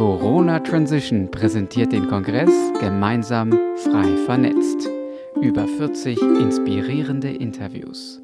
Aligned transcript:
Corona 0.00 0.60
Transition 0.60 1.30
präsentiert 1.30 1.92
den 1.92 2.08
Kongress 2.08 2.72
gemeinsam 2.80 3.52
frei 3.76 4.16
vernetzt. 4.24 4.88
Über 5.42 5.68
40 5.68 6.18
inspirierende 6.40 7.28
Interviews. 7.28 8.18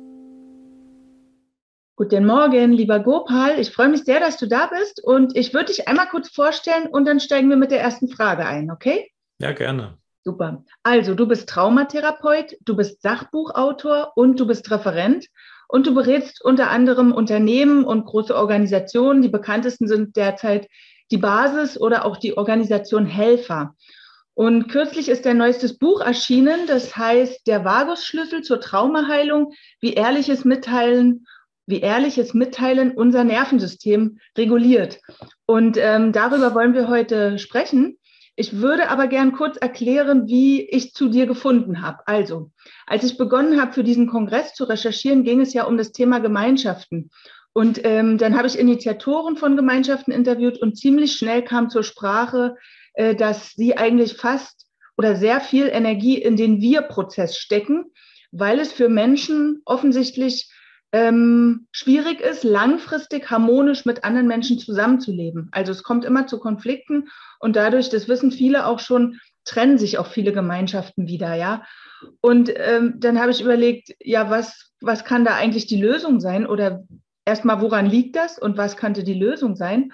Guten 1.96 2.24
Morgen, 2.24 2.72
lieber 2.72 3.00
Gopal. 3.00 3.60
Ich 3.60 3.72
freue 3.72 3.90
mich 3.90 4.04
sehr, 4.04 4.20
dass 4.20 4.38
du 4.38 4.48
da 4.48 4.68
bist 4.68 5.04
und 5.04 5.36
ich 5.36 5.52
würde 5.52 5.66
dich 5.66 5.86
einmal 5.86 6.08
kurz 6.08 6.30
vorstellen 6.30 6.86
und 6.86 7.06
dann 7.06 7.20
steigen 7.20 7.50
wir 7.50 7.58
mit 7.58 7.70
der 7.70 7.82
ersten 7.82 8.08
Frage 8.08 8.46
ein, 8.46 8.70
okay? 8.70 9.10
Ja, 9.38 9.52
gerne. 9.52 9.98
Super. 10.24 10.64
Also, 10.82 11.14
du 11.14 11.28
bist 11.28 11.46
Traumatherapeut, 11.46 12.56
du 12.64 12.74
bist 12.74 13.02
Sachbuchautor 13.02 14.12
und 14.14 14.40
du 14.40 14.46
bist 14.46 14.70
Referent 14.70 15.26
und 15.68 15.86
du 15.86 15.94
berätst 15.94 16.42
unter 16.42 16.70
anderem 16.70 17.12
Unternehmen 17.12 17.84
und 17.84 18.06
große 18.06 18.34
Organisationen. 18.34 19.20
Die 19.20 19.28
bekanntesten 19.28 19.88
sind 19.88 20.16
derzeit 20.16 20.68
die 21.10 21.18
Basis 21.18 21.80
oder 21.80 22.04
auch 22.04 22.16
die 22.16 22.36
Organisation 22.36 23.06
Helfer. 23.06 23.74
Und 24.34 24.68
kürzlich 24.68 25.08
ist 25.08 25.26
ein 25.26 25.38
neuestes 25.38 25.78
Buch 25.78 26.00
erschienen, 26.00 26.66
das 26.66 26.94
heißt 26.96 27.46
Der 27.46 27.64
Vagusschlüssel 27.64 28.42
zur 28.42 28.60
Traumaheilung, 28.60 29.52
wie 29.80 29.94
ehrliches 29.94 30.44
Mitteilen, 30.44 31.26
wie 31.66 31.80
ehrliches 31.80 32.34
Mitteilen 32.34 32.92
unser 32.92 33.24
Nervensystem 33.24 34.18
reguliert. 34.36 35.00
Und 35.46 35.78
ähm, 35.78 36.12
darüber 36.12 36.54
wollen 36.54 36.74
wir 36.74 36.88
heute 36.88 37.38
sprechen. 37.38 37.98
Ich 38.38 38.60
würde 38.60 38.90
aber 38.90 39.06
gern 39.06 39.32
kurz 39.32 39.56
erklären, 39.56 40.26
wie 40.26 40.60
ich 40.68 40.92
zu 40.92 41.08
dir 41.08 41.24
gefunden 41.24 41.80
habe. 41.80 42.06
Also, 42.06 42.50
als 42.86 43.02
ich 43.04 43.16
begonnen 43.16 43.58
habe, 43.58 43.72
für 43.72 43.82
diesen 43.82 44.06
Kongress 44.06 44.52
zu 44.52 44.64
recherchieren, 44.64 45.24
ging 45.24 45.40
es 45.40 45.54
ja 45.54 45.64
um 45.64 45.78
das 45.78 45.92
Thema 45.92 46.18
Gemeinschaften. 46.18 47.10
Und 47.56 47.80
ähm, 47.84 48.18
dann 48.18 48.36
habe 48.36 48.48
ich 48.48 48.58
Initiatoren 48.58 49.38
von 49.38 49.56
Gemeinschaften 49.56 50.12
interviewt 50.12 50.60
und 50.60 50.76
ziemlich 50.76 51.12
schnell 51.16 51.42
kam 51.42 51.70
zur 51.70 51.84
Sprache, 51.84 52.56
äh, 52.92 53.14
dass 53.14 53.52
sie 53.52 53.78
eigentlich 53.78 54.12
fast 54.18 54.66
oder 54.98 55.16
sehr 55.16 55.40
viel 55.40 55.68
Energie 55.68 56.20
in 56.20 56.36
den 56.36 56.60
Wir-Prozess 56.60 57.38
stecken, 57.38 57.86
weil 58.30 58.60
es 58.60 58.74
für 58.74 58.90
Menschen 58.90 59.62
offensichtlich 59.64 60.52
ähm, 60.92 61.66
schwierig 61.72 62.20
ist, 62.20 62.44
langfristig 62.44 63.30
harmonisch 63.30 63.86
mit 63.86 64.04
anderen 64.04 64.26
Menschen 64.26 64.58
zusammenzuleben. 64.58 65.48
Also 65.50 65.72
es 65.72 65.82
kommt 65.82 66.04
immer 66.04 66.26
zu 66.26 66.38
Konflikten 66.38 67.08
und 67.40 67.56
dadurch, 67.56 67.88
das 67.88 68.06
wissen 68.06 68.32
viele 68.32 68.66
auch 68.66 68.80
schon, 68.80 69.18
trennen 69.46 69.78
sich 69.78 69.96
auch 69.96 70.08
viele 70.08 70.32
Gemeinschaften 70.32 71.08
wieder, 71.08 71.32
ja. 71.32 71.64
Und 72.20 72.52
ähm, 72.54 72.96
dann 72.98 73.18
habe 73.18 73.30
ich 73.30 73.40
überlegt, 73.40 73.94
ja, 73.98 74.28
was, 74.28 74.72
was 74.82 75.06
kann 75.06 75.24
da 75.24 75.36
eigentlich 75.36 75.64
die 75.64 75.80
Lösung 75.80 76.20
sein 76.20 76.46
oder 76.46 76.84
erstmal, 77.26 77.60
woran 77.60 77.84
liegt 77.84 78.16
das 78.16 78.38
und 78.38 78.56
was 78.56 78.78
könnte 78.78 79.04
die 79.04 79.14
Lösung 79.14 79.56
sein? 79.56 79.92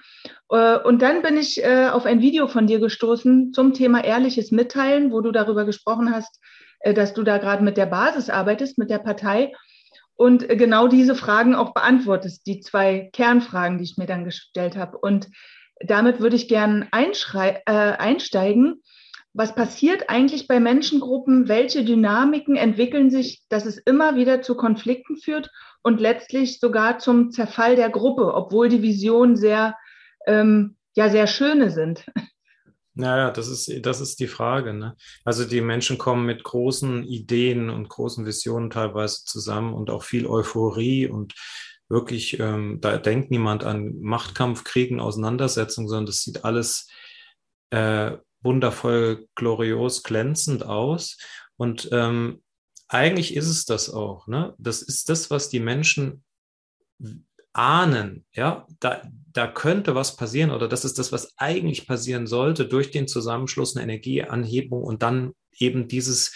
Äh, 0.50 0.78
und 0.78 1.02
dann 1.02 1.22
bin 1.22 1.36
ich 1.36 1.64
äh, 1.64 1.89
auf 1.89 2.06
ein 2.06 2.20
Video 2.20 2.47
von 2.47 2.69
dir 2.69 2.78
gestoßen 2.78 3.52
zum 3.52 3.74
Thema 3.74 4.05
ehrliches 4.05 4.52
Mitteilen, 4.52 5.11
wo 5.11 5.20
du 5.20 5.33
darüber 5.33 5.64
gesprochen 5.64 6.14
hast, 6.14 6.39
äh, 6.80 6.94
dass 6.94 7.14
du 7.14 7.24
da 7.24 7.39
gerade 7.39 7.64
mit 7.64 7.77
der 7.77 7.86
Basis 7.86 8.30
arbeitest, 8.30 8.78
mit 8.78 8.91
der 8.91 8.98
Partei 8.98 9.52
und 10.14 10.48
genau 10.48 10.86
diese 10.86 11.16
Fragen 11.16 11.56
auch 11.56 11.74
beantwortest, 11.74 12.47
die 12.47 12.61
zwei 12.61 13.11
Kernfragen, 13.12 13.78
die 13.78 13.84
ich 13.84 13.96
mir 13.96 14.06
dann 14.06 14.24
gestellt 14.24 14.77
habe. 14.77 14.98
Und 14.98 15.28
damit 15.80 16.20
würde 16.20 16.36
ich 16.36 16.46
gern 16.46 16.86
einsteigen. 16.92 18.83
Was 19.34 19.55
passiert 19.55 20.11
eigentlich 20.11 20.46
bei 20.46 20.61
Menschengruppen? 20.61 21.48
Welche 21.48 21.84
Dynamiken 21.84 22.55
entwickeln 22.55 23.11
sich, 23.11 23.42
dass 23.48 23.64
es 23.64 23.78
immer 23.78 24.14
wieder 24.14 24.42
zu 24.42 24.55
Konflikten 24.55 25.17
führt? 25.17 25.50
Und 25.83 26.00
letztlich 26.00 26.61
sogar 26.61 26.98
zum 26.98 27.30
Zerfall 27.30 27.77
der 27.77 27.91
Gruppe, 27.91 28.34
obwohl 28.34 28.69
die 28.69 28.83
Visionen 28.83 29.36
sehr, 29.36 29.77
ähm, 30.27 30.77
ja, 30.94 31.08
sehr 31.11 31.27
schöne 31.27 31.70
sind. 31.70 32.05
Naja, 32.94 33.30
das 33.30 33.48
ist, 33.48 33.86
das 33.86 34.02
ist 34.02 34.20
die 34.20 34.27
Frage. 34.27 34.74
Ne? 34.74 34.97
Also 35.24 35.47
die 35.47 35.62
Menschen 35.62 35.97
kommen 35.97 36.27
mit 36.27 36.44
großen 36.44 37.05
Ideen 37.05 37.70
und 37.70 37.89
großen 37.89 38.27
Visionen 38.27 38.69
teilweise 38.69 39.24
zusammen 39.24 39.73
und 39.73 39.89
auch 39.89 40.02
viel 40.02 40.27
Euphorie 40.27 41.07
und 41.07 41.34
wirklich, 41.89 42.39
ähm, 42.39 42.78
da 42.80 42.98
denkt 42.98 43.30
niemand 43.30 43.64
an 43.64 43.98
Machtkampf, 44.01 44.64
Kriegen, 44.64 45.01
Auseinandersetzungen, 45.01 45.89
sondern 45.89 46.07
das 46.07 46.23
sieht 46.23 46.45
alles 46.45 46.89
äh, 47.70 48.18
wundervoll, 48.42 49.27
glorios, 49.36 50.02
glänzend 50.02 50.64
aus. 50.64 51.17
Und 51.57 51.89
ähm, 51.92 52.42
eigentlich 52.92 53.35
ist 53.35 53.48
es 53.48 53.64
das 53.64 53.91
auch. 53.91 54.27
Ne? 54.27 54.55
Das 54.58 54.83
ist 54.83 55.08
das, 55.08 55.30
was 55.30 55.48
die 55.48 55.61
Menschen 55.61 56.25
ahnen. 57.53 58.25
Ja, 58.33 58.67
da, 58.80 59.03
da 59.33 59.47
könnte 59.47 59.95
was 59.95 60.17
passieren 60.17 60.51
oder 60.51 60.69
das 60.69 60.85
ist 60.85 60.98
das, 60.98 61.13
was 61.13 61.33
eigentlich 61.36 61.86
passieren 61.86 62.27
sollte 62.27 62.67
durch 62.67 62.91
den 62.91 63.08
Zusammenschluss 63.08 63.77
einer 63.77 63.85
Energieanhebung 63.85 64.83
und 64.83 65.02
dann 65.02 65.33
eben 65.52 65.89
dieses, 65.89 66.35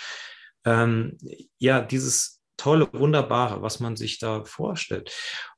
ähm, 0.64 1.18
ja, 1.58 1.80
dieses 1.80 2.42
tolle, 2.56 2.88
wunderbare, 2.92 3.60
was 3.62 3.80
man 3.80 3.96
sich 3.96 4.18
da 4.18 4.44
vorstellt. 4.44 5.12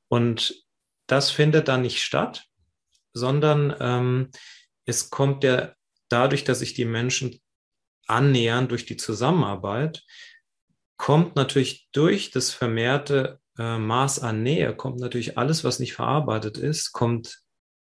Und 0.08 0.64
das 1.06 1.30
findet 1.30 1.68
dann 1.68 1.82
nicht 1.82 2.02
statt, 2.02 2.44
sondern 3.12 3.74
ähm, 3.80 4.30
es 4.84 5.10
kommt 5.10 5.44
ja 5.44 5.72
dadurch, 6.08 6.44
dass 6.44 6.58
sich 6.58 6.74
die 6.74 6.84
Menschen 6.84 7.40
annähern 8.06 8.68
durch 8.68 8.86
die 8.86 8.96
Zusammenarbeit, 8.96 10.04
kommt 10.98 11.36
natürlich 11.36 11.88
durch 11.92 12.30
das 12.30 12.50
vermehrte 12.50 13.40
äh, 13.56 13.78
Maß 13.78 14.20
an 14.20 14.42
Nähe, 14.42 14.76
kommt 14.76 14.98
natürlich 14.98 15.38
alles, 15.38 15.64
was 15.64 15.78
nicht 15.78 15.94
verarbeitet 15.94 16.58
ist, 16.58 16.92
kommt 16.92 17.40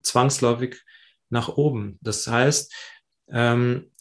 zwangsläufig 0.01 0.81
nach 1.29 1.49
oben. 1.49 1.99
Das 2.01 2.27
heißt, 2.27 2.73
ähm, 3.29 3.91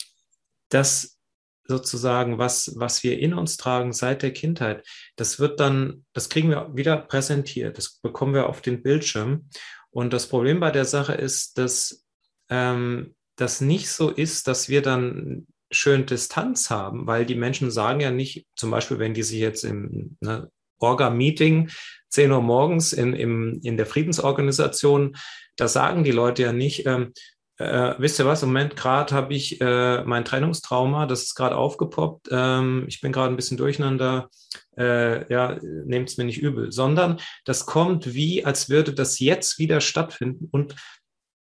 das 0.69 1.19
sozusagen, 1.65 2.39
was, 2.39 2.75
was 2.77 3.03
wir 3.03 3.19
in 3.19 3.35
uns 3.35 3.57
tragen 3.57 3.93
seit 3.93 4.23
der 4.23 4.33
Kindheit, 4.33 4.87
das 5.17 5.39
wird 5.39 5.61
dann, 5.61 6.07
das 6.13 6.29
kriegen 6.29 6.51
wir 6.51 6.71
wieder 6.75 6.97
präsentiert, 6.97 7.77
das 7.77 7.99
bekommen 7.99 8.35
wir 8.35 8.49
auf 8.49 8.63
den 8.63 8.83
Bildschirm. 8.83 9.49
Und 9.91 10.13
das 10.13 10.29
Problem 10.29 10.61
bei 10.61 10.71
der 10.71 10.85
Sache 10.85 11.15
ist, 11.15 11.59
dass 11.59 12.07
ähm, 12.49 13.15
das 13.37 13.61
nicht 13.61 13.91
so 13.91 14.11
ist, 14.11 14.49
dass 14.49 14.69
wir 14.69 14.83
dann 14.83 15.47
schön 15.71 16.07
Distanz 16.07 16.71
haben, 16.71 17.07
weil 17.07 17.27
die 17.27 17.35
Menschen 17.35 17.71
sagen 17.71 18.01
ja 18.01 18.11
nicht, 18.11 18.47
zum 18.57 18.71
Beispiel, 18.71 18.99
wenn 18.99 19.15
die 19.15 19.23
sich 19.23 19.39
jetzt 19.39 19.65
im 19.65 20.17
ne, 20.21 20.51
Orga-Meeting 20.79 21.71
10 22.11 22.33
Uhr 22.33 22.41
morgens 22.41 22.93
in, 22.93 23.15
im, 23.15 23.61
in 23.63 23.77
der 23.77 23.87
Friedensorganisation, 23.87 25.17
da 25.57 25.69
sagen 25.69 26.05
die 26.05 26.13
Leute 26.13 26.43
ja 26.43 26.53
nicht, 26.53 26.87
ähm, 26.87 27.13
äh, 27.59 27.95
wisst 27.99 28.21
ihr 28.21 28.27
was, 28.27 28.43
im 28.43 28.51
Moment 28.51 28.77
gerade 28.77 29.15
habe 29.15 29.35
ich 29.35 29.61
äh, 29.61 30.05
mein 30.05 30.25
Trennungstrauma, 30.25 31.07
das 31.07 31.25
ist 31.25 31.35
gerade 31.35 31.57
aufgepoppt, 31.57 32.29
ähm, 32.31 32.85
ich 32.87 33.01
bin 33.01 33.13
gerade 33.13 33.35
ein 33.35 33.37
bisschen 33.37 33.57
durcheinander, 33.57 34.31
äh, 34.79 35.31
ja, 35.31 35.59
nehmt 35.85 36.09
es 36.09 36.17
mir 36.17 36.25
nicht 36.25 36.41
übel, 36.41 36.71
sondern 36.71 37.19
das 37.45 37.67
kommt 37.67 38.15
wie, 38.15 38.45
als 38.45 38.71
würde 38.71 38.95
das 38.95 39.19
jetzt 39.19 39.59
wieder 39.59 39.81
stattfinden. 39.81 40.49
Und 40.53 40.77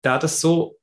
da 0.03 0.19
das 0.19 0.41
so 0.41 0.77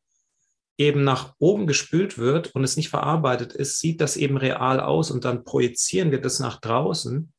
eben 0.78 1.04
nach 1.04 1.34
oben 1.40 1.68
gespült 1.68 2.18
wird 2.18 2.54
und 2.56 2.64
es 2.64 2.78
nicht 2.78 2.90
verarbeitet 2.90 3.54
ist, 3.54 3.80
sieht 3.80 4.02
das 4.02 4.18
eben 4.18 4.38
real 4.38 4.80
aus 4.80 5.12
und 5.12 5.26
dann 5.26 5.44
projizieren 5.44 6.12
wir 6.12 6.22
das 6.22 6.40
nach 6.40 6.60
draußen. 6.60 7.32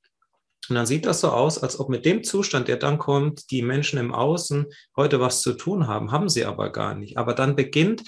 Und 0.68 0.74
dann 0.74 0.86
sieht 0.86 1.04
das 1.04 1.20
so 1.20 1.28
aus, 1.28 1.62
als 1.62 1.78
ob 1.78 1.88
mit 1.88 2.06
dem 2.06 2.24
Zustand, 2.24 2.68
der 2.68 2.76
dann 2.76 2.98
kommt, 2.98 3.50
die 3.50 3.62
Menschen 3.62 3.98
im 3.98 4.14
Außen 4.14 4.66
heute 4.96 5.20
was 5.20 5.42
zu 5.42 5.52
tun 5.52 5.88
haben, 5.88 6.10
haben 6.10 6.28
sie 6.28 6.44
aber 6.44 6.70
gar 6.70 6.94
nicht. 6.94 7.18
Aber 7.18 7.34
dann 7.34 7.54
beginnt 7.54 8.02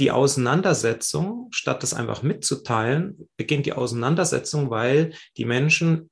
die 0.00 0.10
Auseinandersetzung, 0.10 1.48
statt 1.52 1.82
das 1.82 1.94
einfach 1.94 2.22
mitzuteilen, 2.22 3.28
beginnt 3.36 3.66
die 3.66 3.72
Auseinandersetzung, 3.72 4.70
weil 4.70 5.14
die 5.36 5.44
Menschen 5.44 6.10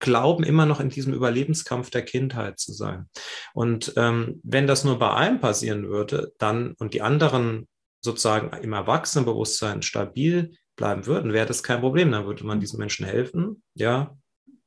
glauben 0.00 0.44
immer 0.44 0.66
noch 0.66 0.80
in 0.80 0.90
diesem 0.90 1.12
Überlebenskampf 1.12 1.90
der 1.90 2.04
Kindheit 2.04 2.58
zu 2.58 2.72
sein. 2.72 3.08
Und 3.54 3.92
ähm, 3.96 4.40
wenn 4.44 4.66
das 4.66 4.84
nur 4.84 4.98
bei 4.98 5.12
einem 5.12 5.40
passieren 5.40 5.88
würde, 5.88 6.32
dann 6.38 6.74
und 6.78 6.94
die 6.94 7.02
anderen 7.02 7.68
sozusagen 8.00 8.56
im 8.62 8.72
Erwachsenenbewusstsein 8.72 9.82
stabil 9.82 10.52
bleiben 10.76 11.06
würden, 11.06 11.32
wäre 11.32 11.46
das 11.46 11.62
kein 11.62 11.80
Problem. 11.80 12.12
Dann 12.12 12.26
würde 12.26 12.46
man 12.46 12.60
diesen 12.60 12.78
Menschen 12.78 13.04
helfen, 13.04 13.62
ja, 13.74 14.16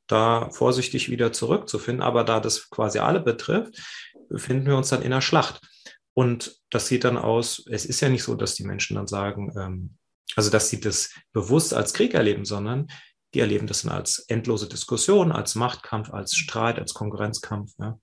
da 0.06 0.50
vorsichtig 0.50 1.10
wieder 1.10 1.32
zurückzufinden. 1.32 2.02
Aber 2.02 2.24
da 2.24 2.40
das 2.40 2.68
quasi 2.68 2.98
alle 2.98 3.20
betrifft, 3.20 3.80
befinden 4.28 4.66
wir 4.66 4.76
uns 4.76 4.90
dann 4.90 5.02
in 5.02 5.12
einer 5.12 5.22
Schlacht. 5.22 5.60
Und 6.14 6.60
das 6.70 6.88
sieht 6.88 7.04
dann 7.04 7.16
aus, 7.16 7.64
es 7.70 7.86
ist 7.86 8.00
ja 8.00 8.10
nicht 8.10 8.22
so, 8.22 8.34
dass 8.34 8.54
die 8.54 8.64
Menschen 8.64 8.96
dann 8.96 9.06
sagen, 9.06 9.52
ähm, 9.58 9.96
also 10.36 10.50
dass 10.50 10.68
sie 10.68 10.80
das 10.80 11.10
bewusst 11.32 11.74
als 11.74 11.94
Krieg 11.94 12.14
erleben, 12.14 12.44
sondern 12.44 12.88
die 13.34 13.40
erleben 13.40 13.66
das 13.66 13.82
dann 13.82 13.92
als 13.92 14.18
endlose 14.28 14.68
Diskussion, 14.68 15.32
als 15.32 15.54
Machtkampf, 15.54 16.10
als 16.10 16.34
Streit, 16.34 16.78
als 16.78 16.94
Konkurrenzkampf. 16.94 17.72
Ja. 17.78 17.98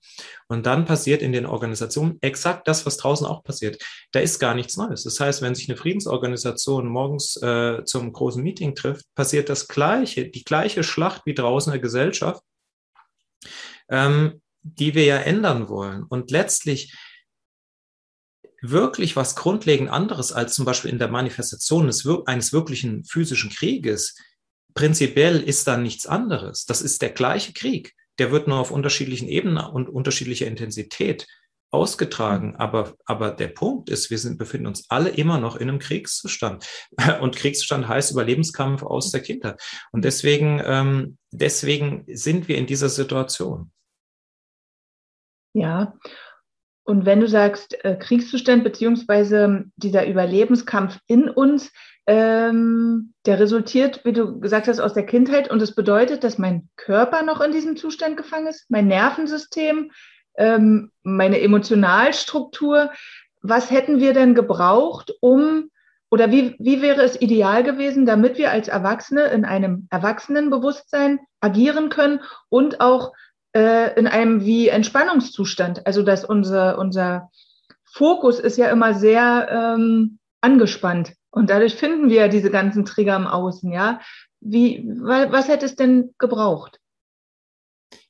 Und 0.48 0.66
dann 0.66 0.84
passiert 0.84 1.22
in 1.22 1.32
den 1.32 1.46
Organisationen 1.46 2.18
exakt 2.20 2.66
das, 2.66 2.84
was 2.86 2.96
draußen 2.96 3.26
auch 3.26 3.42
passiert. 3.44 3.82
Da 4.12 4.20
ist 4.20 4.40
gar 4.40 4.54
nichts 4.54 4.76
Neues. 4.76 5.04
Das 5.04 5.20
heißt, 5.20 5.42
wenn 5.42 5.54
sich 5.54 5.68
eine 5.68 5.76
Friedensorganisation 5.76 6.88
morgens 6.88 7.36
äh, 7.42 7.84
zum 7.84 8.12
großen 8.12 8.42
Meeting 8.42 8.74
trifft, 8.74 9.06
passiert 9.14 9.48
das 9.48 9.68
Gleiche, 9.68 10.28
die 10.28 10.44
gleiche 10.44 10.82
Schlacht 10.82 11.22
wie 11.26 11.34
draußen 11.34 11.72
in 11.72 11.74
der 11.74 11.82
Gesellschaft, 11.82 12.42
ähm, 13.88 14.40
die 14.62 14.94
wir 14.94 15.04
ja 15.04 15.16
ändern 15.16 15.68
wollen. 15.68 16.04
Und 16.04 16.30
letztlich 16.30 16.94
wirklich 18.62 19.16
was 19.16 19.36
grundlegend 19.36 19.90
anderes 19.90 20.32
als 20.32 20.54
zum 20.54 20.64
Beispiel 20.64 20.90
in 20.90 20.98
der 20.98 21.08
Manifestation 21.08 21.90
eines 22.26 22.52
wirklichen 22.52 23.04
physischen 23.04 23.50
Krieges. 23.50 24.16
Prinzipiell 24.74 25.40
ist 25.40 25.66
da 25.66 25.76
nichts 25.76 26.06
anderes. 26.06 26.66
Das 26.66 26.82
ist 26.82 27.02
der 27.02 27.10
gleiche 27.10 27.52
Krieg. 27.52 27.94
Der 28.18 28.30
wird 28.32 28.48
nur 28.48 28.58
auf 28.58 28.70
unterschiedlichen 28.70 29.28
Ebenen 29.28 29.58
und 29.58 29.88
unterschiedlicher 29.88 30.46
Intensität 30.46 31.26
ausgetragen. 31.70 32.56
Aber, 32.56 32.94
aber 33.04 33.30
der 33.30 33.48
Punkt 33.48 33.90
ist, 33.90 34.10
wir 34.10 34.18
sind, 34.18 34.38
befinden 34.38 34.66
uns 34.66 34.86
alle 34.90 35.10
immer 35.10 35.38
noch 35.38 35.56
in 35.56 35.68
einem 35.68 35.78
Kriegszustand. 35.78 36.66
Und 37.20 37.36
Kriegszustand 37.36 37.88
heißt 37.88 38.12
Überlebenskampf 38.12 38.82
aus 38.82 39.10
der 39.12 39.20
Kindheit. 39.20 39.60
Und 39.92 40.04
deswegen, 40.04 40.60
ähm, 40.64 41.18
deswegen 41.30 42.04
sind 42.08 42.48
wir 42.48 42.58
in 42.58 42.66
dieser 42.66 42.88
Situation. 42.88 43.70
Ja. 45.54 45.94
Und 46.84 47.06
wenn 47.06 47.20
du 47.20 47.28
sagst, 47.28 47.84
äh, 47.84 47.96
Kriegszustand 47.96 48.64
beziehungsweise 48.64 49.64
dieser 49.76 50.06
Überlebenskampf 50.06 50.98
in 51.06 51.28
uns, 51.28 51.70
ähm, 52.10 53.14
der 53.24 53.38
resultiert, 53.38 54.04
wie 54.04 54.12
du 54.12 54.40
gesagt 54.40 54.66
hast, 54.66 54.80
aus 54.80 54.94
der 54.94 55.06
Kindheit 55.06 55.48
und 55.48 55.62
es 55.62 55.68
das 55.68 55.76
bedeutet, 55.76 56.24
dass 56.24 56.38
mein 56.38 56.68
Körper 56.74 57.22
noch 57.22 57.40
in 57.40 57.52
diesem 57.52 57.76
Zustand 57.76 58.16
gefangen 58.16 58.48
ist, 58.48 58.68
mein 58.68 58.88
Nervensystem, 58.88 59.92
ähm, 60.36 60.90
meine 61.04 61.40
Emotionalstruktur. 61.40 62.90
Was 63.42 63.70
hätten 63.70 64.00
wir 64.00 64.12
denn 64.12 64.34
gebraucht, 64.34 65.14
um 65.20 65.70
oder 66.10 66.32
wie, 66.32 66.56
wie 66.58 66.82
wäre 66.82 67.02
es 67.02 67.20
ideal 67.20 67.62
gewesen, 67.62 68.06
damit 68.06 68.38
wir 68.38 68.50
als 68.50 68.66
Erwachsene 68.66 69.26
in 69.26 69.44
einem 69.44 69.86
Erwachsenenbewusstsein 69.90 71.20
agieren 71.40 71.90
können 71.90 72.18
und 72.48 72.80
auch 72.80 73.12
äh, 73.52 73.96
in 73.96 74.08
einem 74.08 74.44
wie 74.44 74.66
Entspannungszustand. 74.66 75.86
Also 75.86 76.02
dass 76.02 76.24
unser, 76.24 76.76
unser 76.76 77.30
Fokus 77.84 78.40
ist 78.40 78.58
ja 78.58 78.68
immer 78.68 78.94
sehr 78.94 79.76
ähm, 79.78 80.18
angespannt 80.40 81.12
und 81.30 81.50
dadurch 81.50 81.74
finden 81.76 82.10
wir 82.10 82.28
diese 82.28 82.50
ganzen 82.50 82.84
Trigger 82.84 83.16
im 83.16 83.26
Außen. 83.26 83.72
Ja, 83.72 84.00
wie 84.40 84.84
was 84.86 85.48
hätte 85.48 85.66
es 85.66 85.76
denn 85.76 86.14
gebraucht? 86.18 86.78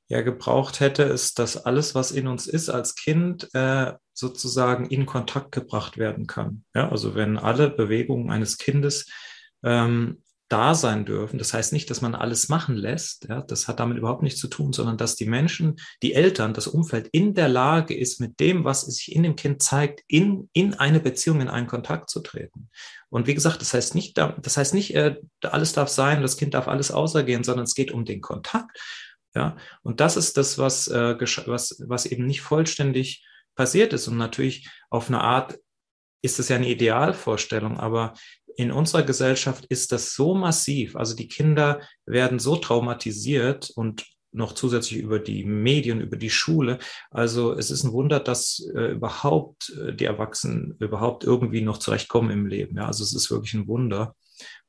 Ja, 0.08 0.22
gebraucht 0.22 0.80
hätte 0.80 1.04
es, 1.04 1.34
dass 1.34 1.64
alles, 1.64 1.94
was 1.94 2.10
in 2.10 2.26
uns 2.26 2.48
ist 2.48 2.68
als 2.68 2.96
Kind, 2.96 3.48
äh, 3.54 3.92
sozusagen 4.12 4.86
in 4.86 5.06
Kontakt 5.06 5.52
gebracht 5.52 5.98
werden 5.98 6.26
kann. 6.26 6.64
Ja, 6.74 6.90
also 6.90 7.14
wenn 7.14 7.38
alle 7.38 7.70
Bewegungen 7.70 8.30
eines 8.30 8.58
Kindes 8.58 9.08
ähm, 9.62 10.22
da 10.50 10.74
sein 10.74 11.04
dürfen. 11.04 11.38
Das 11.38 11.54
heißt 11.54 11.72
nicht, 11.72 11.88
dass 11.90 12.00
man 12.02 12.16
alles 12.16 12.48
machen 12.48 12.74
lässt. 12.74 13.28
Ja, 13.28 13.40
das 13.40 13.68
hat 13.68 13.78
damit 13.78 13.96
überhaupt 13.96 14.22
nichts 14.22 14.40
zu 14.40 14.48
tun, 14.48 14.72
sondern 14.72 14.98
dass 14.98 15.14
die 15.14 15.26
Menschen, 15.26 15.76
die 16.02 16.12
Eltern, 16.12 16.54
das 16.54 16.66
Umfeld 16.66 17.08
in 17.12 17.34
der 17.34 17.48
Lage 17.48 17.96
ist, 17.96 18.20
mit 18.20 18.40
dem, 18.40 18.64
was 18.64 18.82
sich 18.82 19.14
in 19.14 19.22
dem 19.22 19.36
Kind 19.36 19.62
zeigt, 19.62 20.02
in, 20.08 20.50
in 20.52 20.74
eine 20.74 20.98
Beziehung, 20.98 21.40
in 21.40 21.48
einen 21.48 21.68
Kontakt 21.68 22.10
zu 22.10 22.20
treten. 22.20 22.68
Und 23.10 23.26
wie 23.26 23.34
gesagt, 23.34 23.60
das 23.60 23.74
heißt 23.74 23.94
nicht, 23.94 24.16
das 24.16 24.56
heißt 24.56 24.72
nicht, 24.72 24.94
äh, 24.94 25.16
alles 25.42 25.72
darf 25.72 25.88
sein, 25.88 26.22
das 26.22 26.36
Kind 26.36 26.54
darf 26.54 26.68
alles 26.68 26.90
außergehen, 26.90 27.44
sondern 27.44 27.64
es 27.64 27.74
geht 27.74 27.90
um 27.90 28.04
den 28.04 28.20
Kontakt. 28.20 28.78
Ja, 29.34 29.56
und 29.82 30.00
das 30.00 30.16
ist 30.16 30.36
das, 30.36 30.58
was, 30.58 30.88
äh, 30.88 31.16
was, 31.46 31.82
was 31.86 32.06
eben 32.06 32.26
nicht 32.26 32.40
vollständig 32.40 33.24
passiert 33.54 33.92
ist. 33.92 34.08
Und 34.08 34.16
natürlich 34.16 34.68
auf 34.90 35.08
eine 35.08 35.20
Art 35.20 35.58
ist 36.22 36.38
es 36.38 36.48
ja 36.48 36.56
eine 36.56 36.68
Idealvorstellung, 36.68 37.78
aber 37.78 38.14
in 38.56 38.72
unserer 38.72 39.02
Gesellschaft 39.02 39.64
ist 39.66 39.92
das 39.92 40.14
so 40.14 40.34
massiv. 40.34 40.96
Also 40.96 41.14
die 41.14 41.28
Kinder 41.28 41.80
werden 42.06 42.38
so 42.38 42.56
traumatisiert 42.56 43.70
und 43.70 44.04
noch 44.32 44.52
zusätzlich 44.52 45.00
über 45.00 45.18
die 45.18 45.44
Medien, 45.44 46.00
über 46.00 46.16
die 46.16 46.30
Schule. 46.30 46.78
Also 47.10 47.52
es 47.52 47.70
ist 47.70 47.84
ein 47.84 47.92
Wunder, 47.92 48.20
dass 48.20 48.64
äh, 48.74 48.92
überhaupt 48.92 49.70
äh, 49.70 49.94
die 49.94 50.04
Erwachsenen 50.04 50.76
überhaupt 50.78 51.24
irgendwie 51.24 51.62
noch 51.62 51.78
zurechtkommen 51.78 52.30
im 52.30 52.46
Leben. 52.46 52.76
Ja, 52.76 52.86
also 52.86 53.02
es 53.04 53.14
ist 53.14 53.30
wirklich 53.30 53.54
ein 53.54 53.66
Wunder. 53.66 54.14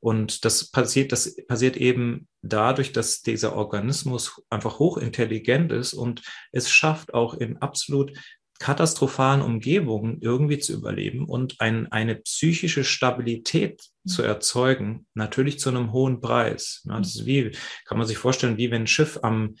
Und 0.00 0.44
das 0.44 0.70
passiert, 0.70 1.12
das 1.12 1.36
passiert 1.46 1.76
eben 1.76 2.28
dadurch, 2.42 2.92
dass 2.92 3.22
dieser 3.22 3.54
Organismus 3.54 4.42
einfach 4.50 4.78
hochintelligent 4.78 5.72
ist 5.72 5.94
und 5.94 6.22
es 6.50 6.70
schafft 6.70 7.14
auch 7.14 7.34
in 7.34 7.58
absolut 7.58 8.12
katastrophalen 8.58 9.42
Umgebungen 9.42 10.18
irgendwie 10.20 10.58
zu 10.58 10.72
überleben 10.72 11.24
und 11.24 11.60
ein, 11.60 11.90
eine 11.90 12.16
psychische 12.16 12.84
Stabilität 12.84 13.82
zu 14.06 14.22
erzeugen, 14.22 15.06
natürlich 15.14 15.58
zu 15.58 15.70
einem 15.70 15.92
hohen 15.92 16.20
Preis. 16.20 16.82
Ja, 16.84 16.98
das 16.98 17.16
ist 17.16 17.26
wie, 17.26 17.52
kann 17.86 17.98
man 17.98 18.06
sich 18.06 18.18
vorstellen, 18.18 18.58
wie 18.58 18.70
wenn 18.70 18.82
ein 18.82 18.86
Schiff 18.86 19.18
am 19.22 19.56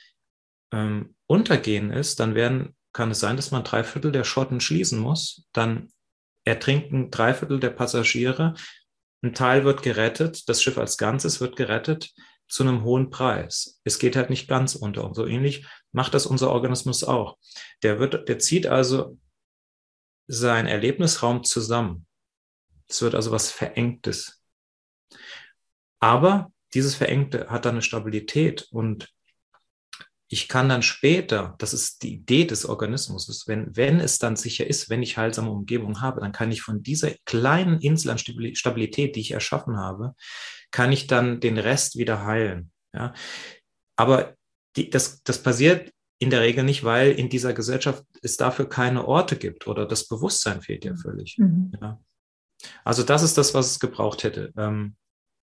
ähm, 0.72 1.14
Untergehen 1.26 1.90
ist, 1.90 2.20
dann 2.20 2.34
werden, 2.34 2.76
kann 2.92 3.10
es 3.10 3.20
sein, 3.20 3.36
dass 3.36 3.50
man 3.50 3.64
drei 3.64 3.84
Viertel 3.84 4.12
der 4.12 4.24
Schotten 4.24 4.60
schließen 4.60 4.98
muss, 4.98 5.46
dann 5.52 5.88
ertrinken 6.44 7.10
drei 7.10 7.34
Viertel 7.34 7.60
der 7.60 7.70
Passagiere, 7.70 8.54
ein 9.24 9.34
Teil 9.34 9.64
wird 9.64 9.82
gerettet, 9.82 10.48
das 10.48 10.62
Schiff 10.62 10.78
als 10.78 10.98
Ganzes 10.98 11.40
wird 11.40 11.56
gerettet 11.56 12.12
zu 12.52 12.64
einem 12.64 12.84
hohen 12.84 13.08
Preis. 13.08 13.80
Es 13.82 13.98
geht 13.98 14.14
halt 14.14 14.28
nicht 14.28 14.46
ganz 14.46 14.74
unter. 14.74 15.04
Und 15.04 15.14
so 15.14 15.24
ähnlich 15.26 15.66
macht 15.90 16.12
das 16.12 16.26
unser 16.26 16.50
Organismus 16.50 17.02
auch. 17.02 17.38
Der 17.82 17.98
wird, 17.98 18.28
der 18.28 18.38
zieht 18.38 18.66
also 18.66 19.18
seinen 20.26 20.66
Erlebnisraum 20.66 21.44
zusammen. 21.44 22.06
Es 22.88 23.00
wird 23.00 23.14
also 23.14 23.30
was 23.30 23.50
Verengtes. 23.50 24.42
Aber 25.98 26.52
dieses 26.74 26.94
Verengte 26.94 27.48
hat 27.48 27.64
dann 27.64 27.76
eine 27.76 27.82
Stabilität 27.82 28.68
und 28.70 29.08
ich 30.28 30.46
kann 30.46 30.68
dann 30.68 30.82
später, 30.82 31.54
das 31.58 31.72
ist 31.72 32.02
die 32.02 32.14
Idee 32.14 32.44
des 32.44 32.66
Organismus, 32.66 33.44
wenn, 33.46 33.74
wenn 33.74 33.98
es 33.98 34.18
dann 34.18 34.36
sicher 34.36 34.66
ist, 34.66 34.90
wenn 34.90 35.02
ich 35.02 35.16
heilsame 35.16 35.50
Umgebung 35.50 36.02
habe, 36.02 36.20
dann 36.20 36.32
kann 36.32 36.52
ich 36.52 36.60
von 36.60 36.82
dieser 36.82 37.12
kleinen 37.24 37.80
Insel 37.80 38.10
an 38.10 38.18
Stabilität, 38.18 39.16
die 39.16 39.20
ich 39.20 39.30
erschaffen 39.30 39.78
habe, 39.78 40.14
kann 40.72 40.90
ich 40.90 41.06
dann 41.06 41.40
den 41.40 41.58
Rest 41.58 41.96
wieder 41.96 42.24
heilen. 42.24 42.72
Ja? 42.92 43.14
Aber 43.96 44.34
die, 44.76 44.90
das, 44.90 45.22
das 45.22 45.42
passiert 45.42 45.92
in 46.18 46.30
der 46.30 46.40
Regel 46.40 46.64
nicht, 46.64 46.84
weil 46.84 47.12
in 47.12 47.28
dieser 47.28 47.52
Gesellschaft 47.52 48.04
es 48.22 48.36
dafür 48.36 48.68
keine 48.68 49.06
Orte 49.06 49.36
gibt 49.36 49.66
oder 49.66 49.86
das 49.86 50.08
Bewusstsein 50.08 50.62
fehlt 50.62 50.84
ja 50.84 50.96
völlig. 50.96 51.36
Mhm. 51.38 51.72
Ja? 51.80 52.00
Also 52.84 53.02
das 53.02 53.22
ist 53.22 53.38
das, 53.38 53.54
was 53.54 53.72
es 53.72 53.80
gebraucht 53.80 54.24
hätte. 54.24 54.52
Ähm, 54.56 54.96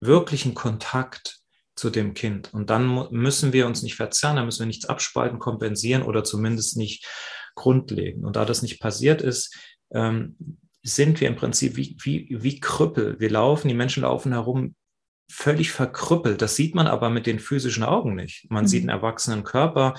wirklichen 0.01 0.55
Kontakt 0.55 1.39
zu 1.77 1.91
dem 1.91 2.15
Kind. 2.15 2.53
Und 2.53 2.71
dann 2.71 3.09
müssen 3.11 3.53
wir 3.53 3.67
uns 3.67 3.83
nicht 3.83 3.97
verzerren, 3.97 4.37
dann 4.37 4.45
müssen 4.47 4.61
wir 4.61 4.67
nichts 4.67 4.87
abspalten, 4.87 5.39
kompensieren 5.39 6.03
oder 6.03 6.25
zumindest 6.25 6.77
nicht 6.77 7.07
grundlegen. 7.55 8.25
Und 8.25 8.37
da 8.37 8.45
das 8.45 8.63
nicht 8.63 8.81
passiert 8.81 9.23
ist, 9.23 9.57
ähm, 9.93 10.59
sind 10.83 11.21
wir 11.21 11.29
im 11.29 11.37
Prinzip 11.37 11.77
wie, 11.77 11.97
wie, 12.03 12.37
wie 12.41 12.61
Krüppel. 12.61 13.21
Wir 13.21 13.31
laufen, 13.31 13.69
die 13.69 13.75
Menschen 13.75 14.03
laufen 14.03 14.33
herum 14.33 14.75
völlig 15.33 15.73
verkrüppelt. 15.73 16.43
Das 16.43 16.57
sieht 16.57 16.75
man 16.75 16.87
aber 16.87 17.11
mit 17.11 17.27
den 17.27 17.41
physischen 17.41 17.85
Augen 17.85 18.15
nicht. 18.15 18.47
Man 18.51 18.65
mhm. 18.65 18.69
sieht 18.69 18.83
einen 18.83 18.91
erwachsenen 18.91 19.45
Körper, 19.45 19.95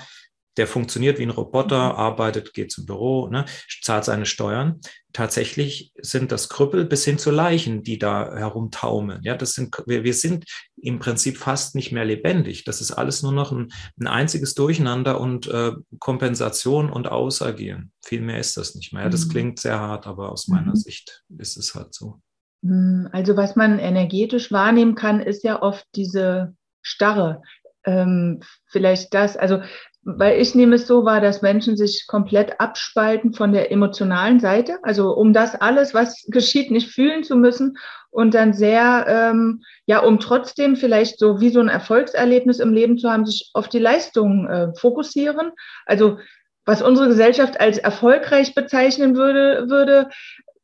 der 0.56 0.66
funktioniert 0.68 1.18
wie 1.18 1.24
ein 1.24 1.30
Roboter, 1.30 1.92
mhm. 1.92 1.98
arbeitet, 1.98 2.54
geht 2.54 2.70
zum 2.70 2.86
Büro, 2.86 3.28
ne, 3.28 3.44
zahlt 3.82 4.04
seine 4.04 4.26
Steuern. 4.26 4.80
Tatsächlich 5.12 5.92
sind 6.00 6.32
das 6.32 6.48
Krüppel 6.48 6.84
bis 6.84 7.04
hin 7.04 7.18
zu 7.18 7.30
Leichen, 7.30 7.82
die 7.82 7.98
da 7.98 8.34
herumtaumeln. 8.36 9.20
Ja, 9.22 9.36
das 9.36 9.54
sind, 9.54 9.76
wir, 9.86 10.04
wir 10.04 10.14
sind 10.14 10.44
im 10.76 10.98
Prinzip 10.98 11.38
fast 11.38 11.74
nicht 11.74 11.92
mehr 11.92 12.04
lebendig. 12.04 12.64
Das 12.64 12.80
ist 12.80 12.92
alles 12.92 13.22
nur 13.22 13.32
noch 13.32 13.52
ein, 13.52 13.72
ein 13.98 14.06
einziges 14.06 14.54
Durcheinander 14.54 15.20
und 15.20 15.46
äh, 15.46 15.72
Kompensation 15.98 16.90
und 16.90 17.08
Ausagieren. 17.08 17.92
Viel 18.04 18.22
mehr 18.22 18.38
ist 18.38 18.56
das 18.56 18.74
nicht 18.74 18.92
mehr. 18.92 19.04
Ja, 19.04 19.08
das 19.08 19.26
mhm. 19.26 19.30
klingt 19.30 19.60
sehr 19.60 19.78
hart, 19.78 20.06
aber 20.06 20.30
aus 20.32 20.48
meiner 20.48 20.70
mhm. 20.70 20.76
Sicht 20.76 21.24
ist 21.38 21.56
es 21.56 21.74
halt 21.74 21.94
so. 21.94 22.20
Hm, 22.64 23.08
also 23.12 23.36
was 23.36 23.54
man 23.54 23.78
energetisch 23.78 24.50
wahrnehmen 24.50 24.94
kann, 24.94 25.20
ist 25.20 25.44
ja 25.44 25.62
oft 25.62 25.86
diese 25.94 26.54
Starre. 26.82 27.42
Ähm, 27.84 28.40
vielleicht 28.66 29.12
das, 29.12 29.36
also 29.36 29.60
weil 30.06 30.40
ich 30.40 30.54
nehme 30.54 30.76
es 30.76 30.86
so 30.86 31.04
wahr, 31.04 31.20
dass 31.20 31.40
Menschen 31.40 31.76
sich 31.76 32.06
komplett 32.06 32.60
abspalten 32.60 33.32
von 33.32 33.52
der 33.52 33.72
emotionalen 33.72 34.38
Seite, 34.38 34.78
also 34.82 35.12
um 35.14 35.32
das 35.32 35.54
alles, 35.54 35.94
was 35.94 36.24
geschieht, 36.28 36.70
nicht 36.70 36.90
fühlen 36.90 37.24
zu 37.24 37.36
müssen 37.36 37.78
und 38.10 38.34
dann 38.34 38.52
sehr, 38.52 39.06
ähm, 39.08 39.62
ja, 39.86 40.00
um 40.00 40.20
trotzdem 40.20 40.76
vielleicht 40.76 41.18
so 41.18 41.40
wie 41.40 41.48
so 41.48 41.60
ein 41.60 41.68
Erfolgserlebnis 41.68 42.58
im 42.58 42.74
Leben 42.74 42.98
zu 42.98 43.10
haben, 43.10 43.24
sich 43.24 43.50
auf 43.54 43.68
die 43.68 43.78
Leistung 43.78 44.46
äh, 44.46 44.74
fokussieren. 44.76 45.52
Also 45.86 46.18
was 46.66 46.82
unsere 46.82 47.08
Gesellschaft 47.08 47.60
als 47.60 47.78
erfolgreich 47.78 48.54
bezeichnen 48.54 49.16
würde, 49.16 49.68
würde, 49.68 50.08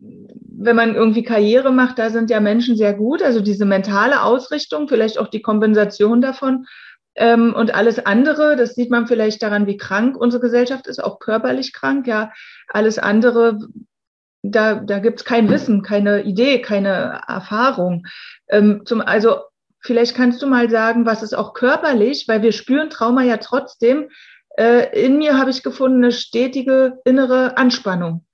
wenn 0.01 0.77
man 0.77 0.95
irgendwie 0.95 1.23
Karriere 1.23 1.73
macht, 1.73 1.99
da 1.99 2.11
sind 2.11 2.31
ja 2.31 2.41
Menschen 2.41 2.77
sehr 2.77 2.95
gut. 2.95 3.23
Also 3.23 3.41
diese 3.41 3.65
mentale 3.65 4.23
Ausrichtung, 4.23 4.89
vielleicht 4.89 5.19
auch 5.19 5.29
die 5.29 5.43
Kompensation 5.43 6.21
davon 6.21 6.67
ähm, 7.15 7.55
und 7.55 7.75
alles 7.75 8.05
andere, 8.05 8.57
das 8.57 8.75
sieht 8.75 8.91
man 8.91 9.07
vielleicht 9.07 9.43
daran, 9.43 9.67
wie 9.67 9.77
krank 9.77 10.17
unsere 10.17 10.41
Gesellschaft 10.41 10.87
ist, 10.87 11.03
auch 11.03 11.19
körperlich 11.19 11.73
krank. 11.73 12.07
Ja, 12.07 12.33
alles 12.69 12.99
andere, 12.99 13.59
da, 14.43 14.75
da 14.75 14.99
gibt 14.99 15.21
es 15.21 15.25
kein 15.25 15.51
Wissen, 15.51 15.83
keine 15.83 16.23
Idee, 16.23 16.61
keine 16.61 17.23
Erfahrung. 17.27 18.07
Ähm, 18.49 18.83
zum, 18.85 19.01
also 19.01 19.41
vielleicht 19.81 20.15
kannst 20.15 20.41
du 20.43 20.47
mal 20.47 20.71
sagen, 20.71 21.07
was 21.07 21.23
ist 21.23 21.35
auch 21.35 21.55
körperlich, 21.55 22.27
weil 22.29 22.43
wir 22.43 22.53
spüren 22.53 22.91
Trauma 22.91 23.23
ja 23.23 23.39
trotzdem. 23.39 24.09
Äh, 24.57 25.05
in 25.07 25.19
mir 25.19 25.39
habe 25.39 25.51
ich 25.51 25.63
gefunden 25.63 26.05
eine 26.05 26.13
stetige 26.13 27.01
innere 27.05 27.57
Anspannung. 27.57 28.25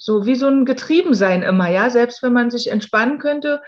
So 0.00 0.24
wie 0.24 0.34
so 0.34 0.48
ein 0.48 0.64
Getriebensein 0.64 1.42
immer, 1.42 1.68
ja. 1.68 1.90
Selbst 1.90 2.22
wenn 2.22 2.32
man 2.32 2.50
sich 2.50 2.70
entspannen 2.70 3.18
könnte, 3.18 3.62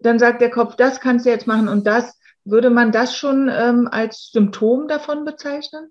dann 0.00 0.18
sagt 0.18 0.40
der 0.40 0.50
Kopf, 0.50 0.76
das 0.76 1.00
kannst 1.00 1.26
du 1.26 1.30
jetzt 1.30 1.46
machen 1.46 1.68
und 1.68 1.86
das. 1.86 2.16
Würde 2.44 2.70
man 2.70 2.92
das 2.92 3.14
schon 3.14 3.50
ähm, 3.52 3.88
als 3.90 4.30
Symptom 4.32 4.88
davon 4.88 5.26
bezeichnen? 5.26 5.90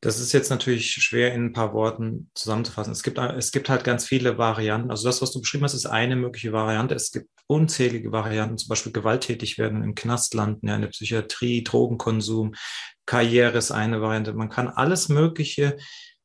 Das 0.00 0.20
ist 0.20 0.32
jetzt 0.32 0.50
natürlich 0.50 0.92
schwer 0.92 1.34
in 1.34 1.46
ein 1.46 1.52
paar 1.52 1.72
Worten 1.74 2.30
zusammenzufassen. 2.34 2.92
Es 2.92 3.02
gibt, 3.02 3.18
es 3.18 3.52
gibt 3.52 3.68
halt 3.68 3.84
ganz 3.84 4.06
viele 4.06 4.38
Varianten. 4.38 4.90
Also 4.90 5.08
das, 5.08 5.22
was 5.22 5.32
du 5.32 5.40
beschrieben 5.40 5.64
hast, 5.64 5.74
ist 5.74 5.86
eine 5.86 6.16
mögliche 6.16 6.52
Variante. 6.52 6.94
Es 6.94 7.10
gibt 7.10 7.28
unzählige 7.46 8.12
Varianten, 8.12 8.58
zum 8.58 8.68
Beispiel 8.68 8.92
gewalttätig 8.92 9.58
werden, 9.58 9.82
im 9.82 9.94
Knast 9.94 10.34
landen, 10.34 10.68
ja, 10.68 10.76
in 10.76 10.82
der 10.82 10.88
Psychiatrie, 10.88 11.64
Drogenkonsum, 11.64 12.54
Karriere 13.06 13.58
ist 13.58 13.70
eine 13.70 14.00
Variante. 14.00 14.34
Man 14.34 14.50
kann 14.50 14.68
alles 14.68 15.08
Mögliche 15.08 15.76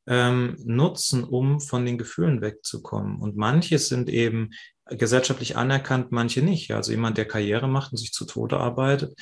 ähm, 0.10 0.58
nutzen, 0.66 1.24
um 1.24 1.62
von 1.62 1.86
den 1.86 1.98
Gefühlen 1.98 2.42
wegzukommen. 2.42 3.20
Und 3.22 3.38
manche 3.38 3.78
sind 3.78 4.10
eben 4.10 4.50
gesellschaftlich 4.90 5.56
anerkannt, 5.56 6.12
manche 6.12 6.42
nicht. 6.42 6.72
Also 6.72 6.92
jemand, 6.92 7.18
der 7.18 7.28
Karriere 7.28 7.68
macht 7.68 7.92
und 7.92 7.98
sich 7.98 8.12
zu 8.12 8.26
Tode 8.26 8.58
arbeitet, 8.58 9.14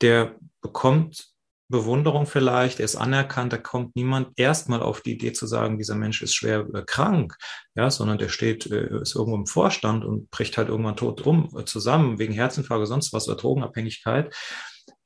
der 0.00 0.36
bekommt 0.62 1.34
Bewunderung 1.70 2.24
vielleicht, 2.24 2.78
er 2.78 2.86
ist 2.86 2.96
anerkannt, 2.96 3.52
da 3.52 3.58
kommt 3.58 3.94
niemand 3.94 4.28
erstmal 4.38 4.80
auf 4.80 5.02
die 5.02 5.12
Idee 5.12 5.34
zu 5.34 5.46
sagen, 5.46 5.76
dieser 5.76 5.96
Mensch 5.96 6.22
ist 6.22 6.34
schwer 6.34 6.66
äh, 6.72 6.82
krank, 6.86 7.36
ja, 7.74 7.90
sondern 7.90 8.16
der 8.16 8.30
steht, 8.30 8.70
äh, 8.70 9.00
ist 9.02 9.14
irgendwo 9.14 9.36
im 9.36 9.46
Vorstand 9.46 10.02
und 10.02 10.30
bricht 10.30 10.56
halt 10.56 10.68
irgendwann 10.68 10.96
tot 10.96 11.26
rum 11.26 11.50
äh, 11.58 11.64
zusammen 11.64 12.18
wegen 12.18 12.32
Herzinfarkt 12.32 12.86
sonst 12.86 13.12
was 13.12 13.28
oder 13.28 13.36
Drogenabhängigkeit. 13.36 14.34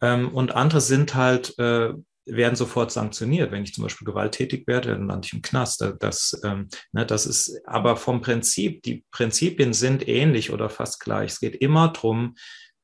Ähm, 0.01 0.29
und 0.33 0.55
andere 0.55 0.81
sind 0.81 1.17
halt, 1.17 1.59
äh, 1.59 1.95
werden 2.27 2.57
sofort 2.57 2.93
sanktioniert. 2.93 3.51
Wenn 3.51 3.65
ich 3.65 3.75
zum 3.75 3.83
Beispiel 3.83 4.07
gewalttätig 4.07 4.67
werde, 4.67 4.91
dann 4.91 5.09
lande 5.09 5.27
ich 5.27 5.33
im 5.33 5.43
Knast. 5.43 5.85
Das, 6.01 6.41
ähm, 6.45 6.69
ne, 6.93 7.05
das 7.05 7.27
ist 7.27 7.61
aber 7.67 7.97
vom 7.97 8.21
Prinzip, 8.21 8.83
die 8.83 9.05
Prinzipien 9.11 9.73
sind 9.73 10.07
ähnlich 10.07 10.53
oder 10.53 10.71
fast 10.71 11.01
gleich. 11.01 11.33
Es 11.33 11.41
geht 11.41 11.57
immer 11.57 11.89
drum 11.89 12.37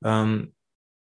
ähm, 0.04 0.54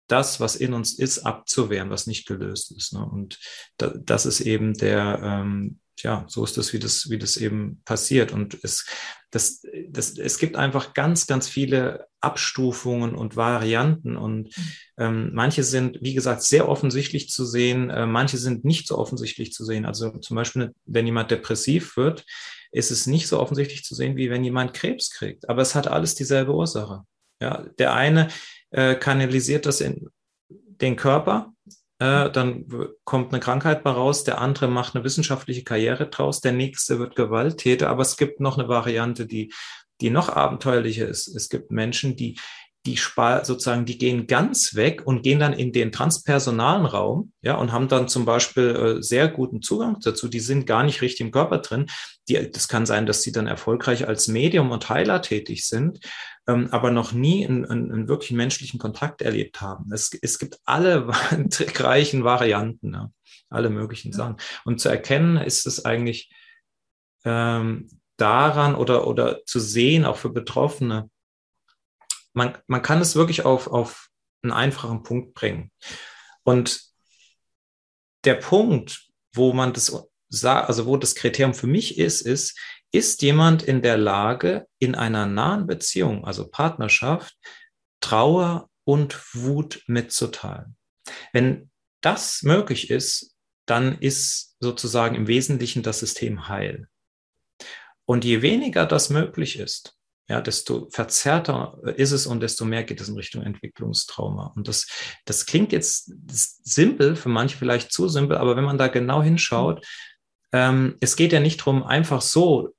das, 0.08 0.38
was 0.38 0.56
in 0.56 0.72
uns 0.72 0.98
ist, 0.98 1.20
abzuwehren, 1.20 1.90
was 1.90 2.06
nicht 2.06 2.26
gelöst 2.26 2.72
ist. 2.76 2.92
Ne? 2.92 3.04
Und 3.04 3.38
da, 3.76 3.88
das 3.88 4.26
ist 4.26 4.40
eben 4.40 4.74
der, 4.74 5.20
ähm, 5.22 5.80
ja, 6.02 6.24
so 6.28 6.44
ist 6.44 6.56
das, 6.56 6.72
wie 6.72 6.78
das, 6.78 7.10
wie 7.10 7.18
das 7.18 7.36
eben 7.36 7.82
passiert. 7.84 8.32
Und 8.32 8.58
es, 8.62 8.86
das, 9.30 9.62
das, 9.88 10.18
es 10.18 10.38
gibt 10.38 10.56
einfach 10.56 10.94
ganz, 10.94 11.26
ganz 11.26 11.48
viele 11.48 12.06
Abstufungen 12.20 13.14
und 13.14 13.36
Varianten. 13.36 14.16
Und 14.16 14.54
ähm, 14.98 15.30
manche 15.32 15.62
sind, 15.62 15.98
wie 16.02 16.14
gesagt, 16.14 16.42
sehr 16.42 16.68
offensichtlich 16.68 17.30
zu 17.30 17.44
sehen, 17.44 17.90
äh, 17.90 18.06
manche 18.06 18.38
sind 18.38 18.64
nicht 18.64 18.88
so 18.88 18.98
offensichtlich 18.98 19.52
zu 19.52 19.64
sehen. 19.64 19.86
Also 19.86 20.10
zum 20.18 20.36
Beispiel, 20.36 20.74
wenn 20.84 21.06
jemand 21.06 21.30
depressiv 21.30 21.96
wird, 21.96 22.24
ist 22.72 22.90
es 22.90 23.06
nicht 23.06 23.28
so 23.28 23.40
offensichtlich 23.40 23.84
zu 23.84 23.94
sehen, 23.94 24.16
wie 24.16 24.30
wenn 24.30 24.44
jemand 24.44 24.74
Krebs 24.74 25.10
kriegt. 25.10 25.48
Aber 25.48 25.62
es 25.62 25.74
hat 25.74 25.88
alles 25.88 26.14
dieselbe 26.14 26.54
Ursache. 26.54 27.02
Ja, 27.40 27.66
der 27.78 27.94
eine 27.94 28.28
äh, 28.70 28.94
kanalisiert 28.94 29.66
das 29.66 29.80
in 29.80 30.08
den 30.48 30.96
Körper, 30.96 31.52
äh, 31.98 32.30
dann 32.30 32.66
kommt 33.04 33.32
eine 33.32 33.40
Krankheit 33.40 33.82
bei 33.82 33.90
raus, 33.90 34.24
der 34.24 34.40
andere 34.40 34.68
macht 34.68 34.94
eine 34.94 35.04
wissenschaftliche 35.04 35.64
Karriere 35.64 36.08
draus, 36.08 36.40
der 36.40 36.52
nächste 36.52 36.98
wird 36.98 37.16
Gewalttäter, 37.16 37.88
aber 37.88 38.02
es 38.02 38.16
gibt 38.16 38.40
noch 38.40 38.58
eine 38.58 38.68
Variante, 38.68 39.26
die, 39.26 39.52
die 40.00 40.10
noch 40.10 40.28
abenteuerlicher 40.28 41.08
ist. 41.08 41.28
Es 41.28 41.48
gibt 41.48 41.70
Menschen, 41.70 42.16
die 42.16 42.38
die 42.86 42.98
sozusagen, 43.42 43.84
die 43.84 43.98
gehen 43.98 44.26
ganz 44.26 44.74
weg 44.74 45.02
und 45.04 45.22
gehen 45.22 45.40
dann 45.40 45.52
in 45.52 45.72
den 45.72 45.90
transpersonalen 45.90 46.86
Raum, 46.86 47.32
ja, 47.42 47.56
und 47.56 47.72
haben 47.72 47.88
dann 47.88 48.08
zum 48.08 48.24
Beispiel 48.24 48.98
äh, 48.98 49.02
sehr 49.02 49.28
guten 49.28 49.60
Zugang 49.60 49.98
dazu. 50.00 50.28
Die 50.28 50.40
sind 50.40 50.66
gar 50.66 50.84
nicht 50.84 51.02
richtig 51.02 51.20
im 51.22 51.32
Körper 51.32 51.58
drin. 51.58 51.86
Die, 52.28 52.50
das 52.50 52.68
kann 52.68 52.86
sein, 52.86 53.06
dass 53.06 53.22
sie 53.22 53.32
dann 53.32 53.46
erfolgreich 53.46 54.08
als 54.08 54.28
Medium 54.28 54.70
und 54.70 54.88
Heiler 54.88 55.22
tätig 55.22 55.66
sind, 55.66 56.00
ähm, 56.48 56.68
aber 56.72 56.90
noch 56.90 57.12
nie 57.12 57.46
einen, 57.46 57.64
einen, 57.64 57.92
einen 57.92 58.08
wirklichen 58.08 58.36
menschlichen 58.36 58.80
Kontakt 58.80 59.22
erlebt 59.22 59.60
haben. 59.60 59.92
Es, 59.92 60.10
es 60.20 60.38
gibt 60.38 60.58
alle 60.64 61.06
trickreichen 61.50 62.24
Varianten, 62.24 62.94
ja, 62.94 63.10
alle 63.48 63.70
möglichen 63.70 64.12
ja. 64.12 64.18
Sachen. 64.18 64.36
Und 64.64 64.80
zu 64.80 64.88
erkennen 64.88 65.36
ist 65.36 65.66
es 65.66 65.84
eigentlich 65.84 66.32
ähm, 67.24 67.88
daran 68.16 68.74
oder, 68.74 69.06
oder 69.06 69.44
zu 69.44 69.60
sehen, 69.60 70.04
auch 70.04 70.16
für 70.16 70.30
Betroffene, 70.30 71.10
man, 72.32 72.56
man 72.66 72.82
kann 72.82 73.00
es 73.00 73.16
wirklich 73.16 73.44
auf, 73.44 73.66
auf 73.66 74.10
einen 74.42 74.52
einfachen 74.52 75.02
Punkt 75.02 75.34
bringen. 75.34 75.72
Und 76.44 76.82
der 78.24 78.34
Punkt, 78.34 79.08
wo 79.32 79.52
man 79.52 79.72
das 79.72 80.08
also 80.30 80.86
wo 80.86 80.96
das 80.96 81.14
Kriterium 81.14 81.54
für 81.54 81.66
mich 81.66 81.98
ist, 81.98 82.22
ist, 82.22 82.58
ist 82.92 83.22
jemand 83.22 83.62
in 83.62 83.82
der 83.82 83.96
Lage, 83.96 84.66
in 84.78 84.94
einer 84.94 85.26
nahen 85.26 85.66
Beziehung, 85.66 86.24
also 86.24 86.48
Partnerschaft, 86.48 87.36
Trauer 88.00 88.68
und 88.84 89.34
Wut 89.34 89.82
mitzuteilen? 89.86 90.76
Wenn 91.32 91.70
das 92.00 92.42
möglich 92.42 92.90
ist, 92.90 93.34
dann 93.66 93.98
ist 93.98 94.56
sozusagen 94.60 95.16
im 95.16 95.26
Wesentlichen 95.26 95.82
das 95.82 96.00
System 96.00 96.48
heil. 96.48 96.88
Und 98.04 98.24
je 98.24 98.42
weniger 98.42 98.86
das 98.86 99.10
möglich 99.10 99.58
ist, 99.58 99.96
ja, 100.28 100.40
desto 100.40 100.88
verzerrter 100.90 101.78
ist 101.96 102.10
es 102.10 102.26
und 102.26 102.40
desto 102.40 102.64
mehr 102.64 102.82
geht 102.82 103.00
es 103.00 103.08
in 103.08 103.16
Richtung 103.16 103.42
Entwicklungstrauma. 103.42 104.52
Und 104.56 104.66
das, 104.66 104.88
das 105.24 105.46
klingt 105.46 105.72
jetzt 105.72 106.12
simpel, 106.64 107.14
für 107.14 107.28
manche 107.28 107.56
vielleicht 107.56 107.92
zu 107.92 108.08
simpel, 108.08 108.36
aber 108.36 108.56
wenn 108.56 108.64
man 108.64 108.78
da 108.78 108.88
genau 108.88 109.22
hinschaut, 109.22 109.86
ähm, 110.52 110.96
es 111.00 111.16
geht 111.16 111.32
ja 111.32 111.40
nicht 111.40 111.60
darum, 111.60 111.82
einfach 111.82 112.20
so 112.22 112.74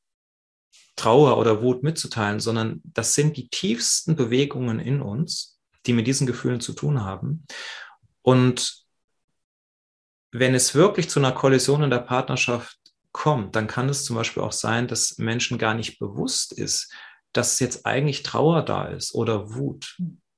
Trauer 0.95 1.37
oder 1.37 1.61
Wut 1.61 1.83
mitzuteilen, 1.83 2.39
sondern 2.39 2.81
das 2.83 3.13
sind 3.13 3.37
die 3.37 3.49
tiefsten 3.49 4.15
Bewegungen 4.15 4.79
in 4.79 5.01
uns, 5.01 5.59
die 5.85 5.93
mit 5.93 6.07
diesen 6.07 6.27
Gefühlen 6.27 6.59
zu 6.59 6.73
tun 6.73 7.03
haben. 7.03 7.45
Und 8.23 8.83
wenn 10.31 10.55
es 10.55 10.75
wirklich 10.75 11.09
zu 11.09 11.19
einer 11.19 11.31
Kollision 11.31 11.83
in 11.83 11.89
der 11.89 11.99
Partnerschaft 11.99 12.77
kommt, 13.11 13.55
dann 13.55 13.67
kann 13.67 13.89
es 13.89 14.03
zum 14.03 14.15
Beispiel 14.15 14.43
auch 14.43 14.51
sein, 14.51 14.87
dass 14.87 15.17
Menschen 15.17 15.57
gar 15.57 15.73
nicht 15.73 15.99
bewusst 15.99 16.51
ist, 16.51 16.91
dass 17.31 17.59
jetzt 17.59 17.85
eigentlich 17.85 18.23
Trauer 18.23 18.63
da 18.63 18.85
ist 18.85 19.13
oder 19.13 19.53
Wut. 19.53 19.97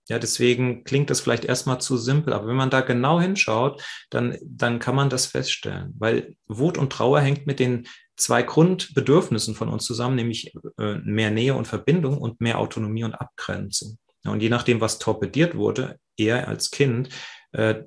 Ja, 0.09 0.17
deswegen 0.17 0.83
klingt 0.83 1.09
das 1.09 1.21
vielleicht 1.21 1.45
erstmal 1.45 1.79
zu 1.79 1.95
simpel, 1.95 2.33
aber 2.33 2.47
wenn 2.47 2.55
man 2.55 2.71
da 2.71 2.81
genau 2.81 3.21
hinschaut, 3.21 3.83
dann, 4.09 4.37
dann 4.41 4.79
kann 4.79 4.95
man 4.95 5.09
das 5.09 5.27
feststellen, 5.27 5.93
weil 5.99 6.35
Wut 6.47 6.77
und 6.77 6.91
Trauer 6.91 7.21
hängt 7.21 7.45
mit 7.45 7.59
den 7.59 7.87
zwei 8.17 8.41
Grundbedürfnissen 8.43 9.55
von 9.55 9.69
uns 9.69 9.85
zusammen, 9.85 10.15
nämlich 10.15 10.53
äh, 10.77 10.95
mehr 11.03 11.31
Nähe 11.31 11.53
und 11.53 11.67
Verbindung 11.67 12.17
und 12.17 12.41
mehr 12.41 12.59
Autonomie 12.59 13.03
und 13.03 13.13
Abgrenzung. 13.13 13.97
Und 14.25 14.41
je 14.41 14.49
nachdem, 14.49 14.81
was 14.81 14.99
torpediert 14.99 15.55
wurde, 15.55 15.97
eher 16.17 16.47
als 16.47 16.71
Kind, 16.71 17.09
äh, 17.51 17.83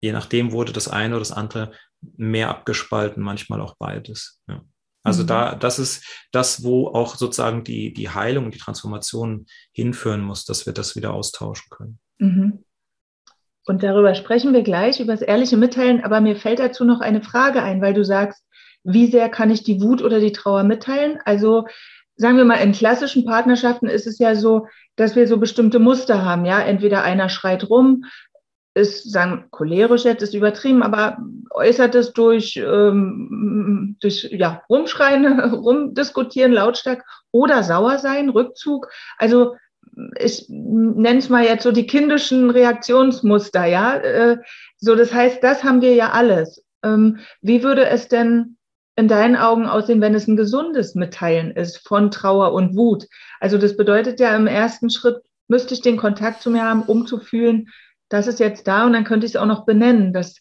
je 0.00 0.12
nachdem 0.12 0.52
wurde 0.52 0.72
das 0.72 0.88
eine 0.88 1.14
oder 1.14 1.20
das 1.20 1.32
andere 1.32 1.72
mehr 2.16 2.48
abgespalten, 2.48 3.22
manchmal 3.22 3.60
auch 3.60 3.76
beides. 3.78 4.40
Ja. 4.48 4.62
Also 5.02 5.22
mhm. 5.22 5.26
da, 5.28 5.54
das 5.54 5.78
ist 5.78 6.04
das, 6.32 6.62
wo 6.62 6.88
auch 6.88 7.16
sozusagen 7.16 7.64
die, 7.64 7.92
die 7.92 8.10
Heilung 8.10 8.46
und 8.46 8.54
die 8.54 8.58
Transformation 8.58 9.46
hinführen 9.72 10.20
muss, 10.20 10.44
dass 10.44 10.66
wir 10.66 10.72
das 10.72 10.96
wieder 10.96 11.12
austauschen 11.12 11.68
können. 11.70 11.98
Mhm. 12.18 12.64
Und 13.66 13.82
darüber 13.82 14.14
sprechen 14.14 14.52
wir 14.52 14.62
gleich, 14.62 15.00
über 15.00 15.12
das 15.12 15.22
ehrliche 15.22 15.56
Mitteilen. 15.56 16.02
Aber 16.02 16.20
mir 16.20 16.36
fällt 16.36 16.58
dazu 16.58 16.84
noch 16.84 17.00
eine 17.00 17.22
Frage 17.22 17.62
ein, 17.62 17.80
weil 17.80 17.94
du 17.94 18.04
sagst, 18.04 18.44
wie 18.82 19.10
sehr 19.10 19.28
kann 19.28 19.50
ich 19.50 19.62
die 19.62 19.80
Wut 19.80 20.02
oder 20.02 20.20
die 20.20 20.32
Trauer 20.32 20.64
mitteilen? 20.64 21.18
Also 21.24 21.66
sagen 22.16 22.36
wir 22.36 22.44
mal, 22.44 22.56
in 22.56 22.72
klassischen 22.72 23.24
Partnerschaften 23.24 23.86
ist 23.86 24.06
es 24.06 24.18
ja 24.18 24.34
so, 24.34 24.66
dass 24.96 25.16
wir 25.16 25.26
so 25.26 25.38
bestimmte 25.38 25.78
Muster 25.78 26.24
haben. 26.24 26.44
Ja, 26.44 26.60
entweder 26.60 27.02
einer 27.02 27.28
schreit 27.28 27.68
rum, 27.70 28.04
ist, 28.74 29.10
sagen, 29.10 29.46
cholerisch 29.50 30.04
jetzt 30.04 30.22
ist 30.22 30.34
übertrieben, 30.34 30.82
aber 30.82 31.18
äußert 31.50 31.94
es 31.94 32.12
durch, 32.12 32.56
ähm, 32.56 33.96
durch 34.00 34.28
ja, 34.30 34.62
Rumschreien, 34.68 35.40
Rumdiskutieren, 35.54 36.52
lautstark 36.52 37.04
oder 37.32 37.62
sauer 37.62 37.98
sein, 37.98 38.28
Rückzug. 38.28 38.88
Also 39.18 39.56
ich 40.18 40.46
nenne 40.48 41.18
es 41.18 41.28
mal 41.28 41.44
jetzt 41.44 41.64
so 41.64 41.72
die 41.72 41.86
kindischen 41.86 42.50
Reaktionsmuster, 42.50 43.66
ja. 43.66 43.96
Äh, 43.96 44.38
so, 44.78 44.94
das 44.94 45.12
heißt, 45.12 45.42
das 45.42 45.64
haben 45.64 45.82
wir 45.82 45.94
ja 45.94 46.10
alles. 46.10 46.64
Ähm, 46.82 47.18
wie 47.42 47.62
würde 47.62 47.86
es 47.86 48.08
denn 48.08 48.56
in 48.96 49.08
deinen 49.08 49.36
Augen 49.36 49.66
aussehen, 49.66 50.00
wenn 50.00 50.14
es 50.14 50.28
ein 50.28 50.36
gesundes 50.36 50.94
Mitteilen 50.94 51.50
ist 51.50 51.86
von 51.86 52.10
Trauer 52.10 52.52
und 52.52 52.76
Wut? 52.76 53.06
Also 53.40 53.58
das 53.58 53.76
bedeutet 53.76 54.20
ja 54.20 54.34
im 54.36 54.46
ersten 54.46 54.90
Schritt, 54.90 55.22
müsste 55.48 55.74
ich 55.74 55.80
den 55.80 55.96
Kontakt 55.96 56.42
zu 56.42 56.50
mir 56.50 56.62
haben, 56.62 56.82
um 56.82 57.06
zu 57.06 57.18
fühlen, 57.18 57.68
das 58.10 58.26
ist 58.26 58.40
jetzt 58.40 58.66
da 58.66 58.84
und 58.84 58.92
dann 58.92 59.04
könnte 59.04 59.24
ich 59.24 59.32
es 59.32 59.36
auch 59.36 59.46
noch 59.46 59.64
benennen. 59.64 60.12
Das, 60.12 60.36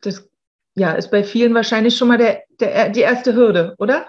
das 0.00 0.28
ja, 0.74 0.92
ist 0.92 1.10
bei 1.10 1.22
vielen 1.22 1.54
wahrscheinlich 1.54 1.96
schon 1.96 2.08
mal 2.08 2.18
der, 2.18 2.42
der, 2.58 2.88
die 2.90 3.00
erste 3.00 3.34
Hürde, 3.34 3.74
oder? 3.78 4.08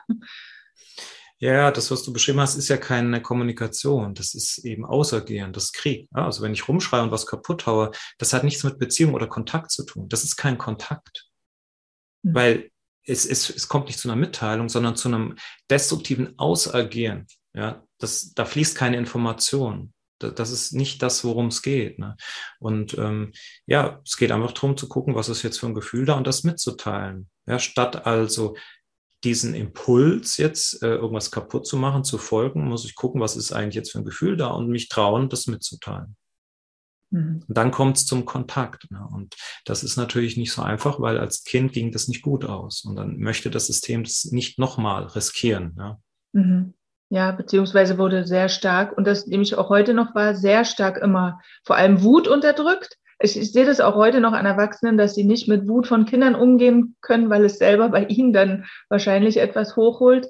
Ja, 1.39 1.69
das, 1.69 1.91
was 1.91 2.03
du 2.03 2.11
beschrieben 2.11 2.39
hast, 2.39 2.55
ist 2.55 2.69
ja 2.69 2.77
keine 2.77 3.21
Kommunikation. 3.21 4.15
Das 4.15 4.33
ist 4.33 4.59
eben 4.65 4.85
Außergehen, 4.85 5.53
das 5.53 5.65
ist 5.65 5.73
Krieg. 5.73 6.09
Also 6.11 6.41
wenn 6.41 6.53
ich 6.53 6.67
rumschreie 6.67 7.03
und 7.03 7.11
was 7.11 7.27
kaputt 7.27 7.67
haue, 7.67 7.91
das 8.17 8.33
hat 8.33 8.43
nichts 8.43 8.63
mit 8.63 8.79
Beziehung 8.79 9.13
oder 9.13 9.27
Kontakt 9.27 9.69
zu 9.71 9.85
tun. 9.85 10.09
Das 10.09 10.23
ist 10.23 10.35
kein 10.35 10.57
Kontakt. 10.57 11.29
Mhm. 12.23 12.33
Weil 12.33 12.71
es, 13.05 13.25
es, 13.25 13.49
es 13.49 13.67
kommt 13.67 13.87
nicht 13.87 13.99
zu 13.99 14.09
einer 14.09 14.19
Mitteilung, 14.19 14.67
sondern 14.67 14.95
zu 14.95 15.09
einem 15.09 15.35
destruktiven 15.69 16.39
Ausagieren. 16.39 17.27
Ja, 17.53 17.83
das, 17.99 18.33
da 18.33 18.45
fließt 18.45 18.75
keine 18.75 18.97
Information. 18.97 19.93
Das 20.19 20.51
ist 20.51 20.73
nicht 20.73 21.01
das, 21.01 21.23
worum 21.23 21.47
es 21.47 21.61
geht. 21.61 21.99
Ne? 21.99 22.15
Und 22.59 22.97
ähm, 22.97 23.33
ja, 23.65 24.01
es 24.05 24.17
geht 24.17 24.31
einfach 24.31 24.51
darum 24.51 24.77
zu 24.77 24.87
gucken, 24.87 25.15
was 25.15 25.29
ist 25.29 25.43
jetzt 25.43 25.59
für 25.59 25.67
ein 25.67 25.75
Gefühl 25.75 26.05
da 26.05 26.15
und 26.15 26.25
das 26.25 26.43
mitzuteilen. 26.43 27.29
Ja, 27.45 27.59
statt 27.59 28.05
also 28.05 28.55
diesen 29.23 29.55
Impuls 29.55 30.37
jetzt 30.37 30.81
äh, 30.83 30.95
irgendwas 30.95 31.31
kaputt 31.31 31.65
zu 31.65 31.77
machen, 31.77 32.03
zu 32.03 32.17
folgen, 32.17 32.65
muss 32.65 32.85
ich 32.85 32.95
gucken, 32.95 33.21
was 33.21 33.35
ist 33.35 33.51
eigentlich 33.51 33.75
jetzt 33.75 33.91
für 33.91 33.99
ein 33.99 34.05
Gefühl 34.05 34.37
da 34.37 34.47
und 34.47 34.69
mich 34.69 34.89
trauen, 34.89 35.29
das 35.29 35.47
mitzuteilen. 35.47 36.15
Mhm. 37.09 37.43
Und 37.47 37.57
dann 37.57 37.71
kommt 37.71 37.97
es 37.97 38.05
zum 38.05 38.25
Kontakt. 38.25 38.89
Ne? 38.91 39.07
Und 39.11 39.35
das 39.65 39.83
ist 39.83 39.97
natürlich 39.97 40.37
nicht 40.37 40.51
so 40.51 40.61
einfach, 40.61 40.99
weil 40.99 41.17
als 41.17 41.43
Kind 41.43 41.73
ging 41.73 41.91
das 41.91 42.07
nicht 42.07 42.21
gut 42.21 42.45
aus. 42.45 42.83
Und 42.83 42.95
dann 42.95 43.17
möchte 43.17 43.49
das 43.49 43.67
System 43.67 44.03
das 44.03 44.25
nicht 44.25 44.59
nochmal 44.59 45.05
riskieren. 45.05 45.75
Ja? 45.77 45.99
Mhm. 46.33 46.73
Ja, 47.09 47.31
beziehungsweise 47.31 47.97
wurde 47.97 48.25
sehr 48.25 48.49
stark, 48.49 48.97
und 48.97 49.07
das 49.07 49.27
nehme 49.27 49.43
ich 49.43 49.57
auch 49.57 49.69
heute 49.69 49.93
noch 49.93 50.13
wahr, 50.13 50.35
sehr 50.35 50.65
stark 50.65 50.97
immer 50.97 51.39
vor 51.63 51.77
allem 51.77 52.03
Wut 52.03 52.27
unterdrückt. 52.27 52.97
Ich, 53.19 53.39
ich 53.39 53.51
sehe 53.51 53.65
das 53.65 53.79
auch 53.79 53.95
heute 53.95 54.19
noch 54.19 54.33
an 54.33 54.45
Erwachsenen, 54.45 54.97
dass 54.97 55.15
sie 55.15 55.23
nicht 55.23 55.47
mit 55.47 55.67
Wut 55.67 55.87
von 55.87 56.05
Kindern 56.05 56.35
umgehen 56.35 56.95
können, 57.01 57.29
weil 57.29 57.45
es 57.45 57.57
selber 57.57 57.89
bei 57.89 58.05
ihnen 58.05 58.33
dann 58.33 58.65
wahrscheinlich 58.89 59.37
etwas 59.37 59.75
hochholt. 59.75 60.27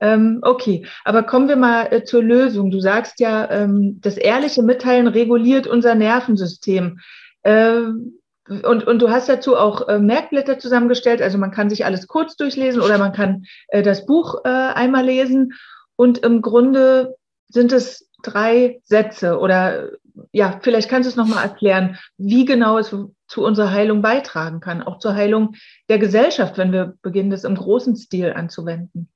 Ähm, 0.00 0.40
okay, 0.42 0.84
aber 1.04 1.22
kommen 1.22 1.48
wir 1.48 1.56
mal 1.56 1.86
äh, 1.90 2.04
zur 2.04 2.22
Lösung. 2.22 2.70
Du 2.70 2.80
sagst 2.80 3.20
ja, 3.20 3.50
ähm, 3.50 3.98
das 4.02 4.18
ehrliche 4.18 4.62
Mitteilen 4.62 5.06
reguliert 5.06 5.66
unser 5.66 5.94
Nervensystem. 5.94 6.98
Ähm, 7.44 8.18
und, 8.48 8.86
und 8.86 9.00
du 9.00 9.10
hast 9.10 9.28
dazu 9.28 9.56
auch 9.56 9.88
äh, 9.88 9.98
Merkblätter 9.98 10.58
zusammengestellt. 10.58 11.22
Also 11.22 11.38
man 11.38 11.50
kann 11.50 11.70
sich 11.70 11.84
alles 11.84 12.06
kurz 12.06 12.36
durchlesen 12.36 12.82
oder 12.82 12.98
man 12.98 13.12
kann 13.12 13.44
äh, 13.68 13.82
das 13.82 14.06
Buch 14.06 14.42
äh, 14.44 14.48
einmal 14.48 15.04
lesen. 15.04 15.52
Und 15.96 16.18
im 16.18 16.42
Grunde 16.42 17.16
sind 17.48 17.72
es 17.72 18.10
drei 18.22 18.80
Sätze 18.84 19.38
oder 19.38 19.90
ja, 20.32 20.60
vielleicht 20.62 20.88
kannst 20.88 21.06
du 21.06 21.10
es 21.10 21.16
nochmal 21.16 21.44
erklären, 21.44 21.98
wie 22.16 22.44
genau 22.44 22.78
es 22.78 22.88
zu 22.88 23.44
unserer 23.44 23.70
Heilung 23.70 24.02
beitragen 24.02 24.60
kann, 24.60 24.82
auch 24.82 24.98
zur 24.98 25.14
Heilung 25.14 25.56
der 25.88 25.98
Gesellschaft, 25.98 26.56
wenn 26.58 26.72
wir 26.72 26.94
beginnen, 27.02 27.30
das 27.30 27.44
im 27.44 27.54
großen 27.54 27.96
Stil 27.96 28.32
anzuwenden. 28.32 29.10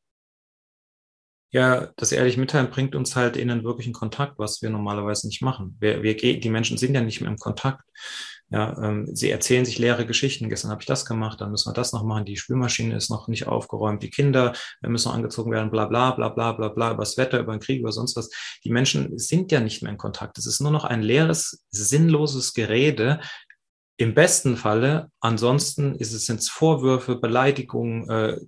Ja, 1.52 1.88
das 1.96 2.12
ehrlich 2.12 2.36
Mitteilen 2.36 2.70
bringt 2.70 2.94
uns 2.94 3.16
halt 3.16 3.36
in 3.36 3.50
einen 3.50 3.64
wirklichen 3.64 3.92
Kontakt, 3.92 4.38
was 4.38 4.62
wir 4.62 4.70
normalerweise 4.70 5.26
nicht 5.26 5.42
machen. 5.42 5.76
Wir, 5.80 6.02
wir, 6.02 6.16
die 6.16 6.50
Menschen 6.50 6.78
sind 6.78 6.94
ja 6.94 7.00
nicht 7.00 7.20
mehr 7.20 7.30
im 7.30 7.38
Kontakt. 7.38 7.82
Ja, 8.50 8.76
ähm, 8.82 9.08
sie 9.12 9.30
erzählen 9.30 9.64
sich 9.64 9.78
leere 9.78 10.06
Geschichten. 10.06 10.48
Gestern 10.48 10.72
habe 10.72 10.82
ich 10.82 10.86
das 10.86 11.04
gemacht, 11.06 11.40
dann 11.40 11.52
müssen 11.52 11.70
wir 11.70 11.74
das 11.74 11.92
noch 11.92 12.02
machen. 12.02 12.24
Die 12.24 12.36
Spülmaschine 12.36 12.96
ist 12.96 13.08
noch 13.08 13.28
nicht 13.28 13.46
aufgeräumt. 13.46 14.02
Die 14.02 14.10
Kinder 14.10 14.54
müssen 14.82 15.08
noch 15.08 15.14
angezogen 15.14 15.52
werden. 15.52 15.70
Bla 15.70 15.86
bla 15.86 16.10
bla 16.10 16.30
bla 16.30 16.52
bla 16.52 16.68
bla 16.68 16.90
über 16.90 17.02
das 17.02 17.16
Wetter, 17.16 17.38
über 17.38 17.52
den 17.52 17.60
Krieg, 17.60 17.80
über 17.80 17.92
sonst 17.92 18.16
was. 18.16 18.28
Die 18.64 18.70
Menschen 18.70 19.16
sind 19.18 19.52
ja 19.52 19.60
nicht 19.60 19.82
mehr 19.82 19.92
in 19.92 19.98
Kontakt. 19.98 20.36
Es 20.36 20.46
ist 20.46 20.60
nur 20.60 20.72
noch 20.72 20.84
ein 20.84 21.02
leeres, 21.02 21.64
sinnloses 21.70 22.52
Gerede, 22.52 23.20
im 24.00 24.14
besten 24.14 24.56
Falle, 24.56 25.10
ansonsten 25.20 25.94
ist 25.94 26.14
es 26.14 26.24
sind 26.24 26.42
Vorwürfe, 26.48 27.16
Beleidigungen, 27.16 28.08
äh, 28.08 28.40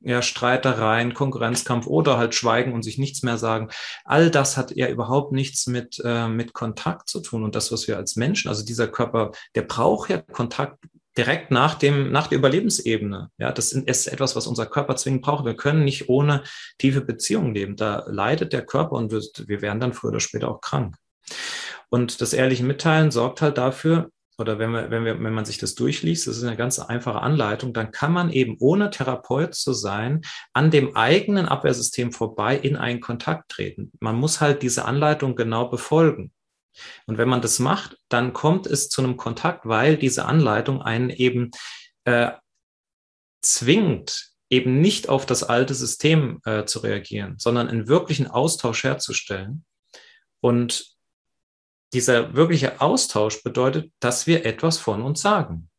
ja, 0.00 0.22
Streitereien, 0.22 1.14
Konkurrenzkampf 1.14 1.86
oder 1.86 2.18
halt 2.18 2.34
schweigen 2.34 2.72
und 2.72 2.82
sich 2.82 2.98
nichts 2.98 3.22
mehr 3.22 3.38
sagen. 3.38 3.68
All 4.04 4.30
das 4.30 4.56
hat 4.56 4.74
ja 4.76 4.88
überhaupt 4.88 5.32
nichts 5.32 5.66
mit, 5.66 6.00
äh, 6.04 6.28
mit 6.28 6.52
Kontakt 6.52 7.08
zu 7.08 7.20
tun. 7.20 7.42
Und 7.42 7.54
das, 7.54 7.72
was 7.72 7.88
wir 7.88 7.96
als 7.96 8.16
Menschen, 8.16 8.48
also 8.48 8.64
dieser 8.64 8.88
Körper, 8.88 9.32
der 9.54 9.62
braucht 9.62 10.10
ja 10.10 10.18
Kontakt 10.18 10.84
direkt 11.16 11.50
nach 11.50 11.74
dem, 11.74 12.10
nach 12.10 12.26
der 12.26 12.38
Überlebensebene. 12.38 13.30
Ja, 13.38 13.52
das 13.52 13.72
ist 13.72 14.06
etwas, 14.06 14.34
was 14.34 14.46
unser 14.46 14.66
Körper 14.66 14.96
zwingend 14.96 15.22
braucht. 15.22 15.44
Wir 15.44 15.56
können 15.56 15.84
nicht 15.84 16.08
ohne 16.08 16.42
tiefe 16.78 17.00
Beziehungen 17.00 17.54
leben. 17.54 17.76
Da 17.76 18.04
leidet 18.08 18.52
der 18.52 18.66
Körper 18.66 18.92
und 18.92 19.12
wir, 19.12 19.20
wir 19.46 19.62
werden 19.62 19.80
dann 19.80 19.92
früher 19.92 20.10
oder 20.10 20.20
später 20.20 20.48
auch 20.48 20.60
krank. 20.60 20.96
Und 21.88 22.20
das 22.20 22.32
ehrliche 22.32 22.64
Mitteilen 22.64 23.10
sorgt 23.12 23.40
halt 23.40 23.58
dafür, 23.58 24.10
oder 24.38 24.58
wenn, 24.58 24.72
wir, 24.72 24.90
wenn, 24.90 25.04
wir, 25.04 25.22
wenn 25.22 25.32
man 25.32 25.44
sich 25.44 25.58
das 25.58 25.74
durchliest, 25.74 26.26
das 26.26 26.36
ist 26.36 26.44
eine 26.44 26.56
ganz 26.56 26.78
einfache 26.78 27.20
Anleitung, 27.20 27.72
dann 27.72 27.90
kann 27.90 28.12
man 28.12 28.30
eben 28.30 28.56
ohne 28.58 28.90
Therapeut 28.90 29.54
zu 29.54 29.72
sein, 29.72 30.22
an 30.52 30.70
dem 30.70 30.96
eigenen 30.96 31.46
Abwehrsystem 31.46 32.12
vorbei 32.12 32.56
in 32.56 32.76
einen 32.76 33.00
Kontakt 33.00 33.50
treten. 33.50 33.92
Man 34.00 34.16
muss 34.16 34.40
halt 34.40 34.62
diese 34.62 34.84
Anleitung 34.84 35.36
genau 35.36 35.68
befolgen. 35.68 36.32
Und 37.06 37.18
wenn 37.18 37.28
man 37.28 37.40
das 37.40 37.58
macht, 37.60 37.98
dann 38.08 38.32
kommt 38.32 38.66
es 38.66 38.88
zu 38.88 39.02
einem 39.02 39.16
Kontakt, 39.16 39.66
weil 39.66 39.96
diese 39.96 40.24
Anleitung 40.24 40.82
einen 40.82 41.10
eben 41.10 41.52
äh, 42.04 42.32
zwingt, 43.42 44.30
eben 44.50 44.80
nicht 44.80 45.08
auf 45.08 45.26
das 45.26 45.42
alte 45.44 45.74
System 45.74 46.40
äh, 46.44 46.64
zu 46.64 46.80
reagieren, 46.80 47.36
sondern 47.38 47.68
einen 47.68 47.88
wirklichen 47.88 48.26
Austausch 48.26 48.84
herzustellen. 48.84 49.64
Und 50.40 50.93
dieser 51.94 52.34
wirkliche 52.34 52.80
Austausch 52.80 53.42
bedeutet, 53.42 53.92
dass 54.00 54.26
wir 54.26 54.44
etwas 54.44 54.78
von 54.78 55.02
uns 55.02 55.20
sagen. 55.20 55.70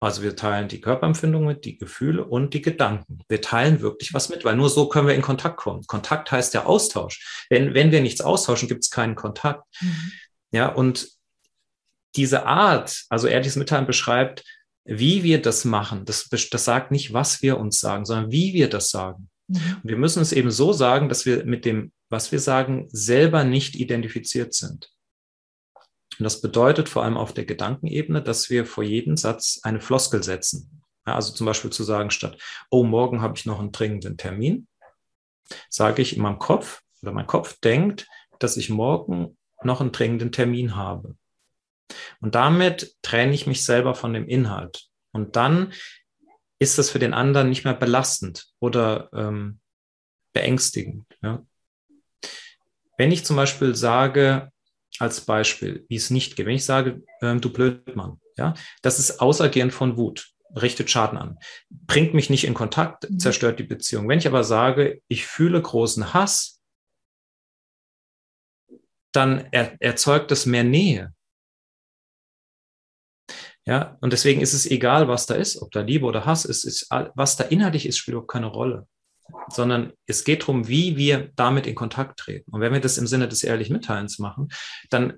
Also 0.00 0.22
wir 0.22 0.34
teilen 0.34 0.66
die 0.66 0.80
Körperempfindungen 0.80 1.46
mit, 1.46 1.64
die 1.64 1.78
Gefühle 1.78 2.24
und 2.24 2.54
die 2.54 2.62
Gedanken. 2.62 3.20
Wir 3.28 3.40
teilen 3.40 3.80
wirklich 3.80 4.12
was 4.12 4.30
mit, 4.30 4.44
weil 4.44 4.56
nur 4.56 4.68
so 4.68 4.88
können 4.88 5.06
wir 5.06 5.14
in 5.14 5.22
Kontakt 5.22 5.58
kommen. 5.58 5.86
Kontakt 5.86 6.32
heißt 6.32 6.54
der 6.54 6.66
Austausch. 6.66 7.46
Wenn, 7.48 7.72
wenn 7.74 7.92
wir 7.92 8.00
nichts 8.00 8.20
austauschen, 8.20 8.66
gibt 8.68 8.82
es 8.82 8.90
keinen 8.90 9.14
Kontakt. 9.14 9.64
Mhm. 9.80 10.12
Ja, 10.50 10.68
und 10.70 11.08
diese 12.16 12.46
Art, 12.46 13.04
also 13.10 13.28
ehrliches 13.28 13.54
Mitteilen 13.54 13.86
beschreibt, 13.86 14.42
wie 14.84 15.22
wir 15.22 15.40
das 15.40 15.64
machen. 15.64 16.04
Das, 16.04 16.28
das 16.28 16.64
sagt 16.64 16.90
nicht, 16.90 17.12
was 17.12 17.40
wir 17.40 17.58
uns 17.58 17.78
sagen, 17.78 18.04
sondern 18.04 18.32
wie 18.32 18.54
wir 18.54 18.68
das 18.68 18.90
sagen. 18.90 19.30
Mhm. 19.46 19.76
Und 19.82 19.88
wir 19.88 19.96
müssen 19.98 20.20
es 20.20 20.32
eben 20.32 20.50
so 20.50 20.72
sagen, 20.72 21.08
dass 21.08 21.26
wir 21.26 21.44
mit 21.44 21.64
dem, 21.64 21.92
was 22.08 22.32
wir 22.32 22.40
sagen, 22.40 22.88
selber 22.90 23.44
nicht 23.44 23.76
identifiziert 23.76 24.52
sind. 24.52 24.90
Und 26.18 26.24
das 26.24 26.40
bedeutet 26.40 26.88
vor 26.88 27.04
allem 27.04 27.16
auf 27.16 27.32
der 27.32 27.44
Gedankenebene, 27.44 28.22
dass 28.22 28.50
wir 28.50 28.66
vor 28.66 28.84
jedem 28.84 29.16
Satz 29.16 29.60
eine 29.62 29.80
Floskel 29.80 30.22
setzen. 30.22 30.82
Ja, 31.06 31.14
also 31.14 31.32
zum 31.32 31.46
Beispiel 31.46 31.70
zu 31.70 31.82
sagen, 31.82 32.10
statt, 32.10 32.38
oh, 32.70 32.84
morgen 32.84 33.22
habe 33.22 33.36
ich 33.36 33.46
noch 33.46 33.58
einen 33.58 33.72
dringenden 33.72 34.16
Termin, 34.16 34.68
sage 35.68 36.02
ich 36.02 36.16
in 36.16 36.22
meinem 36.22 36.38
Kopf 36.38 36.82
oder 37.02 37.12
mein 37.12 37.26
Kopf 37.26 37.58
denkt, 37.60 38.06
dass 38.38 38.56
ich 38.56 38.70
morgen 38.70 39.36
noch 39.62 39.80
einen 39.80 39.92
dringenden 39.92 40.32
Termin 40.32 40.76
habe. 40.76 41.16
Und 42.20 42.34
damit 42.34 42.96
trenne 43.02 43.34
ich 43.34 43.46
mich 43.46 43.64
selber 43.64 43.94
von 43.94 44.12
dem 44.12 44.28
Inhalt. 44.28 44.88
Und 45.12 45.36
dann 45.36 45.72
ist 46.58 46.78
das 46.78 46.90
für 46.90 46.98
den 46.98 47.14
anderen 47.14 47.48
nicht 47.48 47.64
mehr 47.64 47.74
belastend 47.74 48.46
oder 48.60 49.10
ähm, 49.12 49.60
beängstigend. 50.32 51.04
Ja. 51.22 51.44
Wenn 52.96 53.10
ich 53.10 53.24
zum 53.24 53.36
Beispiel 53.36 53.74
sage, 53.74 54.52
als 54.98 55.22
Beispiel, 55.22 55.84
wie 55.88 55.96
es 55.96 56.10
nicht 56.10 56.36
geht. 56.36 56.46
Wenn 56.46 56.54
ich 56.54 56.64
sage, 56.64 57.02
ähm, 57.20 57.40
du 57.40 57.52
Blödmann, 57.52 58.20
ja, 58.36 58.54
das 58.82 58.98
ist 58.98 59.20
außergehend 59.20 59.72
von 59.72 59.96
Wut, 59.96 60.32
richtet 60.60 60.90
Schaden 60.90 61.18
an, 61.18 61.38
bringt 61.70 62.14
mich 62.14 62.30
nicht 62.30 62.44
in 62.44 62.54
Kontakt, 62.54 63.08
mhm. 63.08 63.18
zerstört 63.18 63.58
die 63.58 63.64
Beziehung. 63.64 64.08
Wenn 64.08 64.18
ich 64.18 64.26
aber 64.26 64.44
sage, 64.44 65.00
ich 65.08 65.26
fühle 65.26 65.60
großen 65.60 66.12
Hass, 66.14 66.60
dann 69.12 69.48
er, 69.50 69.76
erzeugt 69.80 70.30
das 70.30 70.46
mehr 70.46 70.64
Nähe. 70.64 71.14
Ja, 73.64 73.96
und 74.00 74.12
deswegen 74.12 74.40
ist 74.40 74.54
es 74.54 74.66
egal, 74.66 75.06
was 75.06 75.26
da 75.26 75.36
ist, 75.36 75.62
ob 75.62 75.70
da 75.70 75.82
Liebe 75.82 76.04
oder 76.04 76.26
Hass 76.26 76.44
ist, 76.44 76.64
ist 76.64 76.88
was 77.14 77.36
da 77.36 77.44
inhaltlich 77.44 77.86
ist, 77.86 77.96
spielt 77.96 78.14
überhaupt 78.14 78.32
keine 78.32 78.46
Rolle 78.46 78.88
sondern 79.48 79.92
es 80.06 80.24
geht 80.24 80.42
darum, 80.42 80.68
wie 80.68 80.96
wir 80.96 81.30
damit 81.36 81.66
in 81.66 81.74
Kontakt 81.74 82.18
treten. 82.18 82.50
Und 82.50 82.60
wenn 82.60 82.72
wir 82.72 82.80
das 82.80 82.98
im 82.98 83.06
Sinne 83.06 83.28
des 83.28 83.42
ehrlichen 83.42 83.72
Mitteilens 83.74 84.18
machen, 84.18 84.48
dann 84.90 85.14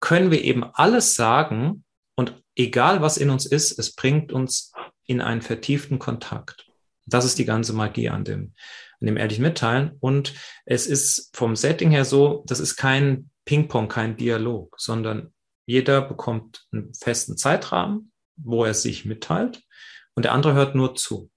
können 0.00 0.30
wir 0.30 0.42
eben 0.42 0.64
alles 0.64 1.14
sagen 1.14 1.84
und 2.14 2.42
egal 2.56 3.02
was 3.02 3.16
in 3.16 3.30
uns 3.30 3.46
ist, 3.46 3.78
es 3.78 3.94
bringt 3.94 4.32
uns 4.32 4.72
in 5.06 5.20
einen 5.20 5.42
vertieften 5.42 5.98
Kontakt. 5.98 6.66
Das 7.06 7.24
ist 7.24 7.38
die 7.38 7.44
ganze 7.44 7.72
Magie 7.72 8.10
an 8.10 8.24
dem, 8.24 8.54
an 9.00 9.06
dem 9.06 9.16
ehrlichen 9.16 9.42
Mitteilen. 9.42 9.92
Und 10.00 10.34
es 10.66 10.86
ist 10.86 11.30
vom 11.34 11.56
Setting 11.56 11.90
her 11.90 12.04
so, 12.04 12.44
das 12.46 12.60
ist 12.60 12.76
kein 12.76 13.30
Ping-Pong, 13.44 13.88
kein 13.88 14.16
Dialog, 14.16 14.74
sondern 14.78 15.32
jeder 15.64 16.02
bekommt 16.02 16.66
einen 16.72 16.92
festen 16.94 17.36
Zeitrahmen, 17.36 18.12
wo 18.36 18.64
er 18.64 18.74
sich 18.74 19.04
mitteilt 19.04 19.62
und 20.14 20.24
der 20.24 20.32
andere 20.32 20.54
hört 20.54 20.74
nur 20.74 20.96
zu. 20.96 21.30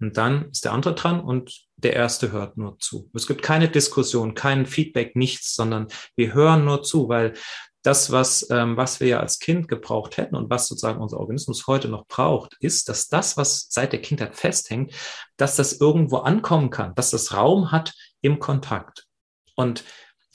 Und 0.00 0.16
dann 0.16 0.50
ist 0.50 0.64
der 0.64 0.72
andere 0.72 0.94
dran 0.94 1.20
und 1.20 1.66
der 1.76 1.94
erste 1.94 2.32
hört 2.32 2.56
nur 2.56 2.78
zu. 2.78 3.10
Es 3.14 3.26
gibt 3.26 3.42
keine 3.42 3.68
Diskussion, 3.68 4.34
kein 4.34 4.66
Feedback, 4.66 5.16
nichts, 5.16 5.54
sondern 5.54 5.88
wir 6.16 6.34
hören 6.34 6.64
nur 6.64 6.82
zu, 6.82 7.08
weil 7.08 7.34
das, 7.82 8.10
was, 8.10 8.48
ähm, 8.50 8.76
was 8.76 8.98
wir 8.98 9.06
ja 9.06 9.20
als 9.20 9.38
Kind 9.38 9.68
gebraucht 9.68 10.16
hätten 10.16 10.34
und 10.34 10.50
was 10.50 10.66
sozusagen 10.66 11.00
unser 11.00 11.20
Organismus 11.20 11.66
heute 11.68 11.88
noch 11.88 12.06
braucht, 12.08 12.56
ist, 12.58 12.88
dass 12.88 13.08
das, 13.08 13.36
was 13.36 13.68
seit 13.70 13.92
der 13.92 14.02
Kindheit 14.02 14.34
festhängt, 14.34 14.92
dass 15.36 15.54
das 15.56 15.80
irgendwo 15.80 16.18
ankommen 16.18 16.70
kann, 16.70 16.94
dass 16.96 17.10
das 17.10 17.32
Raum 17.32 17.70
hat 17.70 17.94
im 18.22 18.40
Kontakt. 18.40 19.06
Und 19.54 19.84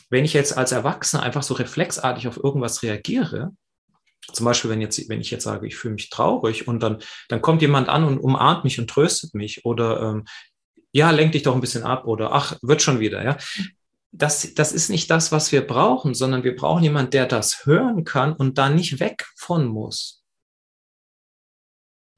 wenn 0.10 0.24
ich 0.24 0.34
jetzt 0.34 0.58
als 0.58 0.71
Erwachsener 0.71 1.24
einfach 1.24 1.43
so 1.43 1.54
reflexartig 1.54 2.28
auf 2.28 2.38
irgendwas 2.38 2.84
reagiere, 2.84 3.52
Zum 4.34 4.45
Beispiel, 4.45 4.69
wenn, 4.69 4.81
jetzt, 4.81 5.10
wenn 5.10 5.21
ich 5.21 5.31
jetzt 5.31 5.43
sage, 5.43 5.67
ich 5.67 5.75
fühle 5.75 5.95
mich 5.95 6.10
traurig 6.10 6.67
und 6.67 6.81
dann, 6.81 6.99
dann 7.27 7.41
kommt 7.41 7.62
jemand 7.62 7.89
an 7.89 8.03
und 8.03 8.19
umarmt 8.19 8.63
mich 8.63 8.79
und 8.79 8.89
tröstet 8.89 9.34
mich 9.34 9.65
oder 9.65 10.01
ähm, 10.01 10.25
ja, 10.93 11.12
lenk 11.12 11.31
dich 11.31 11.43
doch 11.43 11.55
ein 11.55 11.62
bisschen 11.62 11.84
ab 11.84 12.05
oder 12.05 12.31
ach, 12.34 12.57
wird 12.62 12.81
schon 12.81 12.99
wieder, 12.99 13.23
ja. 13.23 13.38
Das, 14.13 14.53
das 14.55 14.73
ist 14.73 14.89
nicht 14.89 15.10
das, 15.10 15.31
was 15.31 15.53
wir 15.53 15.65
brauchen, 15.65 16.13
sondern 16.13 16.43
wir 16.43 16.55
brauchen 16.55 16.84
jemanden, 16.84 17.12
der 17.12 17.25
das 17.25 17.65
hören 17.65 18.03
kann 18.03 18.34
und 18.34 18.57
da 18.57 18.69
nicht 18.69 18.99
weg 18.99 19.25
von 19.38 19.67
muss. 19.67 20.21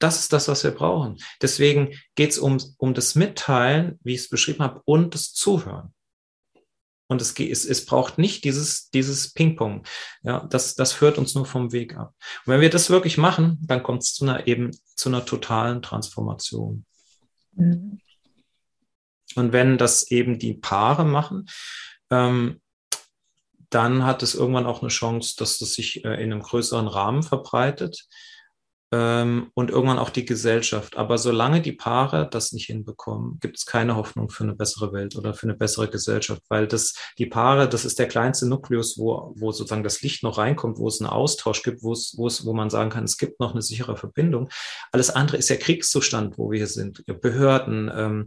Das 0.00 0.18
ist 0.18 0.32
das, 0.32 0.48
was 0.48 0.64
wir 0.64 0.72
brauchen. 0.72 1.18
Deswegen 1.40 1.94
geht 2.16 2.30
es 2.30 2.38
um, 2.38 2.58
um 2.78 2.94
das 2.94 3.14
Mitteilen, 3.14 4.00
wie 4.02 4.14
ich 4.14 4.22
es 4.22 4.28
beschrieben 4.28 4.64
habe, 4.64 4.82
und 4.84 5.14
das 5.14 5.32
Zuhören. 5.32 5.93
Und 7.06 7.20
es, 7.20 7.38
es, 7.38 7.64
es 7.64 7.84
braucht 7.84 8.18
nicht 8.18 8.44
dieses, 8.44 8.90
dieses 8.90 9.32
Ping-Pong. 9.32 9.84
Ja, 10.22 10.46
das, 10.46 10.74
das 10.74 10.92
führt 10.92 11.18
uns 11.18 11.34
nur 11.34 11.44
vom 11.44 11.72
Weg 11.72 11.96
ab. 11.96 12.14
Und 12.46 12.52
wenn 12.52 12.60
wir 12.60 12.70
das 12.70 12.90
wirklich 12.90 13.18
machen, 13.18 13.58
dann 13.62 13.82
kommt 13.82 14.02
es 14.02 14.14
zu 14.14 14.24
einer 14.24 14.46
eben 14.46 14.70
zu 14.94 15.10
einer 15.10 15.24
totalen 15.24 15.82
Transformation. 15.82 16.86
Mhm. 17.52 18.00
Und 19.36 19.52
wenn 19.52 19.78
das 19.78 20.10
eben 20.10 20.38
die 20.38 20.54
Paare 20.54 21.04
machen, 21.04 21.46
ähm, 22.10 22.60
dann 23.70 24.04
hat 24.04 24.22
es 24.22 24.34
irgendwann 24.34 24.66
auch 24.66 24.82
eine 24.82 24.90
Chance, 24.90 25.34
dass 25.36 25.58
das 25.58 25.74
sich 25.74 26.04
äh, 26.04 26.22
in 26.22 26.32
einem 26.32 26.42
größeren 26.42 26.86
Rahmen 26.86 27.22
verbreitet 27.22 28.06
ähm, 28.94 29.50
und 29.54 29.70
irgendwann 29.70 29.98
auch 29.98 30.10
die 30.10 30.24
Gesellschaft. 30.24 30.96
Aber 30.96 31.18
solange 31.18 31.60
die 31.60 31.72
Paare 31.72 32.28
das 32.30 32.52
nicht 32.52 32.66
hinbekommen, 32.66 33.38
gibt 33.40 33.56
es 33.58 33.66
keine 33.66 33.96
Hoffnung 33.96 34.28
für 34.30 34.44
eine 34.44 34.54
bessere 34.54 34.92
Welt 34.92 35.16
oder 35.16 35.34
für 35.34 35.46
eine 35.46 35.54
bessere 35.56 35.88
Gesellschaft, 35.88 36.42
weil 36.48 36.68
das, 36.68 36.94
die 37.18 37.26
Paare, 37.26 37.68
das 37.68 37.84
ist 37.84 37.98
der 37.98 38.06
kleinste 38.06 38.46
Nukleus, 38.48 38.96
wo, 38.96 39.34
wo 39.36 39.50
sozusagen 39.50 39.82
das 39.82 40.02
Licht 40.02 40.22
noch 40.22 40.38
reinkommt, 40.38 40.78
wo 40.78 40.86
es 40.86 41.00
einen 41.00 41.10
Austausch 41.10 41.64
gibt, 41.64 41.82
wo 41.82 41.92
es, 41.92 42.14
wo 42.16 42.28
es, 42.28 42.46
wo 42.46 42.52
man 42.52 42.70
sagen 42.70 42.90
kann, 42.90 43.04
es 43.04 43.18
gibt 43.18 43.40
noch 43.40 43.52
eine 43.52 43.62
sichere 43.62 43.96
Verbindung. 43.96 44.48
Alles 44.92 45.10
andere 45.10 45.38
ist 45.38 45.50
der 45.50 45.58
Kriegszustand, 45.58 46.38
wo 46.38 46.52
wir 46.52 46.58
hier 46.58 46.66
sind. 46.68 47.04
Behörden, 47.20 47.90
ähm, 47.94 48.24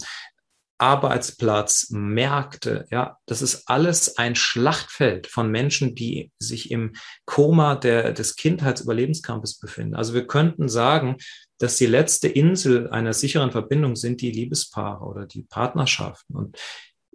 Arbeitsplatz, 0.78 1.90
Märkte, 1.90 2.86
ja, 2.92 3.18
das 3.26 3.42
ist 3.42 3.68
alles 3.68 4.18
ein 4.18 4.36
Schlachtfeld 4.36 5.28
von 5.28 5.50
Menschen, 5.50 5.96
die 5.96 6.32
sich 6.40 6.72
im 6.72 6.94
Koma 7.26 7.76
der, 7.76 8.14
des 8.14 8.36
Kindheitsüberlebenskampfes 8.36 9.60
befinden. 9.60 9.96
Also 9.96 10.14
wir 10.14 10.28
könnten 10.28 10.70
sagen, 10.70 11.18
dass 11.58 11.78
die 11.78 11.88
letzte 11.88 12.28
Insel 12.28 12.90
einer 12.90 13.14
sicheren 13.14 13.52
Verbindung 13.52 13.96
sind 13.96 14.22
die 14.22 14.32
Liebespaare 14.32 15.04
oder 15.04 15.26
die 15.26 15.44
Partnerschaften. 15.44 16.36
Und 16.36 16.58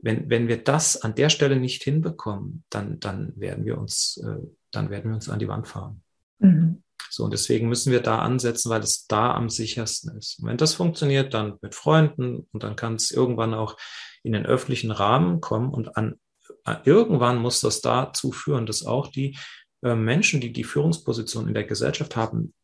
wenn, 0.03 0.29
wenn 0.29 0.48
wir 0.48 0.62
das 0.62 1.01
an 1.01 1.14
der 1.14 1.29
Stelle 1.29 1.57
nicht 1.57 1.85
hinbekommen, 1.85 2.64
dann, 2.70 2.98
dann 2.98 3.33
werden 3.37 3.64
wir 3.64 3.79
uns, 3.79 4.20
äh, 4.25 4.44
dann 4.72 4.90
werden 4.90 5.11
wir 5.11 5.14
uns 5.14 5.29
an 5.29 5.38
die 5.38 5.48
Wand 5.48 5.68
fahren. 5.68 6.03
Mhm. 6.40 6.82
So, 7.11 7.25
und 7.25 7.33
deswegen 7.33 7.69
müssen 7.69 7.93
wir 7.93 8.01
da 8.01 8.19
ansetzen, 8.19 8.71
weil 8.71 8.83
es 8.83 9.07
da 9.07 9.35
am 9.35 9.49
sichersten 9.49 10.17
ist. 10.17 10.38
Und 10.41 10.49
wenn 10.49 10.57
das 10.57 10.75
funktioniert, 10.75 11.35
dann 11.35 11.59
mit 11.61 11.75
Freunden 11.75 12.47
und 12.53 12.62
dann 12.62 12.77
kann 12.77 12.95
es 12.95 13.11
irgendwann 13.11 13.55
auch 13.55 13.77
in 14.23 14.33
den 14.33 14.47
öffentlichen 14.47 14.91
Rahmen 14.91 15.41
kommen 15.41 15.73
und 15.73 15.97
an, 15.97 16.17
äh, 16.65 16.77
irgendwann 16.85 17.38
muss 17.38 17.61
das 17.61 17.81
dazu 17.81 18.33
führen, 18.33 18.67
dass 18.67 18.85
auch 18.85 19.09
die 19.09 19.37
äh, 19.83 19.95
Menschen, 19.95 20.41
die 20.41 20.53
die 20.53 20.65
Führungsposition 20.65 21.49
in 21.49 21.55
der 21.55 21.65
Gesellschaft 21.65 22.17
haben, 22.17 22.55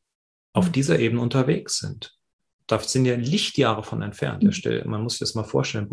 auf 0.52 0.68
mhm. 0.68 0.72
dieser 0.72 0.98
Ebene 0.98 1.20
unterwegs 1.20 1.78
sind 1.78 2.18
da 2.68 2.78
sind 2.78 3.06
ja 3.06 3.16
Lichtjahre 3.16 3.82
von 3.82 4.02
entfernt. 4.02 4.42
Mhm. 4.42 4.90
Man 4.90 5.02
muss 5.02 5.14
sich 5.14 5.20
das 5.20 5.34
mal 5.34 5.42
vorstellen. 5.42 5.88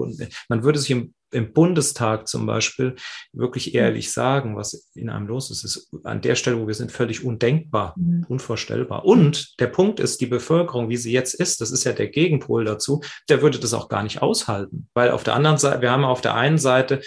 Man 0.50 0.64
würde 0.64 0.78
sich 0.78 0.92
im, 0.92 1.14
im, 1.36 1.54
Bundestag 1.54 2.28
zum 2.28 2.46
Beispiel 2.46 2.96
wirklich 3.34 3.74
mhm. 3.74 3.80
ehrlich 3.80 4.12
sagen, 4.12 4.56
was 4.56 4.90
in 4.96 5.10
einem 5.10 5.28
los 5.28 5.52
ist. 5.52 5.64
Es 5.64 5.76
ist 5.76 5.90
an 6.04 6.22
der 6.22 6.36
Stelle, 6.36 6.60
wo 6.60 6.68
wir 6.68 6.74
sind, 6.74 6.92
völlig 6.92 7.24
undenkbar, 7.24 7.94
mhm. 7.98 8.26
unvorstellbar. 8.28 9.06
Und 9.06 9.60
der 9.60 9.68
Punkt 9.68 10.00
ist, 10.00 10.22
die 10.22 10.26
Bevölkerung, 10.26 10.90
wie 10.90 10.98
sie 10.98 11.12
jetzt 11.12 11.34
ist, 11.34 11.62
das 11.62 11.72
ist 11.72 11.84
ja 11.84 11.94
der 11.94 12.08
Gegenpol 12.08 12.66
dazu, 12.66 13.02
der 13.30 13.42
würde 13.42 13.60
das 13.60 13.74
auch 13.74 13.90
gar 13.90 14.04
nicht 14.04 14.22
aushalten. 14.22 14.90
Weil 14.94 15.12
auf 15.12 15.24
der 15.24 15.36
anderen 15.36 15.58
Seite, 15.58 15.82
wir 15.82 15.92
haben 15.92 16.06
auf 16.06 16.22
der 16.22 16.36
einen 16.36 16.58
Seite 16.58 17.02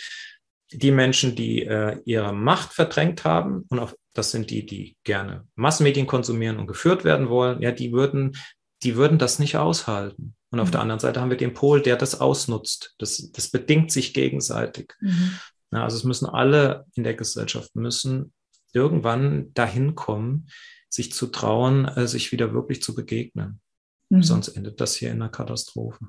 die 0.70 0.90
Menschen, 0.90 1.34
die 1.34 1.62
äh, 1.62 1.98
ihre 2.04 2.32
Macht 2.32 2.74
verdrängt 2.74 3.24
haben 3.24 3.64
und 3.70 3.78
auf, 3.78 3.96
das 4.12 4.30
sind 4.32 4.50
die, 4.50 4.66
die 4.66 4.96
gerne 5.04 5.46
Massenmedien 5.54 6.06
konsumieren 6.06 6.58
und 6.58 6.66
geführt 6.66 7.04
werden 7.04 7.28
wollen, 7.28 7.62
ja, 7.62 7.72
die 7.72 7.92
würden 7.92 8.36
die 8.82 8.96
würden 8.96 9.18
das 9.18 9.38
nicht 9.38 9.56
aushalten. 9.56 10.34
Und 10.50 10.60
auf 10.60 10.68
mhm. 10.68 10.72
der 10.72 10.80
anderen 10.80 11.00
Seite 11.00 11.20
haben 11.20 11.30
wir 11.30 11.36
den 11.36 11.54
Pol, 11.54 11.82
der 11.82 11.96
das 11.96 12.20
ausnutzt. 12.20 12.94
Das, 12.98 13.30
das 13.32 13.50
bedingt 13.50 13.92
sich 13.92 14.14
gegenseitig. 14.14 14.94
Mhm. 15.00 15.38
Ja, 15.72 15.84
also 15.84 15.96
es 15.96 16.04
müssen 16.04 16.26
alle 16.26 16.86
in 16.94 17.04
der 17.04 17.14
Gesellschaft 17.14 17.76
müssen 17.76 18.32
irgendwann 18.72 19.52
dahin 19.54 19.94
kommen, 19.94 20.48
sich 20.88 21.12
zu 21.12 21.26
trauen, 21.26 21.84
äh, 21.86 22.06
sich 22.06 22.32
wieder 22.32 22.54
wirklich 22.54 22.82
zu 22.82 22.94
begegnen. 22.94 23.60
Mhm. 24.08 24.22
Sonst 24.22 24.48
endet 24.48 24.80
das 24.80 24.94
hier 24.94 25.10
in 25.10 25.20
einer 25.20 25.30
Katastrophe. 25.30 26.06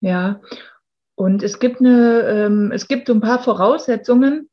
Ja, 0.00 0.40
und 1.16 1.42
es 1.42 1.58
gibt 1.58 1.80
eine, 1.80 2.20
ähm, 2.22 2.70
es 2.72 2.86
gibt 2.88 3.10
ein 3.10 3.20
paar 3.20 3.42
Voraussetzungen. 3.42 4.48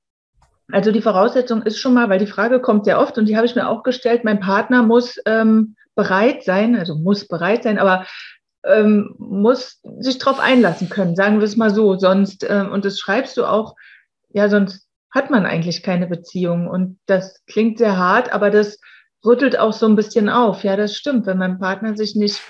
Also 0.72 0.92
die 0.92 1.02
Voraussetzung 1.02 1.62
ist 1.64 1.78
schon 1.78 1.94
mal, 1.94 2.10
weil 2.10 2.20
die 2.20 2.28
Frage 2.28 2.62
kommt 2.62 2.86
sehr 2.86 3.00
oft 3.00 3.18
und 3.18 3.28
die 3.28 3.36
habe 3.36 3.46
ich 3.46 3.56
mir 3.56 3.68
auch 3.68 3.84
gestellt, 3.84 4.24
mein 4.24 4.40
Partner 4.40 4.82
muss 4.82 5.18
ähm, 5.26 5.76
bereit 5.94 6.44
sein, 6.44 6.76
also 6.76 6.96
muss 6.96 7.28
bereit 7.28 7.64
sein, 7.64 7.78
aber 7.78 8.06
ähm, 8.66 9.16
muss 9.18 9.82
sich 10.00 10.18
darauf 10.18 10.40
einlassen 10.40 10.90
können, 10.90 11.16
sagen 11.16 11.40
wir 11.40 11.46
es 11.46 11.58
mal 11.58 11.74
so. 11.74 11.98
Sonst, 11.98 12.46
ähm, 12.50 12.72
und 12.72 12.86
das 12.86 13.00
schreibst 13.00 13.38
du 13.38 13.46
auch, 13.46 13.76
ja, 14.30 14.50
sonst 14.50 14.88
hat 15.12 15.30
man 15.30 15.46
eigentlich 15.46 15.84
keine 15.84 16.08
Beziehung. 16.08 16.68
Und 16.68 17.00
das 17.06 17.44
klingt 17.46 17.78
sehr 17.78 17.98
hart, 17.98 18.34
aber 18.34 18.50
das 18.50 18.80
rüttelt 19.26 19.58
auch 19.58 19.74
so 19.74 19.86
ein 19.88 19.96
bisschen 19.96 20.30
auf. 20.30 20.64
Ja, 20.64 20.76
das 20.76 20.96
stimmt. 20.96 21.26
Wenn 21.26 21.38
mein 21.38 21.60
Partner 21.60 21.96
sich 21.96 22.16
nicht 22.16 22.42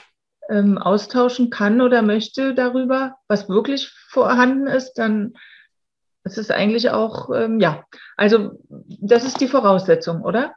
ähm, 0.49 0.77
austauschen 0.77 1.49
kann 1.49 1.81
oder 1.81 2.01
möchte 2.01 2.53
darüber, 2.53 3.15
was 3.27 3.49
wirklich 3.49 3.91
vorhanden 4.07 4.67
ist, 4.67 4.93
dann 4.95 5.33
ist 6.23 6.37
es 6.37 6.51
eigentlich 6.51 6.89
auch, 6.89 7.29
ähm, 7.35 7.59
ja, 7.59 7.83
also 8.15 8.51
das 8.69 9.25
ist 9.25 9.41
die 9.41 9.47
Voraussetzung, 9.47 10.21
oder? 10.21 10.53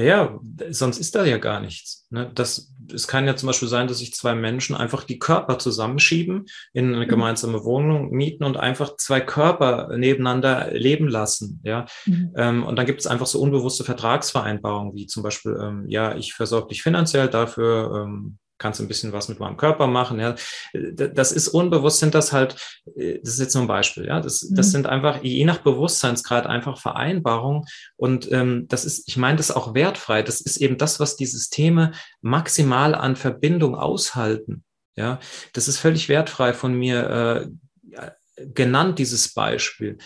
Ja, 0.00 0.04
ja, 0.06 0.40
sonst 0.70 0.98
ist 0.98 1.14
da 1.14 1.24
ja 1.24 1.36
gar 1.36 1.60
nichts. 1.60 2.06
Ne? 2.10 2.30
Das, 2.34 2.72
es 2.92 3.06
kann 3.06 3.26
ja 3.26 3.36
zum 3.36 3.48
Beispiel 3.48 3.68
sein, 3.68 3.86
dass 3.86 3.98
sich 3.98 4.14
zwei 4.14 4.34
Menschen 4.34 4.74
einfach 4.74 5.04
die 5.04 5.18
Körper 5.18 5.58
zusammenschieben, 5.58 6.46
in 6.72 6.94
eine 6.94 7.04
mhm. 7.04 7.10
gemeinsame 7.10 7.64
Wohnung 7.64 8.10
mieten 8.10 8.44
und 8.44 8.56
einfach 8.56 8.96
zwei 8.96 9.20
Körper 9.20 9.94
nebeneinander 9.96 10.70
leben 10.72 11.08
lassen. 11.08 11.60
Ja, 11.64 11.86
mhm. 12.06 12.32
ähm, 12.36 12.64
und 12.64 12.76
dann 12.76 12.86
gibt 12.86 13.00
es 13.00 13.06
einfach 13.06 13.26
so 13.26 13.40
unbewusste 13.40 13.84
Vertragsvereinbarungen, 13.84 14.94
wie 14.94 15.06
zum 15.06 15.22
Beispiel, 15.22 15.58
ähm, 15.60 15.84
ja, 15.88 16.16
ich 16.16 16.32
versorge 16.32 16.68
dich 16.68 16.82
finanziell 16.82 17.28
dafür. 17.28 18.06
Ähm, 18.06 18.38
kannst 18.60 18.80
ein 18.80 18.86
bisschen 18.86 19.12
was 19.12 19.28
mit 19.28 19.40
meinem 19.40 19.56
Körper 19.56 19.88
machen. 19.88 20.20
Ja, 20.20 20.36
das 20.72 21.32
ist 21.32 21.48
unbewusst, 21.48 21.98
sind 21.98 22.14
das 22.14 22.32
halt, 22.32 22.54
äh, 22.94 23.18
das 23.18 23.34
ist 23.34 23.40
jetzt 23.40 23.54
nur 23.54 23.64
ein 23.64 23.68
Beispiel. 23.68 24.06
Ja, 24.06 24.20
das, 24.20 24.46
das 24.52 24.68
mhm. 24.68 24.70
sind 24.70 24.86
einfach 24.86 25.22
je 25.22 25.44
nach 25.44 25.58
Bewusstseinsgrad 25.58 26.46
einfach 26.46 26.78
Vereinbarungen 26.78 27.64
und 27.96 28.30
ähm, 28.30 28.68
das 28.68 28.84
ist, 28.84 29.08
ich 29.08 29.16
meine, 29.16 29.38
das 29.38 29.50
ist 29.50 29.56
auch 29.56 29.74
wertfrei. 29.74 30.22
Das 30.22 30.40
ist 30.40 30.58
eben 30.58 30.78
das, 30.78 31.00
was 31.00 31.16
die 31.16 31.26
Systeme 31.26 31.92
maximal 32.20 32.94
an 32.94 33.16
Verbindung 33.16 33.74
aushalten. 33.74 34.62
Ja, 34.94 35.18
das 35.54 35.66
ist 35.66 35.78
völlig 35.78 36.08
wertfrei 36.08 36.52
von 36.52 36.74
mir 36.74 37.50
äh, 37.96 38.10
genannt 38.54 38.98
dieses 38.98 39.32
Beispiel. 39.32 39.98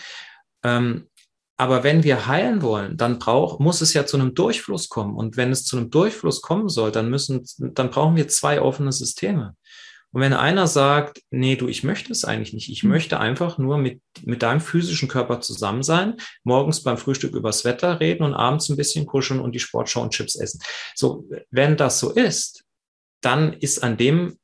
Ähm, 0.63 1.09
aber 1.57 1.83
wenn 1.83 2.03
wir 2.03 2.27
heilen 2.27 2.61
wollen, 2.61 2.97
dann 2.97 3.17
braucht, 3.17 3.59
muss 3.59 3.81
es 3.81 3.93
ja 3.93 4.05
zu 4.05 4.17
einem 4.17 4.33
Durchfluss 4.33 4.89
kommen. 4.89 5.15
Und 5.15 5.37
wenn 5.37 5.51
es 5.51 5.63
zu 5.63 5.77
einem 5.77 5.89
Durchfluss 5.89 6.41
kommen 6.41 6.67
soll, 6.67 6.91
dann 6.91 7.09
müssen, 7.09 7.45
dann 7.57 7.89
brauchen 7.89 8.17
wir 8.17 8.27
zwei 8.27 8.61
offene 8.61 8.91
Systeme. 8.91 9.55
Und 10.11 10.21
wenn 10.21 10.33
einer 10.33 10.67
sagt, 10.67 11.21
nee, 11.29 11.57
du, 11.57 11.67
ich 11.67 11.83
möchte 11.83 12.11
es 12.13 12.23
eigentlich 12.23 12.53
nicht, 12.53 12.69
ich 12.69 12.83
mhm. 12.83 12.89
möchte 12.91 13.19
einfach 13.19 13.57
nur 13.57 13.77
mit, 13.77 14.01
mit 14.23 14.43
deinem 14.43 14.61
physischen 14.61 15.09
Körper 15.09 15.41
zusammen 15.41 15.83
sein, 15.83 16.15
morgens 16.45 16.83
beim 16.83 16.97
Frühstück 16.97 17.35
übers 17.35 17.65
Wetter 17.65 17.99
reden 17.99 18.23
und 18.23 18.33
abends 18.33 18.69
ein 18.69 18.77
bisschen 18.77 19.05
kuscheln 19.05 19.41
und 19.41 19.53
die 19.53 19.59
Sportschau 19.59 20.01
und 20.01 20.13
Chips 20.13 20.35
essen. 20.35 20.61
So, 20.95 21.27
wenn 21.51 21.75
das 21.75 21.99
so 21.99 22.11
ist, 22.11 22.63
dann 23.21 23.53
ist 23.53 23.83
an 23.83 23.97
dem 23.97 24.37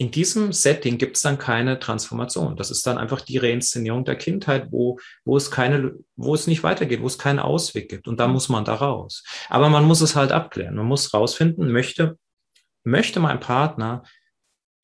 in 0.00 0.12
diesem 0.12 0.52
Setting 0.52 0.96
gibt 0.96 1.16
es 1.16 1.22
dann 1.22 1.38
keine 1.38 1.80
Transformation. 1.80 2.56
Das 2.56 2.70
ist 2.70 2.86
dann 2.86 2.98
einfach 2.98 3.20
die 3.20 3.38
Reinszenierung 3.38 4.04
der 4.04 4.14
Kindheit, 4.14 4.68
wo, 4.70 4.98
wo 5.24 5.36
es 5.36 5.50
keine, 5.50 5.94
wo 6.14 6.34
es 6.34 6.46
nicht 6.46 6.62
weitergeht, 6.62 7.02
wo 7.02 7.08
es 7.08 7.18
keinen 7.18 7.40
Ausweg 7.40 7.88
gibt. 7.88 8.06
Und 8.06 8.20
da 8.20 8.28
muss 8.28 8.48
man 8.48 8.64
da 8.64 8.74
raus. 8.74 9.24
Aber 9.48 9.68
man 9.68 9.84
muss 9.84 10.00
es 10.00 10.14
halt 10.14 10.30
abklären. 10.30 10.76
Man 10.76 10.86
muss 10.86 11.12
rausfinden, 11.12 11.72
möchte, 11.72 12.16
möchte 12.84 13.18
mein 13.18 13.40
Partner 13.40 14.04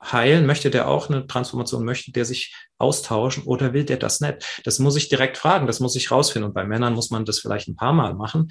heilen, 0.03 0.47
möchte 0.47 0.69
der 0.69 0.89
auch 0.89 1.09
eine 1.09 1.29
Transformation, 1.29 1.85
möchte 1.85 2.11
der 2.11 2.25
sich 2.25 2.53
austauschen 2.79 3.45
oder 3.45 3.73
will 3.73 3.85
der 3.85 3.99
das 3.99 4.21
nicht? 4.21 4.63
Das 4.65 4.81
muss 4.81 4.97
ich 4.97 5.09
direkt 5.09 5.39
fragen, 5.39 5.69
das 5.69 5.79
muss 5.79 5.95
ich 5.95 6.11
rausfinden. 6.11 6.49
Und 6.49 6.55
bei 6.55 6.65
Männern 6.65 6.93
muss 6.93 7.11
man 7.11 7.25
das 7.25 7.39
vielleicht 7.39 7.69
ein 7.69 7.77
paar 7.77 7.93
Mal 7.93 8.15
machen. 8.15 8.49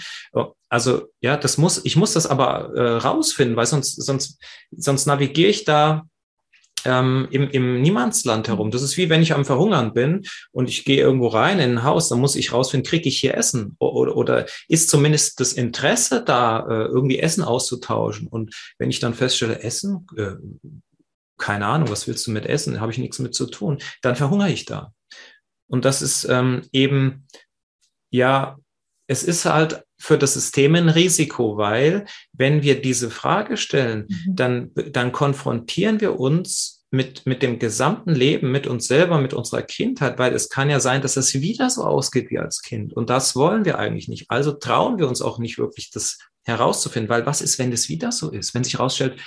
Also 0.70 1.10
ja, 1.20 1.36
das 1.36 1.58
muss, 1.58 1.84
ich 1.84 1.98
muss 1.98 2.14
das 2.14 2.26
aber 2.26 2.74
äh, 2.74 2.98
rausfinden, 3.00 3.58
weil 3.58 3.66
sonst, 3.66 4.02
sonst, 4.02 4.42
sonst 4.72 5.06
navigiere 5.08 5.50
ich 5.50 5.66
da 5.66 6.08
ähm, 6.86 7.28
im, 7.32 7.50
im 7.50 7.82
Niemandsland 7.82 8.48
herum. 8.48 8.72
Das 8.72 8.82
ist 8.82 8.98
wie 8.98 9.10
wenn 9.10 9.22
ich 9.22 9.34
am 9.34 9.46
Verhungern 9.46 9.94
bin 9.94 10.24
und 10.52 10.70
ich 10.70 10.86
gehe 10.86 11.02
irgendwo 11.02 11.28
rein 11.28 11.60
in 11.60 11.72
ein 11.72 11.84
Haus, 11.84 12.10
dann 12.10 12.20
muss 12.20 12.36
ich 12.36 12.54
rausfinden, 12.54 12.88
kriege 12.88 13.10
ich 13.10 13.20
hier 13.20 13.36
Essen 13.36 13.76
oder, 13.80 14.16
oder 14.16 14.46
ist 14.68 14.90
zumindest 14.90 15.40
das 15.40 15.54
Interesse 15.54 16.24
da, 16.24 16.60
äh, 16.60 16.86
irgendwie 16.86 17.20
Essen 17.20 17.44
auszutauschen. 17.44 18.28
Und 18.28 18.56
wenn 18.78 18.90
ich 18.90 19.00
dann 19.00 19.14
feststelle, 19.14 19.62
Essen, 19.62 20.08
äh, 20.18 20.36
keine 21.38 21.66
Ahnung, 21.66 21.90
was 21.90 22.08
willst 22.08 22.28
du 22.28 22.32
mit 22.32 22.46
Essen, 22.46 22.80
habe 22.80 22.92
ich 22.92 22.98
nichts 22.98 23.20
mit 23.20 23.36
zu 23.36 23.48
tun, 23.48 23.80
dann 24.02 24.16
verhungere 24.16 24.52
ich 24.52 24.66
da. 24.66 24.94
Und 25.68 25.86
das 25.86 26.02
ist 26.02 26.26
ähm, 26.30 26.62
eben, 26.72 27.28
ja, 28.12 28.58
es 29.08 29.24
ist 29.24 29.46
halt 29.46 29.84
für 30.04 30.18
das 30.18 30.34
System 30.34 30.76
ein 30.76 30.90
Risiko, 30.90 31.56
weil 31.56 32.04
wenn 32.34 32.62
wir 32.62 32.82
diese 32.82 33.10
Frage 33.10 33.56
stellen, 33.56 34.08
mhm. 34.10 34.36
dann, 34.36 34.72
dann 34.92 35.14
konfrontieren 35.14 36.02
wir 36.02 36.20
uns 36.20 36.84
mit, 36.92 37.26
mit 37.26 37.42
dem 37.42 37.58
gesamten 37.58 38.14
Leben, 38.14 38.52
mit 38.52 38.68
uns 38.68 38.86
selber, 38.88 39.18
mit 39.22 39.34
unserer 39.34 39.62
Kindheit, 39.62 40.20
weil 40.20 40.34
es 40.34 40.50
kann 40.50 40.70
ja 40.70 40.82
sein, 40.82 41.02
dass 41.02 41.16
es 41.16 41.34
wieder 41.34 41.70
so 41.70 41.84
ausgeht 41.86 42.32
wie 42.32 42.38
als 42.38 42.62
Kind. 42.62 42.92
Und 42.92 43.10
das 43.10 43.34
wollen 43.38 43.64
wir 43.64 43.80
eigentlich 43.80 44.10
nicht. 44.10 44.30
Also 44.30 44.52
trauen 44.52 45.00
wir 45.00 45.08
uns 45.08 45.22
auch 45.22 45.40
nicht 45.40 45.58
wirklich, 45.58 45.90
das 45.90 46.20
herauszufinden, 46.44 47.10
weil 47.10 47.26
was 47.26 47.42
ist, 47.42 47.58
wenn 47.58 47.72
es 47.72 47.88
wieder 47.88 48.12
so 48.12 48.30
ist? 48.30 48.54
Wenn 48.54 48.66
sich 48.66 48.74
herausstellt, 48.74 49.22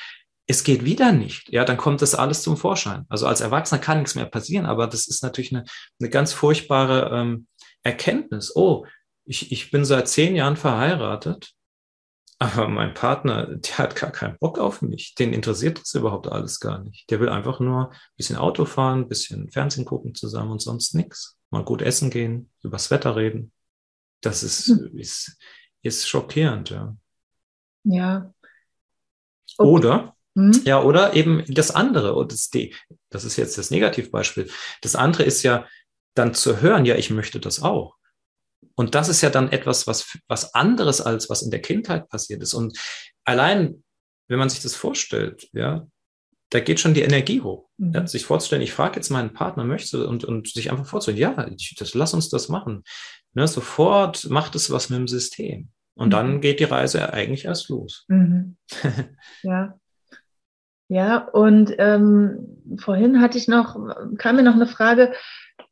es 0.47 0.63
geht 0.63 0.85
wieder 0.85 1.11
nicht, 1.11 1.49
ja, 1.49 1.65
dann 1.65 1.79
kommt 1.79 2.03
das 2.03 2.15
alles 2.15 2.43
zum 2.43 2.59
Vorschein. 2.59 3.07
Also 3.09 3.27
als 3.27 3.41
Erwachsener 3.41 3.81
kann 3.81 3.99
nichts 3.99 4.15
mehr 4.15 4.27
passieren, 4.27 4.67
aber 4.67 4.87
das 4.87 5.09
ist 5.09 5.23
natürlich 5.23 5.53
eine, 5.53 5.65
eine 5.99 6.11
ganz 6.11 6.35
furchtbare 6.35 7.11
ähm, 7.13 7.47
Erkenntnis. 7.83 8.55
Oh, 8.55 8.85
ich, 9.27 9.53
ich 9.53 9.71
bin 9.71 9.85
seit 9.85 10.09
zehn 10.09 10.37
Jahren 10.37 10.57
verheiratet, 10.57 11.53
aber 12.39 12.69
mein 12.69 12.95
Partner, 12.95 13.47
der 13.47 13.79
hat 13.79 13.97
gar 13.97 14.11
keinen 14.11 14.39
Bock 14.39 14.59
auf 14.59 14.83
mich. 14.83 15.15
Den 15.15 15.33
interessiert 15.33 15.81
das 15.81 15.95
überhaupt 15.95 16.29
alles 16.29 16.61
gar 16.61 16.83
nicht. 16.83 17.11
Der 17.11 17.21
will 17.21 17.29
einfach 17.29 17.61
nur 17.61 17.91
ein 17.91 17.97
bisschen 18.17 18.37
Auto 18.37 18.65
fahren, 18.65 19.01
ein 19.01 19.09
bisschen 19.09 19.51
Fernsehen 19.51 19.85
gucken 19.85 20.15
zusammen 20.15 20.53
und 20.53 20.61
sonst 20.61 20.95
nichts. 20.95 21.39
Mal 21.51 21.65
gut 21.65 21.83
essen 21.83 22.11
gehen, 22.11 22.51
übers 22.63 22.91
Wetter 22.91 23.17
reden. 23.17 23.53
Das 24.21 24.43
ist, 24.43 24.67
hm. 24.67 24.99
ist, 24.99 25.39
ist 25.83 26.09
schockierend, 26.09 26.71
ja. 26.71 26.97
Ja. 27.85 28.35
Okay. 29.57 29.69
Oder 29.69 30.17
hm? 30.37 30.53
Ja, 30.65 30.83
oder 30.83 31.15
eben 31.15 31.43
das 31.49 31.71
andere, 31.71 32.15
und 32.15 32.31
das, 32.31 32.51
die, 32.51 32.75
das 33.09 33.25
ist 33.25 33.37
jetzt 33.37 33.57
das 33.57 33.71
Negativbeispiel. 33.71 34.51
Das 34.83 34.95
andere 34.95 35.23
ist 35.23 35.43
ja 35.43 35.67
dann 36.15 36.35
zu 36.35 36.61
hören, 36.61 36.85
ja, 36.85 36.95
ich 36.97 37.11
möchte 37.11 37.41
das 37.41 37.63
auch. 37.63 37.97
Und 38.75 38.95
das 38.95 39.09
ist 39.09 39.23
ja 39.23 39.31
dann 39.31 39.51
etwas, 39.51 39.87
was, 39.87 40.19
was 40.29 40.55
anderes 40.55 41.01
als 41.01 41.31
was 41.31 41.43
in 41.43 41.51
der 41.51 41.63
Kindheit 41.63 42.09
passiert 42.09 42.43
ist. 42.43 42.55
Und 42.55 42.79
allein, 43.25 43.83
wenn 44.29 44.39
man 44.39 44.51
sich 44.51 44.63
das 44.63 44.75
vorstellt, 44.75 45.49
ja, 45.53 45.87
da 46.51 46.61
geht 46.61 46.79
schon 46.79 46.95
die 46.95 47.03
Energie 47.03 47.41
hoch. 47.41 47.69
Mhm. 47.79 47.93
Ja, 47.93 48.07
sich 48.07 48.25
vorzustellen, 48.25 48.63
ich 48.63 48.73
frage 48.73 48.97
jetzt 48.97 49.11
meinen 49.11 49.33
Partner, 49.33 49.65
möchte 49.65 50.07
und, 50.07 50.25
und 50.25 50.49
sich 50.49 50.71
einfach 50.71 50.87
vorzustellen, 50.87 51.19
ja, 51.19 51.49
ich, 51.49 51.75
das, 51.79 51.95
lass 51.95 52.15
uns 52.15 52.29
das 52.29 52.49
machen. 52.49 52.85
Ne, 53.35 53.49
sofort 53.49 54.29
macht 54.31 54.55
es 54.55 54.71
was 54.71 54.91
mit 54.91 54.99
dem 54.99 55.09
System. 55.09 55.71
Und 55.95 56.09
mhm. 56.09 56.13
dann 56.13 56.41
geht 56.41 56.61
die 56.61 56.65
Reise 56.65 57.13
eigentlich 57.13 57.47
erst 57.47 57.69
los. 57.69 58.05
Mhm. 58.09 58.57
ja. 59.43 59.79
Ja, 60.89 61.19
und 61.19 61.75
ähm, 61.79 62.79
vorhin 62.79 63.21
hatte 63.21 63.39
ich 63.39 63.49
noch, 63.49 63.77
kam 64.19 64.37
mir 64.37 64.45
noch 64.45 64.55
eine 64.55 64.69
Frage, 64.69 65.13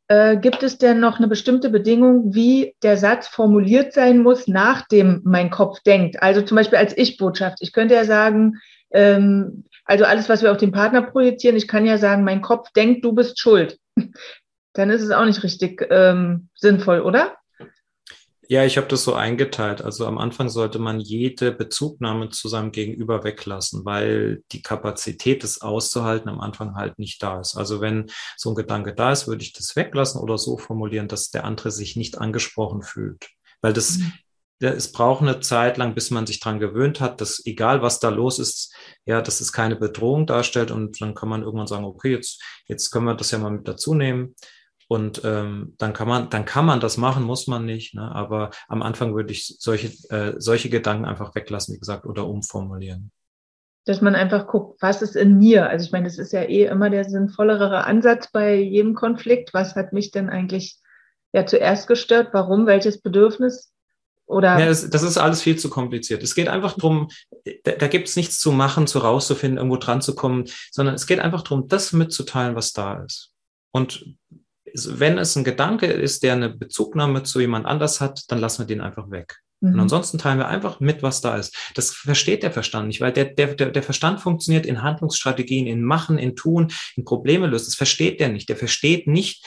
äh, 0.07 0.37
gibt 0.37 0.61
es 0.63 0.77
denn 0.77 0.99
noch 0.99 1.17
eine 1.17 1.27
bestimmte 1.27 1.69
Bedingung, 1.69 2.33
wie 2.33 2.75
der 2.83 2.97
Satz 2.97 3.27
formuliert 3.27 3.93
sein 3.93 4.19
muss, 4.19 4.47
nachdem 4.47 5.21
mein 5.23 5.49
Kopf 5.49 5.81
denkt? 5.81 6.21
Also 6.21 6.41
zum 6.41 6.55
Beispiel 6.55 6.77
als 6.77 6.95
Ich-Botschaft. 6.95 7.57
Ich 7.61 7.73
könnte 7.73 7.95
ja 7.95 8.05
sagen, 8.05 8.59
ähm, 8.91 9.65
also 9.85 10.05
alles, 10.05 10.29
was 10.29 10.41
wir 10.41 10.51
auf 10.51 10.57
den 10.57 10.71
Partner 10.71 11.01
projizieren, 11.01 11.57
ich 11.57 11.67
kann 11.67 11.85
ja 11.85 11.97
sagen, 11.97 12.23
mein 12.23 12.41
Kopf 12.41 12.71
denkt, 12.71 13.03
du 13.03 13.13
bist 13.13 13.39
schuld. 13.39 13.79
Dann 14.73 14.89
ist 14.89 15.01
es 15.01 15.11
auch 15.11 15.25
nicht 15.25 15.43
richtig 15.43 15.87
ähm, 15.89 16.49
sinnvoll, 16.55 17.01
oder? 17.01 17.35
Ja, 18.47 18.63
ich 18.63 18.77
habe 18.77 18.87
das 18.87 19.03
so 19.03 19.13
eingeteilt. 19.13 19.81
Also 19.81 20.05
am 20.05 20.17
Anfang 20.17 20.49
sollte 20.49 20.77
man 20.77 20.99
jede 20.99 21.51
Bezugnahme 21.51 22.29
zu 22.29 22.47
seinem 22.47 22.71
Gegenüber 22.71 23.23
weglassen, 23.23 23.85
weil 23.85 24.43
die 24.51 24.61
Kapazität, 24.61 25.43
das 25.43 25.61
auszuhalten, 25.61 26.29
am 26.29 26.39
Anfang 26.39 26.75
halt 26.75 26.99
nicht 26.99 27.21
da 27.23 27.39
ist. 27.39 27.55
Also 27.55 27.81
wenn 27.81 28.05
so 28.37 28.49
ein 28.49 28.55
Gedanke 28.55 28.93
da 28.93 29.11
ist, 29.11 29.27
würde 29.27 29.43
ich 29.43 29.53
das 29.53 29.75
weglassen 29.75 30.21
oder 30.21 30.37
so 30.37 30.57
formulieren, 30.57 31.07
dass 31.07 31.31
der 31.31 31.45
andere 31.45 31.71
sich 31.71 31.95
nicht 31.95 32.17
angesprochen 32.19 32.83
fühlt. 32.83 33.29
Weil 33.61 33.73
das, 33.73 33.97
mhm. 33.97 34.13
es 34.59 34.91
braucht 34.91 35.23
eine 35.23 35.39
Zeit 35.39 35.77
lang, 35.77 35.95
bis 35.95 36.11
man 36.11 36.27
sich 36.27 36.39
dran 36.39 36.59
gewöhnt 36.59 36.99
hat, 36.99 37.21
dass 37.21 37.43
egal 37.45 37.81
was 37.81 37.99
da 37.99 38.09
los 38.09 38.37
ist, 38.37 38.75
ja, 39.05 39.21
dass 39.21 39.41
es 39.41 39.53
keine 39.53 39.75
Bedrohung 39.75 40.27
darstellt 40.27 40.69
und 40.69 41.01
dann 41.01 41.15
kann 41.15 41.29
man 41.29 41.41
irgendwann 41.41 41.67
sagen, 41.67 41.85
okay, 41.85 42.11
jetzt, 42.11 42.43
jetzt 42.67 42.91
können 42.91 43.05
wir 43.05 43.15
das 43.15 43.31
ja 43.31 43.39
mal 43.39 43.51
mit 43.51 43.67
dazu 43.67 43.95
nehmen. 43.95 44.35
Und 44.87 45.23
ähm, 45.25 45.73
dann 45.77 45.93
kann 45.93 46.07
man, 46.07 46.29
dann 46.29 46.45
kann 46.45 46.65
man 46.65 46.79
das 46.79 46.97
machen, 46.97 47.23
muss 47.23 47.47
man 47.47 47.65
nicht. 47.65 47.95
Ne? 47.95 48.13
Aber 48.13 48.51
am 48.67 48.83
Anfang 48.83 49.15
würde 49.15 49.31
ich 49.31 49.57
solche, 49.59 49.87
äh, 50.13 50.33
solche 50.37 50.69
Gedanken 50.69 51.05
einfach 51.05 51.33
weglassen, 51.33 51.75
wie 51.75 51.79
gesagt, 51.79 52.05
oder 52.05 52.27
umformulieren. 52.27 53.11
Dass 53.85 54.01
man 54.01 54.15
einfach 54.15 54.47
guckt, 54.47 54.81
was 54.81 55.01
ist 55.01 55.15
in 55.15 55.37
mir? 55.37 55.69
Also 55.69 55.85
ich 55.85 55.91
meine, 55.91 56.05
das 56.05 56.17
ist 56.17 56.33
ja 56.33 56.43
eh 56.43 56.65
immer 56.65 56.89
der 56.89 57.03
sinnvollere 57.03 57.85
Ansatz 57.85 58.31
bei 58.31 58.55
jedem 58.55 58.93
Konflikt. 58.95 59.53
Was 59.53 59.75
hat 59.75 59.93
mich 59.93 60.11
denn 60.11 60.29
eigentlich 60.29 60.77
ja 61.33 61.45
zuerst 61.45 61.87
gestört? 61.87 62.29
Warum? 62.33 62.67
Welches 62.67 63.01
Bedürfnis? 63.01 63.71
Oder? 64.27 64.59
Ja, 64.59 64.65
das, 64.67 64.89
das 64.89 65.03
ist 65.03 65.17
alles 65.17 65.41
viel 65.41 65.57
zu 65.57 65.69
kompliziert. 65.69 66.23
Es 66.23 66.33
geht 66.33 66.47
einfach 66.47 66.77
drum, 66.77 67.09
da, 67.63 67.73
da 67.73 67.87
gibt 67.87 68.07
es 68.07 68.15
nichts 68.15 68.39
zu 68.39 68.51
machen, 68.51 68.87
zu 68.87 68.99
rauszufinden, 68.99 69.57
irgendwo 69.57 69.77
dran 69.77 70.01
zu 70.01 70.15
kommen, 70.15 70.45
sondern 70.71 70.95
es 70.95 71.05
geht 71.05 71.19
einfach 71.19 71.43
drum, 71.43 71.67
das 71.67 71.93
mitzuteilen, 71.93 72.55
was 72.55 72.73
da 72.73 73.03
ist. 73.03 73.31
Und 73.71 74.15
wenn 74.75 75.17
es 75.17 75.35
ein 75.35 75.43
Gedanke 75.43 75.87
ist, 75.87 76.23
der 76.23 76.33
eine 76.33 76.49
Bezugnahme 76.49 77.23
zu 77.23 77.39
jemand 77.39 77.65
anders 77.65 78.01
hat, 78.01 78.23
dann 78.29 78.39
lassen 78.39 78.59
wir 78.59 78.67
den 78.67 78.81
einfach 78.81 79.09
weg. 79.09 79.39
Mhm. 79.61 79.73
Und 79.73 79.79
ansonsten 79.81 80.17
teilen 80.17 80.37
wir 80.37 80.47
einfach 80.47 80.79
mit, 80.79 81.03
was 81.03 81.21
da 81.21 81.37
ist. 81.37 81.55
Das 81.75 81.91
versteht 81.91 82.43
der 82.43 82.51
Verstand 82.51 82.87
nicht, 82.87 83.01
weil 83.01 83.11
der, 83.13 83.25
der, 83.25 83.55
der 83.55 83.83
Verstand 83.83 84.19
funktioniert 84.19 84.65
in 84.65 84.81
Handlungsstrategien, 84.81 85.67
in 85.67 85.83
Machen, 85.83 86.17
in 86.17 86.35
Tun, 86.35 86.71
in 86.95 87.05
Probleme 87.05 87.47
lösen. 87.47 87.65
Das 87.65 87.75
versteht 87.75 88.19
der 88.19 88.29
nicht. 88.29 88.49
Der 88.49 88.57
versteht 88.57 89.07
nicht 89.07 89.45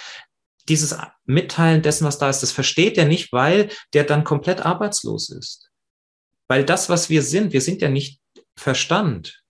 dieses 0.68 0.96
Mitteilen 1.24 1.82
dessen, 1.82 2.06
was 2.06 2.18
da 2.18 2.28
ist. 2.28 2.42
Das 2.42 2.52
versteht 2.52 2.96
der 2.96 3.06
nicht, 3.06 3.32
weil 3.32 3.70
der 3.94 4.04
dann 4.04 4.24
komplett 4.24 4.64
arbeitslos 4.64 5.30
ist. 5.30 5.70
Weil 6.48 6.64
das, 6.64 6.88
was 6.88 7.10
wir 7.10 7.22
sind, 7.22 7.52
wir 7.52 7.60
sind 7.60 7.82
ja 7.82 7.88
nicht 7.88 8.20
Verstand. 8.56 9.42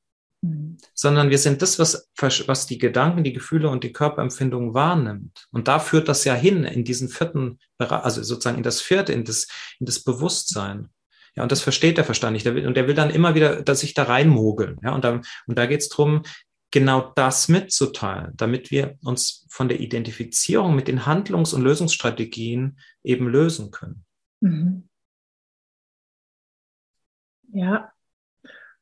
Sondern 0.94 1.30
wir 1.30 1.38
sind 1.38 1.62
das, 1.62 1.78
was, 1.78 2.10
was 2.46 2.66
die 2.66 2.78
Gedanken, 2.78 3.24
die 3.24 3.32
Gefühle 3.32 3.68
und 3.68 3.84
die 3.84 3.92
Körperempfindungen 3.92 4.74
wahrnimmt. 4.74 5.46
Und 5.50 5.68
da 5.68 5.78
führt 5.78 6.08
das 6.08 6.24
ja 6.24 6.34
hin 6.34 6.64
in 6.64 6.84
diesen 6.84 7.08
vierten 7.08 7.58
Bereich, 7.76 8.04
also 8.04 8.22
sozusagen 8.22 8.58
in 8.58 8.62
das 8.62 8.80
vierte, 8.80 9.12
in 9.12 9.24
das, 9.24 9.46
in 9.78 9.86
das 9.86 10.02
Bewusstsein. 10.02 10.88
Ja, 11.36 11.42
und 11.42 11.52
das 11.52 11.60
versteht 11.60 11.98
der 11.98 12.04
Verstand 12.04 12.32
nicht. 12.32 12.46
Und 12.46 12.74
der 12.74 12.88
will 12.88 12.94
dann 12.94 13.10
immer 13.10 13.34
wieder 13.34 13.62
dass 13.62 13.80
sich 13.80 13.94
da 13.94 14.04
reinmogeln. 14.04 14.78
Ja, 14.82 14.94
und 14.94 15.04
da, 15.04 15.20
und 15.46 15.58
da 15.58 15.66
geht 15.66 15.80
es 15.80 15.88
darum, 15.88 16.22
genau 16.70 17.12
das 17.14 17.48
mitzuteilen, 17.48 18.32
damit 18.36 18.70
wir 18.70 18.98
uns 19.04 19.46
von 19.48 19.68
der 19.68 19.80
Identifizierung 19.80 20.74
mit 20.74 20.88
den 20.88 21.06
Handlungs- 21.06 21.54
und 21.54 21.62
Lösungsstrategien 21.62 22.78
eben 23.02 23.28
lösen 23.28 23.70
können. 23.70 24.04
Mhm. 24.40 24.88
Ja, 27.52 27.92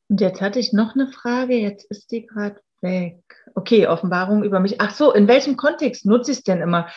und 0.09 0.21
jetzt 0.21 0.41
hatte 0.41 0.59
ich 0.59 0.73
noch 0.73 0.95
eine 0.95 1.07
Frage, 1.07 1.55
jetzt 1.55 1.85
ist 1.91 2.11
die 2.11 2.25
gerade 2.25 2.59
weg. 2.81 3.17
Okay, 3.55 3.87
Offenbarung 3.87 4.43
über 4.43 4.59
mich. 4.59 4.79
Ach 4.79 4.93
so, 4.93 5.13
in 5.13 5.27
welchem 5.27 5.57
Kontext 5.57 6.05
nutze 6.05 6.31
ich 6.31 6.37
es 6.37 6.43
denn 6.43 6.61
immer? 6.61 6.87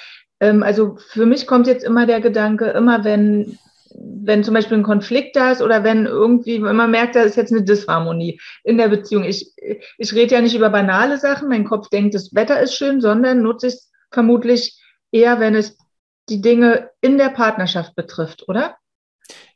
Ähm, 0.41 0.63
also 0.63 0.97
für 0.97 1.27
mich 1.27 1.47
kommt 1.47 1.67
jetzt 1.67 1.85
immer 1.85 2.07
der 2.07 2.21
Gedanke, 2.21 2.67
immer 2.67 3.05
wenn, 3.05 3.59
wenn 3.95 4.45
zum 4.45 4.55
Beispiel 4.55 4.79
ein 4.79 4.85
Konflikt 4.85 5.35
da 5.35 5.53
ist 5.53 5.63
oder 5.63 5.83
wenn 5.83 6.07
irgendwie, 6.07 6.63
wenn 6.63 6.77
man 6.77 6.91
merkt, 6.91 7.17
da 7.17 7.23
ist 7.23 7.37
jetzt 7.37 7.53
eine 7.53 7.65
Disharmonie 7.65 8.41
in 8.63 8.79
der 8.79 8.89
Beziehung. 8.89 9.25
Ich, 9.25 9.53
ich 9.99 10.15
rede 10.15 10.35
ja 10.35 10.41
nicht 10.41 10.55
über 10.55 10.71
banale 10.71 11.19
Sachen, 11.19 11.49
mein 11.49 11.65
Kopf 11.65 11.89
denkt, 11.89 12.15
das 12.15 12.35
Wetter 12.35 12.61
ist 12.61 12.75
schön, 12.75 13.01
sondern 13.01 13.43
nutze 13.43 13.69
ich 13.69 13.75
es 13.75 13.91
vermutlich 14.13 14.81
eher, 15.11 15.41
wenn 15.41 15.55
es 15.55 15.77
die 16.29 16.41
Dinge 16.41 16.91
in 17.01 17.19
der 17.19 17.31
Partnerschaft 17.31 17.97
betrifft, 17.97 18.49
oder? 18.49 18.77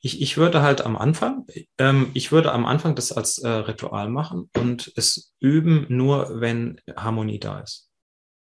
Ich, 0.01 0.21
ich 0.21 0.37
würde 0.37 0.63
halt 0.63 0.83
am 0.83 0.97
Anfang, 0.97 1.47
ähm, 1.79 2.11
ich 2.15 2.33
würde 2.33 2.53
am 2.53 2.67
Anfang 2.67 2.95
das 2.95 3.13
als 3.13 3.39
äh, 3.39 3.49
Ritual 3.49 4.09
machen 4.09 4.51
und 4.57 4.93
es 4.97 5.33
üben 5.41 5.87
nur, 5.89 6.41
wenn 6.41 6.81
Harmonie 6.97 7.39
da 7.39 7.61
ist. 7.61 7.89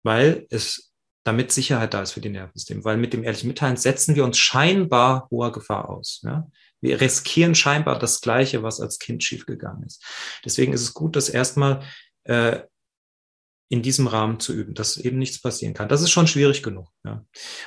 Weil 0.03 0.47
es, 0.49 0.93
damit 1.23 1.51
Sicherheit 1.51 1.93
da 1.93 2.01
ist 2.01 2.13
für 2.13 2.21
die 2.21 2.29
Nervensystem. 2.29 2.84
Weil 2.84 2.97
mit 2.97 3.13
dem 3.13 3.23
ehrlichen 3.23 3.47
Mitteilen 3.47 3.77
setzen 3.77 4.15
wir 4.15 4.23
uns 4.23 4.38
scheinbar 4.38 5.27
hoher 5.29 5.51
Gefahr 5.51 5.89
aus. 5.89 6.21
Ja? 6.23 6.47
Wir 6.79 6.99
riskieren 6.99 7.53
scheinbar 7.53 7.99
das 7.99 8.21
Gleiche, 8.21 8.63
was 8.63 8.81
als 8.81 8.97
Kind 8.97 9.23
schiefgegangen 9.23 9.84
ist. 9.84 10.03
Deswegen 10.43 10.73
ist 10.73 10.81
es 10.81 10.93
gut, 10.93 11.15
dass 11.15 11.29
erstmal 11.29 11.84
äh, 12.23 12.62
in 13.71 13.81
diesem 13.81 14.07
Rahmen 14.07 14.41
zu 14.41 14.51
üben, 14.51 14.73
dass 14.73 14.97
eben 14.97 15.17
nichts 15.17 15.41
passieren 15.41 15.73
kann. 15.73 15.88
Das 15.88 16.01
ist 16.01 16.12
schon 16.12 16.27
schwierig 16.27 16.62
genug. 16.62 16.89
Ja. 17.05 17.23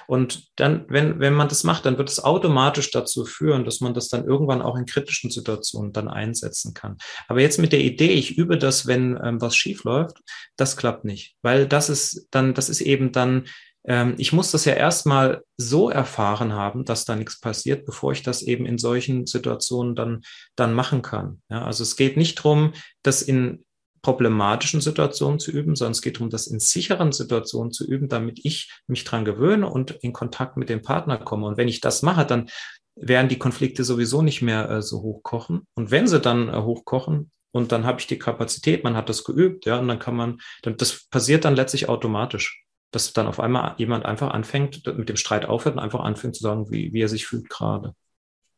Und 0.07 0.51
dann, 0.57 0.85
wenn, 0.89 1.19
wenn 1.19 1.33
man 1.33 1.49
das 1.49 1.65
macht, 1.65 1.87
dann 1.87 1.97
wird 1.97 2.11
es 2.11 2.23
automatisch 2.23 2.91
dazu 2.91 3.25
führen, 3.25 3.65
dass 3.65 3.81
man 3.81 3.95
das 3.95 4.11
dann 4.11 4.27
irgendwann 4.27 4.61
auch 4.61 4.77
in 4.77 4.85
kritischen 4.85 5.31
Situationen 5.31 5.95
dann 5.95 6.09
einsetzen 6.09 6.75
kann. 6.75 6.99
Aber 7.27 7.41
jetzt 7.41 7.59
mit 7.59 7.73
der 7.73 7.81
Idee, 7.81 8.13
ich 8.13 8.37
übe 8.37 8.59
das, 8.59 8.87
wenn 8.87 9.19
ähm, 9.25 9.41
was 9.41 9.57
schief 9.57 9.85
läuft, 9.85 10.19
das 10.59 10.77
klappt 10.77 11.07
nicht, 11.07 11.37
weil 11.41 11.67
das 11.67 11.89
ist 11.89 12.29
dann, 12.31 12.53
das 12.53 12.69
ist 12.69 12.83
eben 12.83 13.11
dann 13.11 13.47
ähm, 13.87 14.15
ich 14.19 14.33
muss 14.33 14.51
das 14.51 14.65
ja 14.67 14.75
erstmal 14.75 15.43
so 15.57 15.91
erfahren 15.91 16.53
haben, 16.53 16.85
dass 16.85 17.05
da 17.05 17.17
nichts 17.17 17.41
passiert, 17.41 17.85
bevor 17.87 18.13
ich 18.13 18.23
das 18.23 18.43
eben 18.43 18.67
in 18.67 18.79
solchen 18.79 19.27
Situationen 19.27 19.95
dann, 19.95 20.23
dann 20.57 20.75
machen 20.75 21.03
kann. 21.03 21.43
Ja, 21.51 21.65
also 21.65 21.83
es 21.83 21.97
geht 21.97 22.17
nicht 22.17 22.39
darum, 22.39 22.73
das 23.03 23.23
in 23.23 23.65
problematischen 24.05 24.83
Situationen 24.83 25.41
zu 25.41 25.51
üben, 25.51 25.75
sondern 25.75 25.93
es 25.93 26.03
geht 26.03 26.17
darum, 26.17 26.29
das 26.29 26.47
in 26.47 26.61
sicheren 26.61 27.11
Situationen 27.11 27.73
zu 27.73 27.87
üben, 27.87 28.09
damit 28.09 28.45
ich 28.45 28.71
mich 28.87 29.03
dran 29.03 29.25
gewöhne 29.25 29.69
und 29.69 29.93
in 30.03 30.13
Kontakt 30.13 30.59
mit 30.59 30.69
dem 30.69 30.83
Partner 30.83 31.17
komme. 31.17 31.47
Und 31.47 31.57
wenn 31.57 31.69
ich 31.69 31.81
das 31.81 32.03
mache, 32.03 32.27
dann 32.27 32.51
werden 32.95 33.31
die 33.31 33.39
Konflikte 33.39 33.83
sowieso 33.83 34.21
nicht 34.21 34.43
mehr 34.43 34.71
äh, 34.71 34.83
so 34.83 35.01
hochkochen. 35.01 35.67
Und 35.75 35.91
wenn 35.91 36.07
sie 36.07 36.21
dann 36.21 36.49
äh, 36.49 36.61
hochkochen, 36.61 37.33
und 37.51 37.73
dann 37.73 37.87
habe 37.87 38.01
ich 38.01 38.07
die 38.07 38.19
Kapazität, 38.19 38.85
man 38.85 38.97
hat 38.97 39.09
das 39.09 39.25
geübt, 39.25 39.65
ja, 39.65 39.79
und 39.79 39.89
dann 39.89 40.01
kann 40.01 40.17
man, 40.17 40.39
dann, 40.63 40.77
das 40.77 41.09
passiert 41.09 41.45
dann 41.45 41.57
letztlich 41.57 41.89
automatisch, 41.89 42.65
dass 42.91 43.13
dann 43.13 43.27
auf 43.27 43.41
einmal 43.41 43.75
jemand 43.79 44.05
einfach 44.05 44.33
anfängt, 44.33 44.85
mit 44.99 45.09
dem 45.09 45.17
Streit 45.17 45.47
aufhört 45.47 45.77
und 45.77 45.83
einfach 45.83 46.01
anfängt 46.01 46.37
zu 46.37 46.43
sagen, 46.43 46.71
wie, 46.71 46.93
wie 46.93 47.01
er 47.01 47.09
sich 47.09 47.27
fühlt 47.27 47.49
gerade. 47.49 47.95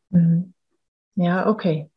Mhm. 0.09 0.53
Ja, 1.15 1.47
okay. 1.47 1.89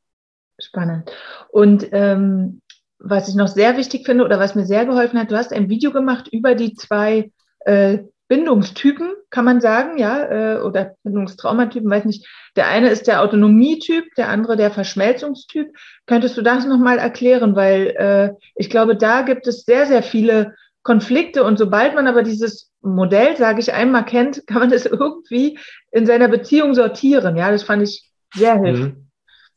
Spannend. 0.58 1.10
Und 1.48 1.88
ähm, 1.92 2.60
was 3.00 3.28
ich 3.28 3.34
noch 3.34 3.48
sehr 3.48 3.76
wichtig 3.76 4.06
finde 4.06 4.24
oder 4.24 4.38
was 4.38 4.54
mir 4.54 4.66
sehr 4.66 4.86
geholfen 4.86 5.18
hat, 5.18 5.30
du 5.30 5.36
hast 5.36 5.52
ein 5.52 5.68
Video 5.68 5.90
gemacht 5.90 6.28
über 6.30 6.54
die 6.54 6.74
zwei 6.74 7.32
äh, 7.60 7.98
Bindungstypen, 8.28 9.12
kann 9.30 9.44
man 9.44 9.60
sagen, 9.60 9.98
ja, 9.98 10.56
äh, 10.56 10.60
oder 10.60 10.94
Bindungstraumatypen, 11.02 11.90
weiß 11.90 12.04
nicht. 12.04 12.28
Der 12.54 12.68
eine 12.68 12.88
ist 12.90 13.08
der 13.08 13.22
Autonomietyp, 13.22 14.04
der 14.16 14.28
andere 14.28 14.56
der 14.56 14.70
Verschmelzungstyp. 14.70 15.74
Könntest 16.06 16.36
du 16.36 16.42
das 16.42 16.64
nochmal 16.64 16.98
erklären? 16.98 17.56
Weil 17.56 17.88
äh, 17.98 18.34
ich 18.54 18.70
glaube, 18.70 18.96
da 18.96 19.22
gibt 19.22 19.48
es 19.48 19.64
sehr, 19.64 19.86
sehr 19.86 20.04
viele 20.04 20.54
Konflikte 20.82 21.42
und 21.42 21.58
sobald 21.58 21.94
man 21.94 22.06
aber 22.06 22.22
dieses 22.22 22.70
Modell, 22.82 23.36
sage 23.36 23.60
ich, 23.60 23.72
einmal 23.72 24.04
kennt, 24.04 24.42
kann 24.46 24.60
man 24.60 24.70
das 24.70 24.86
irgendwie 24.86 25.58
in 25.90 26.06
seiner 26.06 26.28
Beziehung 26.28 26.74
sortieren. 26.74 27.36
Ja, 27.36 27.50
das 27.50 27.64
fand 27.64 27.82
ich 27.82 28.10
sehr 28.34 28.56
mhm. 28.56 28.64
hilfreich. 28.64 28.92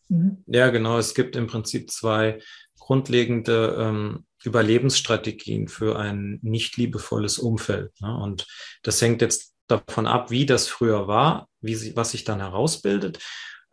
Mhm. 0.10 0.44
Ja, 0.48 0.70
genau. 0.70 0.98
Es 0.98 1.14
gibt 1.14 1.36
im 1.36 1.48
Prinzip 1.48 1.92
zwei 1.92 2.40
grundlegende 2.84 3.78
ähm, 3.80 4.26
Überlebensstrategien 4.44 5.70
für 5.70 5.98
ein 5.98 6.40
nicht 6.42 6.76
liebevolles 6.76 7.40
Umfeld. 7.40 7.94
Ne? 8.02 8.14
Und 8.14 8.46
das 8.84 9.02
hängt 9.02 9.22
jetzt 9.22 9.54
davon 9.68 10.06
ab, 10.06 10.32
wie 10.32 10.46
das 10.46 10.68
früher 10.68 11.08
war, 11.08 11.48
wie 11.62 11.76
sie, 11.76 11.96
was 11.96 12.12
sich 12.12 12.26
dann 12.26 12.42
herausbildet. 12.42 13.20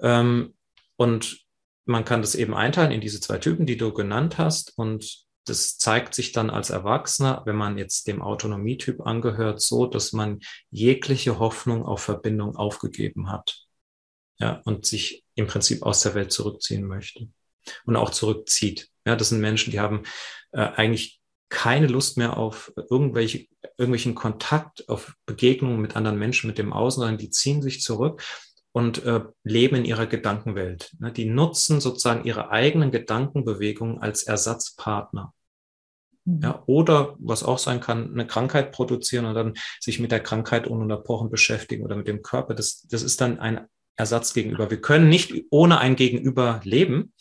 Ähm, 0.01 0.55
und 0.97 1.39
man 1.87 2.05
kann 2.05 2.21
das 2.21 2.37
eben 2.37 2.55
einteilen 2.55 2.93
in 2.93 3.01
diese 3.01 3.21
zwei 3.21 3.39
Typen, 3.39 3.67
die 3.67 3.77
du 3.77 3.93
genannt 3.93 4.39
hast. 4.39 4.79
Und 4.79 5.25
das 5.45 5.77
zeigt 5.77 6.15
sich 6.15 6.31
dann 6.31 6.49
als 6.49 6.71
Erwachsener, 6.71 7.43
wenn 7.47 7.57
man 7.57 7.79
jetzt 7.79 8.07
dem 8.07 8.23
Autonomietyp 8.23 9.01
angehört, 9.01 9.61
so, 9.61 9.87
dass 9.87 10.13
man 10.13 10.39
jegliche 10.71 11.41
Hoffnung 11.41 11.85
auf 11.85 12.01
Verbindung 12.01 12.55
aufgegeben 12.55 13.29
hat. 13.29 13.67
Ja, 14.39 14.63
und 14.65 14.87
sich 14.87 15.25
im 15.35 15.49
Prinzip 15.49 15.83
aus 15.83 16.03
der 16.03 16.15
Welt 16.15 16.31
zurückziehen 16.31 16.87
möchte 16.87 17.29
und 17.85 17.97
auch 17.97 18.11
zurückzieht. 18.11 18.89
Ja, 19.11 19.17
das 19.17 19.31
sind 19.31 19.41
Menschen, 19.41 19.73
die 19.73 19.81
haben 19.81 20.05
äh, 20.53 20.61
eigentlich 20.61 21.21
keine 21.49 21.89
Lust 21.89 22.17
mehr 22.17 22.37
auf 22.37 22.73
irgendwelche, 22.91 23.49
irgendwelchen 23.77 24.15
Kontakt, 24.15 24.89
auf 24.89 25.15
Begegnungen 25.27 25.81
mit 25.81 25.97
anderen 25.97 26.17
Menschen, 26.17 26.47
mit 26.47 26.59
dem 26.59 26.73
Außen, 26.73 27.01
sondern 27.01 27.19
die 27.19 27.31
ziehen 27.31 27.61
sich 27.61 27.83
zurück 27.83 28.23
und 28.71 29.05
äh, 29.05 29.23
leben 29.43 29.75
in 29.75 29.85
ihrer 29.85 30.07
Gedankenwelt. 30.07 30.95
Ne? 31.01 31.11
Die 31.11 31.25
nutzen 31.25 31.81
sozusagen 31.81 32.25
ihre 32.25 32.51
eigenen 32.53 32.93
Gedankenbewegungen 32.93 33.99
als 33.99 34.23
Ersatzpartner. 34.23 35.35
Mhm. 36.25 36.41
Ja, 36.41 36.63
oder 36.67 37.17
was 37.19 37.43
auch 37.43 37.59
sein 37.59 37.81
kann, 37.81 38.13
eine 38.13 38.29
Krankheit 38.29 38.71
produzieren 38.71 39.25
und 39.25 39.35
dann 39.35 39.55
sich 39.81 39.99
mit 39.99 40.13
der 40.13 40.21
Krankheit 40.21 40.69
ununterbrochen 40.69 41.31
beschäftigen 41.31 41.85
oder 41.85 41.97
mit 41.97 42.07
dem 42.07 42.23
Körper. 42.23 42.55
Das, 42.55 42.87
das 42.89 43.03
ist 43.03 43.21
dann 43.21 43.41
ein 43.41 43.67
Ersatz 43.97 44.35
gegenüber. 44.35 44.71
Wir 44.71 44.81
können 44.81 45.09
nicht 45.09 45.35
ohne 45.51 45.79
ein 45.79 45.97
Gegenüber 45.97 46.61
leben 46.63 47.13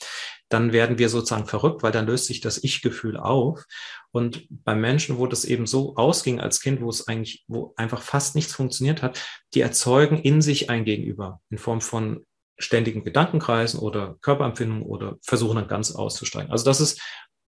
dann 0.49 0.73
werden 0.73 0.97
wir 0.97 1.09
sozusagen 1.09 1.45
verrückt, 1.45 1.83
weil 1.83 1.91
dann 1.91 2.07
löst 2.07 2.25
sich 2.25 2.41
das 2.41 2.63
Ich-Gefühl 2.63 3.17
auf. 3.17 3.65
Und 4.12 4.47
bei 4.49 4.75
Menschen, 4.75 5.17
wo 5.17 5.27
das 5.27 5.45
eben 5.45 5.67
so 5.67 5.95
ausging 5.95 6.39
als 6.39 6.59
Kind, 6.59 6.81
wo 6.81 6.89
es 6.89 7.07
eigentlich, 7.07 7.45
wo 7.47 7.73
einfach 7.77 8.01
fast 8.01 8.35
nichts 8.35 8.53
funktioniert 8.53 9.03
hat, 9.03 9.23
die 9.53 9.62
erzeugen 9.62 10.17
in 10.17 10.41
sich 10.41 10.69
ein 10.69 10.85
Gegenüber 10.85 11.39
in 11.49 11.59
Form 11.59 11.81
von 11.81 12.25
ständigen 12.57 13.03
Gedankenkreisen 13.03 13.79
oder 13.79 14.17
Körperempfindungen 14.21 14.83
oder 14.83 15.17
versuchen 15.21 15.55
dann 15.55 15.67
ganz 15.67 15.91
auszusteigen. 15.91 16.51
Also 16.51 16.65
das 16.65 16.81
ist, 16.81 17.01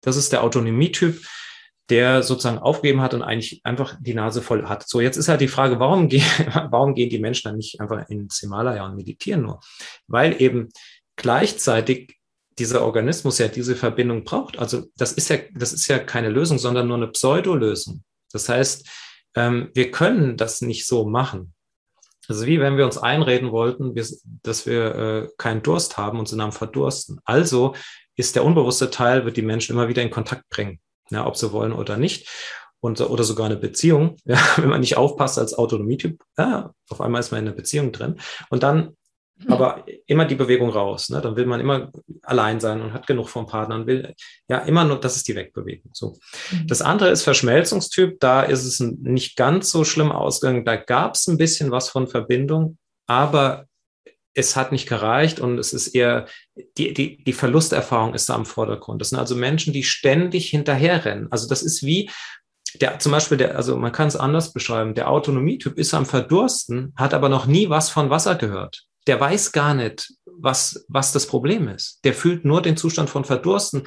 das 0.01 0.17
ist 0.17 0.33
der 0.33 0.43
Autonomietyp, 0.43 1.25
der 1.89 2.23
sozusagen 2.23 2.57
aufgegeben 2.57 3.01
hat 3.01 3.13
und 3.13 3.21
eigentlich 3.21 3.61
einfach 3.63 3.95
die 3.99 4.13
Nase 4.13 4.41
voll 4.41 4.67
hat. 4.67 4.87
So, 4.89 4.99
jetzt 4.99 5.15
ist 5.15 5.29
halt 5.29 5.39
die 5.39 5.47
Frage, 5.47 5.79
warum, 5.79 6.09
gehen, 6.09 6.25
warum 6.69 6.95
gehen 6.95 7.09
die 7.09 7.19
Menschen 7.19 7.49
dann 7.49 7.57
nicht 7.57 7.79
einfach 7.79 8.09
ins 8.09 8.39
Himalaya 8.39 8.85
und 8.85 8.95
meditieren 8.95 9.43
nur? 9.43 9.61
Weil 10.07 10.41
eben 10.41 10.69
gleichzeitig 11.15 12.16
dieser 12.59 12.83
Organismus 12.83 13.37
ja 13.37 13.47
diese 13.47 13.75
Verbindung 13.75 14.23
braucht. 14.23 14.57
Also 14.57 14.85
das 14.97 15.13
ist 15.13 15.29
ja, 15.29 15.37
das 15.53 15.73
ist 15.73 15.87
ja 15.87 15.99
keine 15.99 16.29
Lösung, 16.29 16.57
sondern 16.57 16.87
nur 16.87 16.97
eine 16.97 17.07
Pseudolösung. 17.07 18.03
Das 18.31 18.49
heißt, 18.49 18.87
ähm, 19.35 19.69
wir 19.73 19.91
können 19.91 20.37
das 20.37 20.61
nicht 20.61 20.87
so 20.87 21.05
machen. 21.05 21.53
Also 22.27 22.45
wie 22.45 22.59
wenn 22.59 22.77
wir 22.77 22.85
uns 22.85 22.97
einreden 22.97 23.51
wollten, 23.51 23.95
dass 24.43 24.65
wir 24.65 24.95
äh, 24.95 25.27
keinen 25.37 25.63
Durst 25.63 25.97
haben 25.97 26.19
und 26.19 26.27
sind 26.27 26.41
am 26.41 26.51
Verdursten. 26.51 27.19
Also 27.23 27.73
ist 28.15 28.35
der 28.35 28.43
unbewusste 28.43 28.89
Teil, 28.89 29.25
wird 29.25 29.37
die 29.37 29.43
Menschen 29.43 29.73
immer 29.73 29.87
wieder 29.87 30.01
in 30.01 30.09
Kontakt 30.09 30.49
bringen, 30.49 30.79
ja, 31.09 31.25
ob 31.25 31.37
sie 31.37 31.51
wollen 31.51 31.71
oder 31.71 31.97
nicht. 31.97 32.27
Und, 32.79 33.01
oder 33.01 33.23
sogar 33.23 33.47
eine 33.47 33.55
Beziehung, 33.55 34.17
ja, 34.25 34.39
wenn 34.57 34.69
man 34.69 34.81
nicht 34.81 34.97
aufpasst 34.97 35.39
als 35.39 35.53
Autonomietyp, 35.53 36.21
ja, 36.37 36.73
auf 36.89 37.01
einmal 37.01 37.21
ist 37.21 37.31
man 37.31 37.41
in 37.41 37.47
einer 37.47 37.55
Beziehung 37.55 37.91
drin. 37.91 38.19
Und 38.49 38.63
dann. 38.63 38.95
Aber 39.47 39.85
immer 40.07 40.25
die 40.25 40.35
Bewegung 40.35 40.69
raus. 40.69 41.09
Ne? 41.09 41.21
Dann 41.21 41.35
will 41.35 41.45
man 41.45 41.59
immer 41.59 41.91
allein 42.23 42.59
sein 42.59 42.81
und 42.81 42.93
hat 42.93 43.05
genug 43.05 43.29
vom 43.29 43.45
Partner 43.45 43.75
und 43.75 43.87
will 43.87 44.13
ja 44.49 44.59
immer 44.59 44.83
nur, 44.83 44.99
das 44.99 45.15
ist 45.15 45.27
die 45.27 45.35
Wegbewegung. 45.35 45.91
So. 45.93 46.17
Mhm. 46.51 46.67
Das 46.67 46.81
andere 46.81 47.09
ist 47.09 47.23
Verschmelzungstyp. 47.23 48.19
Da 48.19 48.41
ist 48.41 48.65
es 48.65 48.79
nicht 48.79 49.35
ganz 49.35 49.69
so 49.69 49.83
schlimm 49.83 50.11
ausgegangen. 50.11 50.65
Da 50.65 50.75
gab 50.75 51.15
es 51.15 51.27
ein 51.27 51.37
bisschen 51.37 51.71
was 51.71 51.89
von 51.89 52.07
Verbindung, 52.07 52.77
aber 53.05 53.65
es 54.33 54.55
hat 54.55 54.71
nicht 54.71 54.87
gereicht 54.87 55.39
und 55.39 55.57
es 55.57 55.73
ist 55.73 55.89
eher, 55.89 56.27
die, 56.77 56.93
die, 56.93 57.23
die 57.23 57.33
Verlusterfahrung 57.33 58.13
ist 58.13 58.29
da 58.29 58.35
am 58.35 58.45
Vordergrund. 58.45 59.01
Das 59.01 59.09
sind 59.09 59.19
also 59.19 59.35
Menschen, 59.35 59.73
die 59.73 59.83
ständig 59.83 60.49
hinterherrennen. 60.49 61.31
Also 61.31 61.47
das 61.47 61.63
ist 61.63 61.83
wie, 61.83 62.09
der, 62.81 62.99
zum 62.99 63.11
Beispiel, 63.13 63.37
der, 63.37 63.55
also 63.55 63.77
man 63.77 63.91
kann 63.91 64.07
es 64.07 64.15
anders 64.15 64.53
beschreiben, 64.53 64.93
der 64.93 65.09
Autonomietyp 65.09 65.77
ist 65.77 65.93
am 65.95 66.05
Verdursten, 66.05 66.93
hat 66.95 67.15
aber 67.15 67.29
noch 67.29 67.47
nie 67.47 67.69
was 67.69 67.89
von 67.89 68.11
Wasser 68.11 68.35
gehört 68.35 68.86
der 69.07 69.19
weiß 69.19 69.51
gar 69.51 69.73
nicht, 69.73 70.13
was, 70.25 70.85
was 70.87 71.11
das 71.11 71.25
Problem 71.25 71.67
ist. 71.67 71.99
Der 72.03 72.13
fühlt 72.13 72.45
nur 72.45 72.61
den 72.61 72.77
Zustand 72.77 73.09
von 73.09 73.25
Verdursten, 73.25 73.83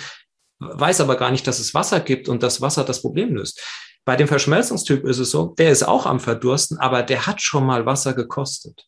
weiß 0.58 1.00
aber 1.00 1.16
gar 1.16 1.30
nicht, 1.30 1.46
dass 1.46 1.58
es 1.58 1.74
Wasser 1.74 2.00
gibt 2.00 2.28
und 2.28 2.42
das 2.42 2.60
Wasser 2.60 2.84
das 2.84 3.02
Problem 3.02 3.34
löst. 3.34 3.62
Bei 4.04 4.16
dem 4.16 4.28
Verschmelzungstyp 4.28 5.04
ist 5.04 5.18
es 5.18 5.30
so, 5.30 5.54
der 5.58 5.70
ist 5.70 5.82
auch 5.82 6.06
am 6.06 6.20
Verdursten, 6.20 6.78
aber 6.78 7.02
der 7.02 7.26
hat 7.26 7.42
schon 7.42 7.64
mal 7.64 7.86
Wasser 7.86 8.14
gekostet. 8.14 8.86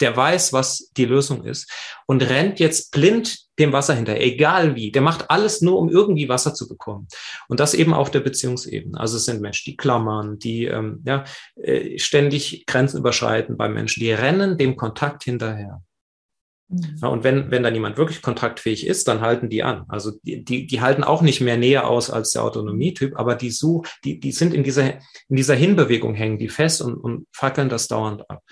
Der 0.00 0.16
weiß, 0.16 0.52
was 0.52 0.90
die 0.96 1.04
Lösung 1.04 1.44
ist 1.44 1.70
und 2.06 2.22
rennt 2.22 2.58
jetzt 2.60 2.90
blind 2.90 3.44
dem 3.58 3.72
Wasser 3.72 3.94
hinterher, 3.94 4.24
egal 4.24 4.74
wie. 4.74 4.90
Der 4.90 5.02
macht 5.02 5.30
alles 5.30 5.60
nur, 5.60 5.78
um 5.78 5.88
irgendwie 5.88 6.28
Wasser 6.28 6.54
zu 6.54 6.68
bekommen. 6.68 7.06
Und 7.48 7.60
das 7.60 7.74
eben 7.74 7.94
auf 7.94 8.10
der 8.10 8.20
Beziehungsebene. 8.20 8.98
Also 8.98 9.16
es 9.16 9.24
sind 9.24 9.40
Menschen, 9.40 9.70
die 9.70 9.76
klammern, 9.76 10.38
die 10.38 10.64
ähm, 10.64 11.02
ja, 11.06 11.24
äh, 11.56 11.98
ständig 11.98 12.66
Grenzen 12.66 12.98
überschreiten 12.98 13.56
bei 13.56 13.68
Menschen, 13.68 14.00
die 14.00 14.10
rennen 14.10 14.58
dem 14.58 14.76
Kontakt 14.76 15.24
hinterher. 15.24 15.82
Mhm. 16.68 16.96
Ja, 17.00 17.08
und 17.08 17.24
wenn, 17.24 17.50
wenn 17.50 17.62
dann 17.62 17.74
jemand 17.74 17.96
wirklich 17.96 18.22
kontaktfähig 18.22 18.86
ist, 18.86 19.08
dann 19.08 19.20
halten 19.20 19.48
die 19.48 19.62
an. 19.62 19.84
Also 19.88 20.12
die, 20.22 20.44
die, 20.44 20.66
die 20.66 20.80
halten 20.80 21.04
auch 21.04 21.22
nicht 21.22 21.40
mehr 21.40 21.56
näher 21.56 21.88
aus 21.88 22.10
als 22.10 22.32
der 22.32 22.42
Autonomietyp, 22.42 23.16
aber 23.16 23.34
die, 23.34 23.50
such, 23.50 23.86
die, 24.04 24.18
die 24.18 24.32
sind 24.32 24.54
in 24.54 24.64
dieser, 24.64 24.94
in 25.28 25.36
dieser 25.36 25.54
Hinbewegung 25.54 26.14
hängen 26.14 26.38
die 26.38 26.48
fest 26.48 26.82
und, 26.82 26.94
und 26.94 27.26
fackeln 27.32 27.68
das 27.68 27.88
dauernd 27.88 28.28
ab. 28.30 28.42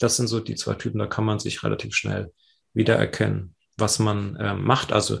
Das 0.00 0.16
sind 0.16 0.26
so 0.26 0.40
die 0.40 0.56
zwei 0.56 0.74
Typen, 0.74 0.98
da 0.98 1.06
kann 1.06 1.24
man 1.24 1.38
sich 1.38 1.62
relativ 1.62 1.94
schnell 1.94 2.32
wiedererkennen 2.74 3.54
was 3.80 3.98
man 3.98 4.36
äh, 4.36 4.54
macht. 4.54 4.92
Also 4.92 5.18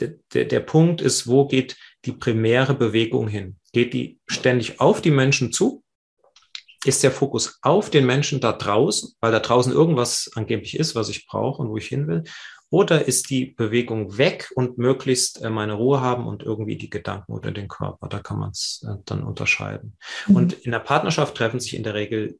der, 0.00 0.44
der 0.44 0.60
Punkt 0.60 1.00
ist, 1.00 1.26
wo 1.26 1.46
geht 1.46 1.76
die 2.04 2.12
primäre 2.12 2.74
Bewegung 2.74 3.28
hin? 3.28 3.56
Geht 3.72 3.94
die 3.94 4.18
ständig 4.26 4.80
auf 4.80 5.00
die 5.00 5.10
Menschen 5.10 5.52
zu? 5.52 5.84
Ist 6.84 7.02
der 7.02 7.10
Fokus 7.10 7.58
auf 7.60 7.90
den 7.90 8.06
Menschen 8.06 8.40
da 8.40 8.52
draußen, 8.52 9.12
weil 9.20 9.32
da 9.32 9.40
draußen 9.40 9.72
irgendwas 9.72 10.30
angeblich 10.34 10.78
ist, 10.78 10.94
was 10.94 11.10
ich 11.10 11.26
brauche 11.26 11.62
und 11.62 11.68
wo 11.68 11.76
ich 11.76 11.86
hin 11.86 12.08
will? 12.08 12.24
Oder 12.72 13.06
ist 13.06 13.30
die 13.30 13.46
Bewegung 13.46 14.16
weg 14.16 14.50
und 14.54 14.78
möglichst 14.78 15.42
äh, 15.42 15.50
meine 15.50 15.74
Ruhe 15.74 16.00
haben 16.00 16.26
und 16.26 16.42
irgendwie 16.42 16.76
die 16.76 16.88
Gedanken 16.88 17.32
oder 17.32 17.50
den 17.50 17.68
Körper? 17.68 18.08
Da 18.08 18.20
kann 18.20 18.38
man 18.38 18.50
es 18.50 18.86
äh, 18.88 18.94
dann 19.04 19.24
unterscheiden. 19.24 19.96
Mhm. 20.26 20.36
Und 20.36 20.52
in 20.52 20.72
der 20.72 20.78
Partnerschaft 20.78 21.36
treffen 21.36 21.60
sich 21.60 21.74
in 21.74 21.82
der 21.82 21.94
Regel 21.94 22.38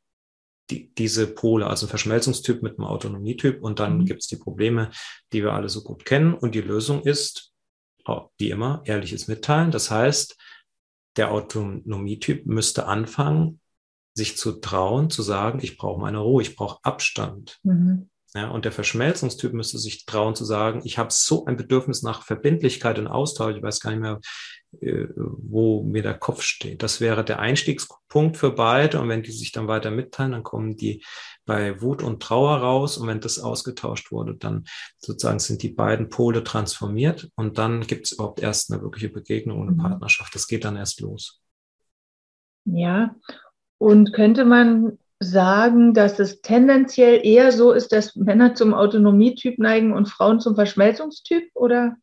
die, 0.71 0.93
diese 0.95 1.27
Pole, 1.27 1.67
also 1.67 1.87
Verschmelzungstyp 1.87 2.63
mit 2.63 2.79
einem 2.79 2.87
Autonomietyp. 2.87 3.63
Und 3.63 3.79
dann 3.81 3.99
mhm. 3.99 4.05
gibt 4.07 4.23
es 4.23 4.29
die 4.29 4.37
Probleme, 4.37 4.91
die 5.33 5.43
wir 5.43 5.53
alle 5.53 5.69
so 5.69 5.83
gut 5.83 6.05
kennen. 6.05 6.35
Und 6.35 6.55
die 6.55 6.61
Lösung 6.61 7.03
ist, 7.03 7.53
wie 8.39 8.51
immer, 8.51 8.83
ehrliches 8.85 9.29
Mitteilen. 9.29 9.71
Das 9.71 9.91
heißt, 9.91 10.37
der 11.17 11.33
Autonomietyp 11.33 12.47
müsste 12.47 12.87
anfangen, 12.87 13.61
sich 14.15 14.37
zu 14.37 14.53
trauen, 14.53 15.11
zu 15.11 15.23
sagen, 15.23 15.61
ich 15.63 15.77
brauche 15.77 16.01
meine 16.01 16.19
Ruhe, 16.19 16.43
ich 16.43 16.57
brauche 16.57 16.79
Abstand. 16.83 17.59
Mhm. 17.63 18.11
Ja, 18.35 18.49
und 18.51 18.65
der 18.65 18.73
Verschmelzungstyp 18.73 19.53
müsste 19.53 19.79
sich 19.79 20.07
trauen 20.07 20.37
zu 20.37 20.45
sagen, 20.45 20.83
ich 20.85 20.99
habe 20.99 21.11
so 21.13 21.47
ein 21.47 21.57
Bedürfnis 21.57 22.03
nach 22.03 22.23
Verbindlichkeit 22.23 22.99
und 22.99 23.09
Austausch, 23.09 23.57
ich 23.57 23.63
weiß 23.63 23.81
gar 23.81 23.91
nicht 23.91 24.01
mehr, 24.01 24.21
wo 24.73 25.83
mir 25.83 26.03
der 26.03 26.15
Kopf 26.15 26.43
steht. 26.43 26.83
Das 26.83 27.01
wäre 27.01 27.25
der 27.25 27.41
Einstiegspunkt 27.41 28.37
für 28.37 28.53
beide. 28.53 29.01
Und 29.01 29.09
wenn 29.09 29.23
die 29.23 29.33
sich 29.33 29.51
dann 29.51 29.67
weiter 29.67 29.91
mitteilen, 29.91 30.33
dann 30.33 30.43
kommen 30.45 30.77
die 30.77 31.05
bei 31.45 31.83
Wut 31.83 32.03
und 32.03 32.23
Trauer 32.23 32.59
raus. 32.59 32.97
Und 32.97 33.09
wenn 33.09 33.21
das 33.21 33.41
ausgetauscht 33.41 34.13
wurde, 34.13 34.37
dann 34.37 34.65
sozusagen 34.99 35.41
sind 35.41 35.63
die 35.63 35.71
beiden 35.71 36.09
Pole 36.09 36.45
transformiert. 36.45 37.31
Und 37.35 37.59
dann 37.59 37.87
gibt 37.87 38.07
es 38.07 38.13
überhaupt 38.13 38.41
erst 38.41 38.73
eine 38.73 38.81
wirkliche 38.83 39.09
Begegnung 39.09 39.61
und 39.61 39.69
eine 39.69 39.77
mhm. 39.77 39.83
Partnerschaft. 39.83 40.35
Das 40.35 40.47
geht 40.47 40.65
dann 40.65 40.77
erst 40.77 41.01
los. 41.01 41.43
Ja. 42.65 43.17
Und 43.79 44.13
könnte 44.13 44.45
man 44.45 44.99
sagen, 45.19 45.95
dass 45.95 46.19
es 46.19 46.43
tendenziell 46.43 47.27
eher 47.27 47.51
so 47.51 47.73
ist, 47.73 47.93
dass 47.93 48.15
Männer 48.15 48.55
zum 48.55 48.73
Autonomietyp 48.73 49.59
neigen 49.59 49.93
und 49.93 50.09
Frauen 50.09 50.41
zum 50.41 50.55
Verschmelzungstyp, 50.55 51.51
oder? 51.55 51.97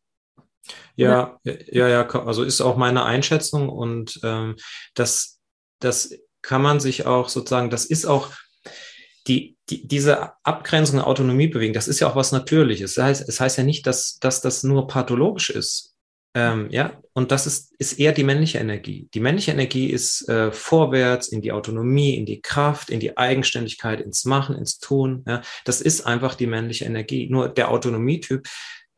Ja, 0.96 1.38
ja, 1.44 1.88
ja, 1.88 2.08
also 2.08 2.42
ist 2.42 2.60
auch 2.60 2.76
meine 2.76 3.04
Einschätzung 3.04 3.68
und 3.68 4.20
ähm, 4.24 4.56
das, 4.94 5.38
das 5.80 6.12
kann 6.42 6.62
man 6.62 6.80
sich 6.80 7.06
auch 7.06 7.28
sozusagen, 7.28 7.70
das 7.70 7.84
ist 7.84 8.04
auch 8.06 8.30
die, 9.26 9.56
die, 9.68 9.86
diese 9.86 10.32
Abgrenzung 10.44 11.00
Autonomie 11.00 11.48
bewegen, 11.48 11.74
das 11.74 11.88
ist 11.88 12.00
ja 12.00 12.08
auch 12.08 12.16
was 12.16 12.32
Natürliches. 12.32 12.94
Das 12.94 13.04
heißt, 13.04 13.28
es 13.28 13.40
heißt 13.40 13.58
ja 13.58 13.64
nicht, 13.64 13.86
dass, 13.86 14.18
dass 14.18 14.40
das 14.40 14.62
nur 14.62 14.86
pathologisch 14.86 15.50
ist. 15.50 15.94
Ähm, 16.34 16.68
ja, 16.70 17.00
und 17.14 17.32
das 17.32 17.46
ist, 17.46 17.74
ist 17.78 17.98
eher 17.98 18.12
die 18.12 18.22
männliche 18.22 18.58
Energie. 18.58 19.08
Die 19.14 19.20
männliche 19.20 19.50
Energie 19.50 19.88
ist 19.88 20.28
äh, 20.28 20.52
vorwärts 20.52 21.28
in 21.28 21.40
die 21.40 21.52
Autonomie, 21.52 22.16
in 22.16 22.26
die 22.26 22.40
Kraft, 22.40 22.90
in 22.90 23.00
die 23.00 23.16
Eigenständigkeit, 23.16 24.00
ins 24.00 24.24
Machen, 24.24 24.54
ins 24.54 24.78
Tun. 24.78 25.24
Ja, 25.26 25.42
das 25.64 25.80
ist 25.80 26.02
einfach 26.06 26.34
die 26.34 26.46
männliche 26.46 26.84
Energie. 26.84 27.28
Nur 27.30 27.48
der 27.48 27.70
Autonomietyp, 27.70 28.46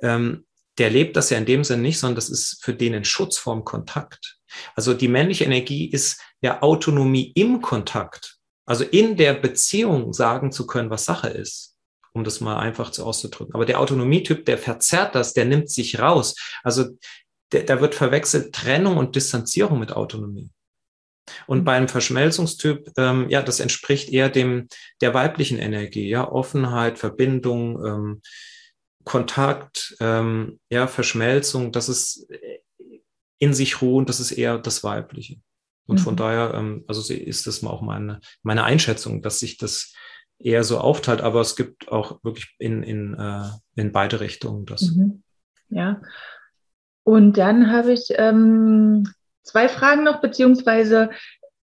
ähm, 0.03 0.45
der 0.79 0.91
lebt 0.91 1.16
das 1.16 1.31
ja 1.31 1.39
in 1.39 1.47
dem 1.47 1.64
Sinn 1.64 1.83
nicht, 1.83 1.99
sondern 1.99 2.16
das 2.16 2.31
ist 2.31 2.62
für 2.62 2.75
den 2.75 2.95
ein 2.95 3.05
Schutz 3.05 3.39
vorm 3.39 3.64
Kontakt. 3.64 4.39
Also 4.75 4.95
die 4.95 5.09
männliche 5.09 5.45
Energie 5.45 5.91
ist 5.91 6.21
ja 6.41 6.62
Autonomie 6.62 7.33
im 7.35 7.61
Kontakt. 7.61 8.39
Also 8.66 8.85
in 8.85 9.16
der 9.16 9.35
Beziehung 9.35 10.12
sagen 10.12 10.53
zu 10.53 10.66
können, 10.66 10.91
was 10.91 11.05
Sache 11.05 11.29
ist 11.29 11.71
um 12.12 12.25
das 12.25 12.41
mal 12.41 12.59
einfach 12.59 12.91
zu 12.91 13.05
auszudrücken. 13.05 13.55
Aber 13.55 13.64
der 13.64 13.81
Autonomietyp, 13.81 14.45
der 14.45 14.59
verzerrt 14.59 15.14
das, 15.14 15.33
der 15.33 15.45
nimmt 15.45 15.71
sich 15.71 16.01
raus. 16.01 16.35
Also 16.62 16.87
da 17.51 17.81
wird 17.81 17.95
verwechselt 17.95 18.55
Trennung 18.55 18.97
und 18.97 19.16
Distanzierung 19.16 19.79
mit 19.79 19.93
Autonomie. 19.93 20.51
Und 21.47 21.64
beim 21.64 21.89
Verschmelzungstyp, 21.89 22.91
ähm, 22.97 23.29
ja, 23.29 23.43
das 23.43 23.61
entspricht 23.61 24.09
eher 24.09 24.29
dem 24.29 24.66
der 25.01 25.14
weiblichen 25.14 25.59
Energie, 25.59 26.09
ja, 26.09 26.29
Offenheit, 26.29 26.99
Verbindung, 26.99 27.85
ähm, 27.85 28.23
Kontakt, 29.05 29.96
ähm, 30.01 30.61
ja, 30.68 30.86
Verschmelzung, 30.86 31.72
das 31.72 31.88
ist 31.88 32.28
in 33.38 33.55
sich 33.55 33.80
ruhen, 33.80 34.07
das 34.07 34.20
ist 34.20 34.32
eher 34.32 34.59
das 34.59 34.84
Weibliche. 34.84 35.40
Und 35.86 35.98
mhm. 35.98 36.03
von 36.03 36.16
daher, 36.16 36.55
ähm, 36.55 36.84
also 36.86 37.12
ist 37.12 37.46
das 37.46 37.64
auch 37.64 37.80
meine, 37.80 38.20
meine 38.42 38.64
Einschätzung, 38.64 39.22
dass 39.22 39.40
sich 39.40 39.57
das 39.57 39.94
eher 40.38 40.64
so 40.64 40.78
aufteilt, 40.78 41.20
aber 41.20 41.40
es 41.40 41.57
gibt 41.57 41.88
auch 41.88 42.22
wirklich 42.22 42.55
in, 42.59 42.82
in, 42.82 43.14
äh, 43.14 43.48
in 43.76 43.92
beide 43.92 44.20
Richtungen 44.20 44.66
das. 44.66 44.82
Mhm. 44.82 45.22
Ja, 45.70 46.01
und 47.05 47.38
dann 47.38 47.72
habe 47.72 47.92
ich 47.92 48.09
ähm, 48.16 49.09
zwei 49.42 49.68
Fragen 49.68 50.05
noch, 50.05 50.20
beziehungsweise 50.20 51.11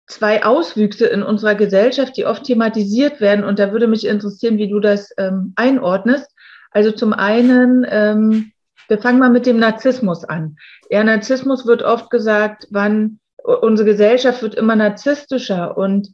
zwei 0.07 0.45
Auswüchse 0.45 1.07
in 1.07 1.23
unserer 1.23 1.55
Gesellschaft, 1.55 2.17
die 2.17 2.25
oft 2.25 2.45
thematisiert 2.45 3.21
werden. 3.21 3.45
Und 3.45 3.59
da 3.59 3.73
würde 3.73 3.87
mich 3.87 4.07
interessieren, 4.07 4.59
wie 4.59 4.69
du 4.69 4.81
das 4.81 5.11
ähm, 5.19 5.53
einordnest. 5.57 6.31
Also 6.77 6.91
zum 6.91 7.15
einen, 7.15 7.87
ähm, 7.89 8.53
wir 8.89 8.99
fangen 8.99 9.19
mal 9.19 9.31
mit 9.31 9.47
dem 9.47 9.59
Narzissmus 9.59 10.25
an. 10.25 10.59
Ja, 10.91 11.03
Narzissmus 11.03 11.67
wird 11.67 11.83
oft 11.83 12.11
gesagt, 12.11 12.67
wann 12.71 13.19
unsere 13.43 13.89
Gesellschaft 13.89 14.43
wird 14.43 14.57
immer 14.57 14.77
narzisstischer 14.77 15.79
und 15.79 16.13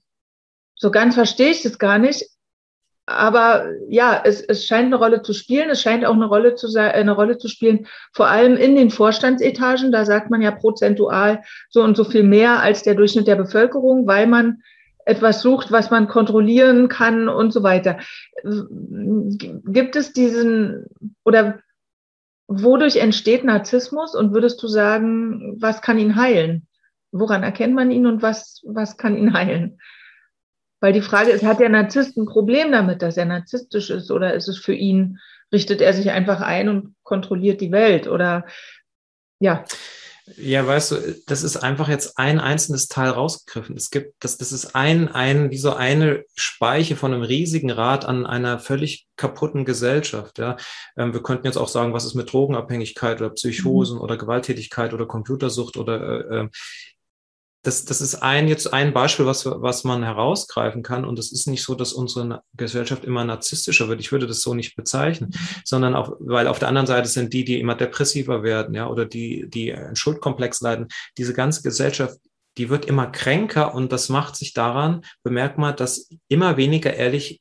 so 0.77 0.93
ganz 0.93 1.17
verstehe 1.17 1.51
ich 1.51 1.65
das 1.65 1.81
gar 1.81 1.99
nicht 1.99 2.31
aber 3.07 3.67
ja, 3.89 4.21
es, 4.25 4.41
es 4.41 4.65
scheint 4.67 4.87
eine 4.87 4.97
Rolle 4.97 5.23
zu 5.23 5.33
spielen. 5.33 5.71
Es 5.71 5.83
scheint 5.83 6.05
auch 6.05 6.15
eine 6.15 6.27
Rolle 6.27 6.55
zu 6.55 6.69
sein, 6.69 6.93
eine 6.93 7.13
Rolle 7.13 7.37
zu 7.37 7.49
spielen, 7.49 7.87
vor 8.13 8.29
allem 8.29 8.57
in 8.57 8.77
den 8.77 8.91
Vorstandsetagen. 8.91 9.91
Da 9.91 10.05
sagt 10.05 10.31
man 10.31 10.41
ja 10.41 10.53
prozentual 10.53 11.43
so 11.69 11.83
und 11.83 11.97
so 11.97 12.05
viel 12.05 12.23
mehr 12.23 12.61
als 12.61 12.83
der 12.83 12.95
Durchschnitt 12.95 13.27
der 13.27 13.37
Bevölkerung, 13.37 14.07
weil 14.07 14.27
man 14.27 14.63
etwas 15.05 15.43
sucht, 15.43 15.73
was 15.73 15.91
man 15.91 16.09
kontrollieren 16.09 16.89
kann 16.89 17.29
und 17.29 17.53
so 17.53 17.63
weiter. 17.63 17.99
Gibt 18.45 19.97
es 19.97 20.13
diesen 20.13 20.87
oder 21.25 21.61
wodurch 22.47 22.97
entsteht 22.97 23.45
Narzissmus 23.45 24.15
und 24.15 24.33
würdest 24.35 24.63
du 24.63 24.69
sagen, 24.69 25.57
was 25.61 25.83
kann 25.83 25.99
ihn 25.99 26.17
heilen? 26.17 26.67
Woran 27.11 27.43
erkennt 27.43 27.75
man 27.75 27.91
ihn 27.91 28.07
und 28.07 28.23
was, 28.23 28.63
was 28.65 28.97
kann 28.97 29.17
ihn 29.17 29.33
heilen? 29.33 29.79
Weil 30.81 30.93
die 30.93 31.03
Frage 31.03 31.31
ist, 31.31 31.45
hat 31.45 31.61
der 31.61 31.69
Narzisst 31.69 32.17
ein 32.17 32.27
Problem 32.27 32.73
damit, 32.73 33.03
dass 33.03 33.17
er 33.17 33.25
narzisstisch 33.25 33.91
ist 33.91 34.11
oder 34.11 34.35
ist 34.35 34.49
es 34.49 34.59
für 34.59 34.75
ihn, 34.75 35.19
richtet 35.53 35.81
er 35.81 35.93
sich 35.93 36.11
einfach 36.11 36.41
ein 36.41 36.69
und 36.69 36.95
kontrolliert 37.03 37.61
die 37.61 37.73
Welt 37.73 38.09
oder 38.09 38.47
ja. 39.39 39.65
Ja, 40.37 40.65
weißt 40.65 40.91
du, 40.93 41.23
das 41.27 41.43
ist 41.43 41.57
einfach 41.57 41.89
jetzt 41.89 42.17
ein 42.17 42.39
einzelnes 42.39 42.87
Teil 42.87 43.11
rausgegriffen. 43.11 43.77
Es 43.77 43.91
gibt, 43.91 44.15
das, 44.21 44.39
das 44.39 44.53
ist 44.53 44.77
ein, 44.77 45.09
ein, 45.09 45.51
wie 45.51 45.57
so 45.59 45.73
eine 45.75 46.25
Speiche 46.37 46.95
von 46.95 47.13
einem 47.13 47.25
riesigen 47.25 47.71
Rad 47.71 48.05
an 48.05 48.25
einer 48.25 48.61
völlig 48.61 49.09
kaputten 49.17 49.65
Gesellschaft. 49.65 50.39
Ja, 50.39 50.57
ähm, 50.97 51.13
wir 51.13 51.23
könnten 51.25 51.47
jetzt 51.47 51.57
auch 51.57 51.69
sagen, 51.69 51.93
was 51.93 52.05
ist 52.05 52.15
mit 52.15 52.33
Drogenabhängigkeit 52.33 53.21
oder 53.21 53.31
Psychosen 53.31 53.97
mhm. 53.97 54.03
oder 54.03 54.17
Gewalttätigkeit 54.17 54.95
oder 54.95 55.07
Computersucht 55.07 55.77
oder 55.77 56.31
äh, 56.31 56.39
ähm, 56.39 56.51
das, 57.63 57.85
das 57.85 58.01
ist 58.01 58.17
ein, 58.17 58.49
jetzt 58.49 58.73
ein 58.73 58.93
Beispiel, 58.93 59.25
was, 59.25 59.47
was 59.47 59.85
man 59.85 60.03
herausgreifen 60.03 60.83
kann. 60.83 61.05
Und 61.05 61.19
es 61.19 61.31
ist 61.31 61.47
nicht 61.47 61.63
so, 61.63 61.75
dass 61.75 61.93
unsere 61.93 62.43
Gesellschaft 62.57 63.05
immer 63.05 63.25
narzisstischer 63.25 63.89
wird. 63.89 64.01
Ich 64.01 64.11
würde 64.11 64.27
das 64.27 64.43
so 64.43 64.55
nicht 64.55 64.75
bezeichnen, 64.75 65.33
sondern 65.65 65.95
auch, 65.95 66.17
weil 66.19 66.49
auf 66.49 66.59
der 66.59 66.69
anderen 66.69 66.89
Seite 66.89 67.09
sind 67.09 67.33
die, 67.33 67.45
die 67.45 67.61
immer 67.61 67.77
depressiver 67.77 68.43
werden, 68.43 68.75
ja, 68.75 68.89
oder 68.89 69.07
die, 69.07 69.49
die 69.49 69.73
einen 69.73 69.95
Schuldkomplex 69.95 70.61
leiden. 70.61 70.89
Diese 71.19 71.35
ganze 71.35 71.63
Gesellschaft, 71.63 72.19
die 72.59 72.69
wird 72.69 72.85
immer 72.85 73.07
kränker 73.07 73.75
und 73.75 73.93
das 73.93 74.09
macht 74.09 74.35
sich 74.37 74.53
daran, 74.53 75.03
bemerkt 75.23 75.57
man, 75.57 75.77
dass 75.77 76.11
immer 76.29 76.57
weniger 76.57 76.93
ehrlich 76.93 77.41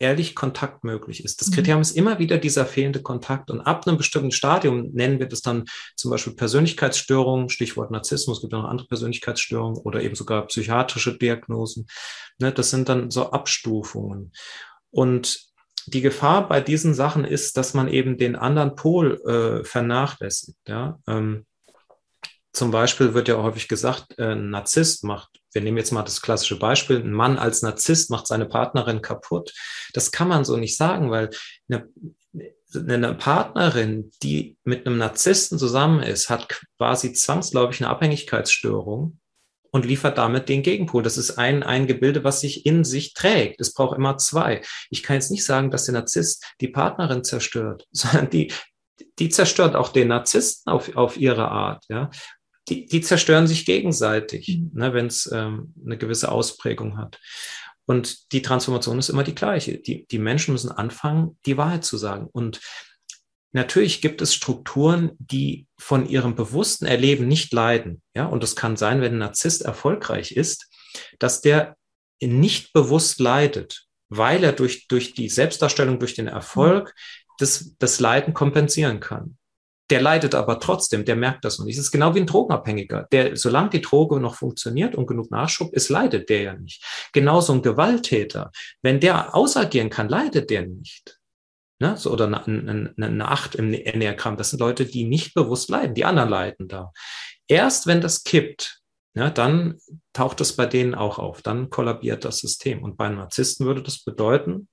ehrlich 0.00 0.34
Kontakt 0.34 0.82
möglich 0.82 1.24
ist. 1.24 1.40
Das 1.40 1.50
mhm. 1.50 1.54
Kriterium 1.54 1.82
ist 1.82 1.96
immer 1.96 2.18
wieder 2.18 2.38
dieser 2.38 2.66
fehlende 2.66 3.02
Kontakt. 3.02 3.50
Und 3.50 3.60
ab 3.60 3.86
einem 3.86 3.98
bestimmten 3.98 4.32
Stadium 4.32 4.90
nennen 4.92 5.20
wir 5.20 5.28
das 5.28 5.42
dann 5.42 5.66
zum 5.94 6.10
Beispiel 6.10 6.34
Persönlichkeitsstörungen, 6.34 7.50
Stichwort 7.50 7.90
Narzissmus, 7.90 8.40
gibt 8.40 8.54
auch 8.54 8.62
noch 8.62 8.70
andere 8.70 8.88
Persönlichkeitsstörungen 8.88 9.78
oder 9.82 10.02
eben 10.02 10.14
sogar 10.14 10.46
psychiatrische 10.46 11.16
Diagnosen. 11.16 11.86
Ne, 12.38 12.50
das 12.50 12.70
sind 12.70 12.88
dann 12.88 13.10
so 13.10 13.30
Abstufungen. 13.30 14.32
Und 14.90 15.50
die 15.86 16.00
Gefahr 16.00 16.48
bei 16.48 16.60
diesen 16.60 16.94
Sachen 16.94 17.24
ist, 17.24 17.56
dass 17.56 17.74
man 17.74 17.88
eben 17.88 18.16
den 18.16 18.36
anderen 18.36 18.74
Pol 18.74 19.20
äh, 19.26 19.64
vernachlässigt. 19.64 20.58
Ja? 20.66 20.98
Ähm, 21.06 21.46
zum 22.52 22.70
Beispiel 22.70 23.14
wird 23.14 23.28
ja 23.28 23.42
häufig 23.42 23.68
gesagt, 23.68 24.18
äh, 24.18 24.32
ein 24.32 24.50
Narzisst 24.50 25.04
macht, 25.04 25.39
wir 25.52 25.62
nehmen 25.62 25.78
jetzt 25.78 25.92
mal 25.92 26.02
das 26.02 26.22
klassische 26.22 26.58
Beispiel, 26.58 26.98
ein 26.98 27.12
Mann 27.12 27.38
als 27.38 27.62
Narzisst 27.62 28.10
macht 28.10 28.26
seine 28.26 28.46
Partnerin 28.46 29.02
kaputt. 29.02 29.52
Das 29.92 30.12
kann 30.12 30.28
man 30.28 30.44
so 30.44 30.56
nicht 30.56 30.76
sagen, 30.76 31.10
weil 31.10 31.30
eine, 31.68 31.88
eine 32.74 33.14
Partnerin, 33.14 34.10
die 34.22 34.56
mit 34.64 34.86
einem 34.86 34.98
Narzissten 34.98 35.58
zusammen 35.58 36.02
ist, 36.02 36.30
hat 36.30 36.62
quasi 36.78 37.12
zwangsläufig 37.12 37.82
eine 37.82 37.90
Abhängigkeitsstörung 37.90 39.18
und 39.72 39.84
liefert 39.84 40.18
damit 40.18 40.48
den 40.48 40.62
Gegenpol. 40.62 41.02
Das 41.02 41.16
ist 41.16 41.32
ein, 41.38 41.62
ein 41.62 41.86
Gebilde, 41.86 42.24
was 42.24 42.40
sich 42.40 42.66
in 42.66 42.84
sich 42.84 43.14
trägt. 43.14 43.60
Es 43.60 43.74
braucht 43.74 43.96
immer 43.96 44.18
zwei. 44.18 44.62
Ich 44.90 45.02
kann 45.02 45.14
jetzt 45.14 45.30
nicht 45.30 45.44
sagen, 45.44 45.70
dass 45.70 45.84
der 45.84 45.94
Narzisst 45.94 46.44
die 46.60 46.68
Partnerin 46.68 47.24
zerstört, 47.24 47.86
sondern 47.92 48.30
die, 48.30 48.52
die 49.18 49.28
zerstört 49.28 49.76
auch 49.76 49.88
den 49.88 50.08
Narzissten 50.08 50.72
auf, 50.72 50.94
auf 50.96 51.16
ihre 51.16 51.48
Art. 51.48 51.84
Ja? 51.88 52.10
Die, 52.68 52.86
die 52.86 53.00
zerstören 53.00 53.46
sich 53.46 53.66
gegenseitig, 53.66 54.48
mhm. 54.48 54.70
ne, 54.74 54.94
wenn 54.94 55.06
es 55.06 55.30
ähm, 55.32 55.74
eine 55.84 55.98
gewisse 55.98 56.30
Ausprägung 56.30 56.98
hat. 56.98 57.18
Und 57.86 58.32
die 58.32 58.42
Transformation 58.42 58.98
ist 58.98 59.08
immer 59.08 59.24
die 59.24 59.34
gleiche. 59.34 59.78
Die, 59.78 60.06
die 60.06 60.18
Menschen 60.18 60.52
müssen 60.52 60.70
anfangen, 60.70 61.38
die 61.44 61.56
Wahrheit 61.56 61.84
zu 61.84 61.96
sagen. 61.96 62.28
Und 62.30 62.60
natürlich 63.52 64.00
gibt 64.00 64.22
es 64.22 64.32
Strukturen, 64.32 65.12
die 65.18 65.66
von 65.76 66.08
ihrem 66.08 66.36
bewussten 66.36 66.86
Erleben 66.86 67.26
nicht 67.26 67.52
leiden. 67.52 68.00
Ja, 68.14 68.26
und 68.26 68.44
es 68.44 68.54
kann 68.54 68.76
sein, 68.76 69.00
wenn 69.00 69.14
ein 69.14 69.18
Narzisst 69.18 69.62
erfolgreich 69.62 70.30
ist, 70.30 70.68
dass 71.18 71.40
der 71.40 71.76
nicht 72.22 72.72
bewusst 72.72 73.18
leidet, 73.18 73.86
weil 74.08 74.44
er 74.44 74.52
durch, 74.52 74.86
durch 74.86 75.14
die 75.14 75.28
Selbstdarstellung, 75.28 75.98
durch 75.98 76.14
den 76.14 76.28
Erfolg 76.28 76.94
das, 77.38 77.74
das 77.78 77.98
Leiden 77.98 78.34
kompensieren 78.34 79.00
kann. 79.00 79.36
Der 79.90 80.00
leidet 80.00 80.34
aber 80.34 80.60
trotzdem, 80.60 81.04
der 81.04 81.16
merkt 81.16 81.44
das 81.44 81.58
noch 81.58 81.66
nicht. 81.66 81.76
Es 81.76 81.86
ist 81.86 81.90
genau 81.90 82.14
wie 82.14 82.20
ein 82.20 82.26
Drogenabhängiger. 82.26 83.08
Der, 83.10 83.36
solange 83.36 83.70
die 83.70 83.80
Droge 83.80 84.20
noch 84.20 84.36
funktioniert 84.36 84.94
und 84.94 85.06
genug 85.06 85.30
Nachschub 85.30 85.72
ist, 85.72 85.88
leidet 85.88 86.28
der 86.28 86.42
ja 86.42 86.54
nicht. 86.54 86.84
Genauso 87.12 87.52
ein 87.52 87.62
Gewalttäter. 87.62 88.50
Wenn 88.82 89.00
der 89.00 89.34
ausagieren 89.34 89.90
kann, 89.90 90.08
leidet 90.08 90.50
der 90.50 90.66
nicht. 90.66 91.18
Ne? 91.80 91.96
So, 91.96 92.12
oder 92.12 92.26
eine, 92.26 92.44
eine, 92.46 92.94
eine 92.96 93.28
Acht 93.28 93.56
im 93.56 93.72
Enneagramm. 93.72 94.36
Das 94.36 94.50
sind 94.50 94.60
Leute, 94.60 94.84
die 94.84 95.04
nicht 95.04 95.34
bewusst 95.34 95.68
leiden. 95.70 95.94
Die 95.94 96.04
anderen 96.04 96.28
leiden 96.28 96.68
da. 96.68 96.92
Erst 97.48 97.86
wenn 97.86 98.00
das 98.00 98.22
kippt, 98.22 98.80
ja, 99.14 99.28
dann 99.28 99.78
taucht 100.12 100.40
es 100.40 100.54
bei 100.54 100.66
denen 100.66 100.94
auch 100.94 101.18
auf. 101.18 101.42
Dann 101.42 101.68
kollabiert 101.68 102.24
das 102.24 102.38
System. 102.38 102.84
Und 102.84 102.96
bei 102.96 103.08
Narzissten 103.08 103.66
würde 103.66 103.82
das 103.82 104.04
bedeuten, 104.04 104.68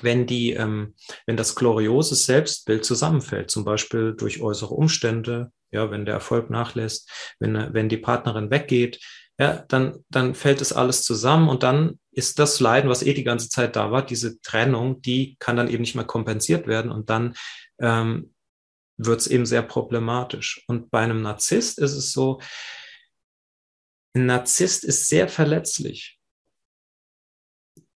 wenn 0.00 0.26
die, 0.26 0.52
ähm, 0.52 0.94
wenn 1.26 1.36
das 1.36 1.54
gloriose 1.54 2.14
Selbstbild 2.14 2.84
zusammenfällt, 2.84 3.50
zum 3.50 3.64
Beispiel 3.64 4.14
durch 4.14 4.40
äußere 4.40 4.74
Umstände, 4.74 5.52
ja, 5.70 5.90
wenn 5.90 6.04
der 6.04 6.14
Erfolg 6.14 6.50
nachlässt, 6.50 7.10
wenn, 7.38 7.74
wenn 7.74 7.88
die 7.88 7.98
Partnerin 7.98 8.50
weggeht, 8.50 9.00
ja, 9.38 9.64
dann, 9.68 10.04
dann 10.08 10.34
fällt 10.34 10.60
es 10.60 10.72
alles 10.72 11.02
zusammen 11.02 11.48
und 11.48 11.62
dann 11.62 11.98
ist 12.12 12.38
das 12.38 12.60
Leiden, 12.60 12.90
was 12.90 13.02
eh 13.02 13.14
die 13.14 13.24
ganze 13.24 13.48
Zeit 13.48 13.76
da 13.76 13.90
war, 13.90 14.04
diese 14.04 14.40
Trennung, 14.40 15.00
die 15.02 15.36
kann 15.38 15.56
dann 15.56 15.68
eben 15.68 15.80
nicht 15.80 15.94
mehr 15.94 16.04
kompensiert 16.04 16.66
werden 16.66 16.90
und 16.90 17.10
dann 17.10 17.34
ähm, 17.80 18.34
wird 18.98 19.20
es 19.20 19.26
eben 19.26 19.46
sehr 19.46 19.62
problematisch. 19.62 20.64
Und 20.68 20.90
bei 20.90 21.00
einem 21.00 21.22
Narzisst 21.22 21.78
ist 21.78 21.92
es 21.92 22.12
so, 22.12 22.40
ein 24.14 24.26
Narzisst 24.26 24.84
ist 24.84 25.08
sehr 25.08 25.28
verletzlich. 25.28 26.18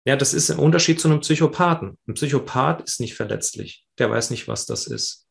Ja, 0.05 0.17
das 0.17 0.35
ist 0.35 0.51
im 0.51 0.59
Unterschied 0.59 1.01
zu 1.01 1.09
einem 1.09 1.21
Psychopathen. 1.21 1.99
Ein 2.09 2.15
Psychopath 2.15 2.83
ist 2.83 3.01
nicht 3.01 3.15
verletzlich. 3.15 3.87
Der 3.99 4.11
weiß 4.11 4.31
nicht, 4.31 4.49
was 4.49 4.67
das 4.67 4.87
ist. 4.87 5.27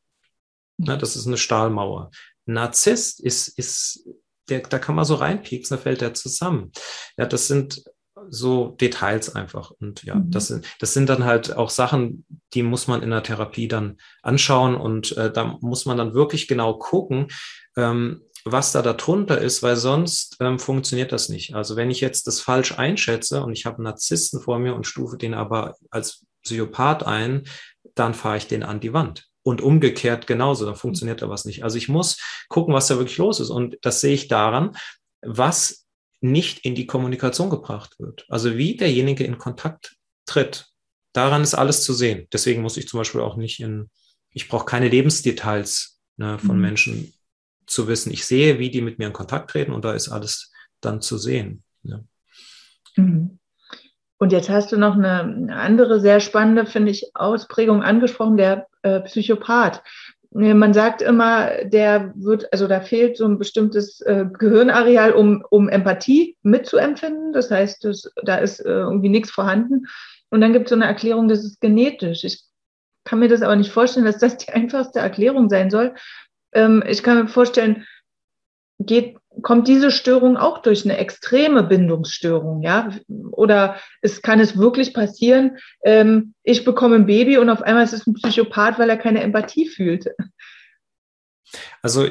Ja, 0.78 0.96
das 0.96 1.16
ist 1.16 1.28
eine 1.28 1.38
Stahlmauer. 1.38 2.12
Ein 2.48 2.54
Narzisst 2.54 3.20
ist, 3.20 3.48
ist 3.60 4.08
der, 4.50 4.62
da 4.62 4.80
kann 4.80 4.96
man 4.96 5.06
so 5.06 5.16
reinpieksen, 5.16 5.78
da 5.78 5.84
fällt 5.84 6.02
der 6.02 6.14
zusammen. 6.14 6.72
Ja, 7.18 7.26
das 7.26 7.48
sind 7.48 7.84
so 8.30 8.70
Details 8.80 9.36
einfach. 9.36 9.72
Und 9.72 10.04
ja, 10.04 10.16
mhm. 10.16 10.32
das, 10.32 10.48
sind, 10.48 10.66
das 10.80 10.94
sind 10.94 11.10
dann 11.10 11.26
halt 11.26 11.56
auch 11.56 11.70
Sachen, 11.70 12.26
die 12.54 12.64
muss 12.64 12.88
man 12.88 13.02
in 13.02 13.10
der 13.10 13.24
Therapie 13.24 13.68
dann 13.68 13.98
anschauen 14.22 14.76
und 14.76 15.16
äh, 15.18 15.32
da 15.32 15.58
muss 15.62 15.86
man 15.86 15.98
dann 15.98 16.14
wirklich 16.14 16.48
genau 16.48 16.76
gucken, 16.76 17.28
ähm, 17.78 18.22
was 18.46 18.72
da 18.72 18.82
darunter 18.82 19.40
ist, 19.40 19.64
weil 19.64 19.76
sonst 19.76 20.38
ähm, 20.40 20.60
funktioniert 20.60 21.12
das 21.12 21.30
nicht. 21.30 21.54
Also 21.54 21.76
wenn 21.76 21.92
ich 21.92 22.02
jetzt 22.02 22.28
das 22.28 22.40
falsch 22.40 22.78
einschätze 22.78 23.44
und 23.44 23.54
ich 23.54 23.66
habe 23.66 23.78
einen 23.78 23.86
Narzissten 23.86 24.42
vor 24.42 24.60
mir 24.60 24.76
und 24.76 24.88
stufe 24.88 25.18
den 25.18 25.34
aber 25.34 25.76
als 25.90 26.26
Psychopath 26.44 27.04
ein, 27.04 27.44
dann 27.96 28.14
fahre 28.14 28.38
ich 28.38 28.48
den 28.48 28.64
an 28.64 28.80
die 28.80 28.94
Wand. 28.94 29.28
Und 29.44 29.62
umgekehrt 29.62 30.28
genauso, 30.28 30.66
dann 30.66 30.76
funktioniert 30.76 31.22
da 31.22 31.30
was 31.30 31.46
nicht. 31.46 31.64
Also 31.64 31.78
ich 31.78 31.90
muss 31.90 32.18
gucken, 32.48 32.74
was 32.74 32.88
da 32.88 32.98
wirklich 32.98 33.18
los 33.18 33.40
ist. 33.40 33.50
Und 33.50 33.78
das 33.82 34.02
sehe 34.02 34.14
ich 34.14 34.28
daran, 34.28 34.78
was 35.22 35.88
nicht 36.22 36.64
in 36.66 36.76
die 36.76 36.86
Kommunikation 36.86 37.50
gebracht 37.50 38.00
wird. 38.00 38.26
Also 38.30 38.58
wie 38.58 38.76
derjenige 38.76 39.24
in 39.24 39.40
Kontakt 39.40 39.96
tritt. 40.28 40.68
Daran 41.14 41.42
ist 41.42 41.56
alles 41.56 41.84
zu 41.84 41.94
sehen. 41.94 42.28
Deswegen 42.32 42.62
muss 42.62 42.78
ich 42.78 42.88
zum 42.88 43.00
Beispiel 43.00 43.22
auch 43.22 43.36
nicht 43.36 43.60
in, 43.60 43.90
ich 44.30 44.48
brauche 44.48 44.66
keine 44.66 44.88
Lebensdetails 44.88 46.00
ne, 46.18 46.38
von 46.38 46.56
mhm. 46.56 46.62
Menschen 46.62 47.14
zu 47.72 47.88
wissen. 47.88 48.12
Ich 48.12 48.26
sehe, 48.26 48.60
wie 48.60 48.70
die 48.70 48.82
mit 48.82 49.00
mir 49.00 49.08
in 49.08 49.14
Kontakt 49.14 49.52
treten 49.52 49.72
und 49.72 49.86
da 49.86 49.94
ist 49.94 50.10
alles 50.10 50.52
dann 50.82 51.02
zu 51.02 51.18
sehen. 51.18 51.64
Ja. 51.84 52.00
Mhm. 52.96 53.40
Und 54.18 54.32
jetzt 54.32 54.50
hast 54.50 54.72
du 54.72 54.78
noch 54.78 54.96
eine 54.96 55.56
andere 55.56 56.00
sehr 56.00 56.20
spannende, 56.20 56.68
finde 56.68 56.92
ich, 56.92 57.10
Ausprägung 57.16 57.82
angesprochen, 57.82 58.38
der 58.38 58.68
äh, 58.84 59.00
Psychopath. 59.02 59.82
Man 60.34 60.74
sagt 60.74 61.02
immer, 61.02 61.66
der 61.66 62.14
wird, 62.16 62.54
also 62.54 62.68
da 62.68 62.82
fehlt 62.82 63.18
so 63.18 63.26
ein 63.26 63.40
bestimmtes 63.40 64.00
äh, 64.02 64.26
Gehirnareal, 64.32 65.14
um, 65.14 65.44
um 65.50 65.68
Empathie 65.68 66.38
mitzuempfinden. 66.44 67.34
Das 67.34 67.52
heißt, 67.52 67.84
das, 67.84 68.10
da 68.24 68.36
ist 68.36 68.60
äh, 68.60 68.70
irgendwie 68.70 69.10
nichts 69.10 69.32
vorhanden. 69.32 69.88
Und 70.30 70.40
dann 70.42 70.54
gibt 70.54 70.68
es 70.68 70.70
so 70.70 70.76
eine 70.76 70.86
Erklärung, 70.86 71.28
das 71.28 71.44
ist 71.44 71.60
genetisch. 71.60 72.24
Ich 72.24 72.44
kann 73.04 73.20
mir 73.20 73.28
das 73.28 73.42
aber 73.42 73.56
nicht 73.56 73.72
vorstellen, 73.72 74.06
dass 74.06 74.20
das 74.20 74.38
die 74.38 74.50
einfachste 74.54 75.00
Erklärung 75.00 75.50
sein 75.50 75.72
soll, 75.72 75.96
ähm, 76.54 76.84
ich 76.88 77.04
kann 77.04 77.18
mir 77.18 77.28
vorstellen, 77.28 77.86
geht, 78.86 79.18
kommt 79.42 79.68
diese 79.68 79.92
Störung 79.92 80.38
auch 80.38 80.62
durch 80.62 80.84
eine 80.86 80.98
extreme 80.98 81.64
Bindungsstörung, 81.64 82.62
ja? 82.62 82.90
Oder 83.32 83.78
es 84.02 84.22
kann 84.22 84.40
es 84.40 84.58
wirklich 84.58 84.94
passieren, 84.94 85.58
ähm, 85.84 86.34
ich 86.44 86.64
bekomme 86.64 86.96
ein 86.96 87.06
Baby 87.06 87.38
und 87.38 87.50
auf 87.50 87.62
einmal 87.62 87.84
ist 87.84 87.94
es 87.94 88.08
ein 88.08 88.14
Psychopath, 88.14 88.80
weil 88.80 88.90
er 88.90 88.98
keine 88.98 89.22
Empathie 89.22 89.68
fühlt. 89.68 90.08
Also 91.82 92.08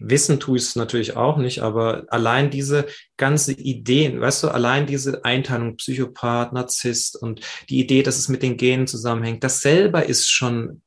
wissen 0.00 0.40
tue 0.40 0.58
ich 0.58 0.64
es 0.64 0.76
natürlich 0.76 1.16
auch 1.16 1.38
nicht, 1.38 1.60
aber 1.60 2.04
allein 2.08 2.50
diese 2.50 2.86
ganze 3.16 3.52
Ideen, 3.52 4.20
weißt 4.20 4.42
du, 4.42 4.48
allein 4.48 4.86
diese 4.86 5.24
Einteilung 5.24 5.76
Psychopath, 5.76 6.52
Narzisst 6.52 7.16
und 7.16 7.40
die 7.70 7.80
Idee, 7.80 8.02
dass 8.02 8.18
es 8.18 8.28
mit 8.28 8.42
den 8.42 8.56
Genen 8.56 8.86
zusammenhängt, 8.86 9.44
das 9.44 9.60
selber 9.60 10.06
ist 10.06 10.30
schon 10.30 10.82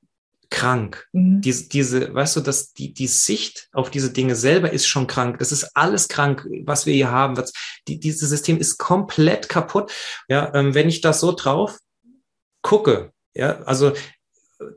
krank. 0.55 1.05
Mhm. 1.11 1.41
Diese, 1.41 1.67
diese, 1.67 2.13
weißt 2.13 2.37
du, 2.37 2.39
dass 2.39 2.71
die, 2.71 2.93
die 2.93 3.07
Sicht 3.07 3.67
auf 3.73 3.91
diese 3.91 4.13
Dinge 4.13 4.35
selber 4.37 4.71
ist 4.71 4.87
schon 4.87 5.05
krank. 5.05 5.37
Das 5.39 5.51
ist 5.51 5.75
alles 5.75 6.07
krank, 6.07 6.47
was 6.63 6.85
wir 6.85 6.93
hier 6.93 7.11
haben. 7.11 7.35
Was, 7.35 7.51
die, 7.89 7.99
dieses 7.99 8.29
System 8.29 8.57
ist 8.57 8.77
komplett 8.77 9.49
kaputt. 9.49 9.91
Ja, 10.29 10.53
ähm, 10.55 10.73
wenn 10.73 10.87
ich 10.87 11.01
das 11.01 11.19
so 11.19 11.33
drauf 11.33 11.77
gucke, 12.61 13.11
ja, 13.33 13.61
also 13.63 13.91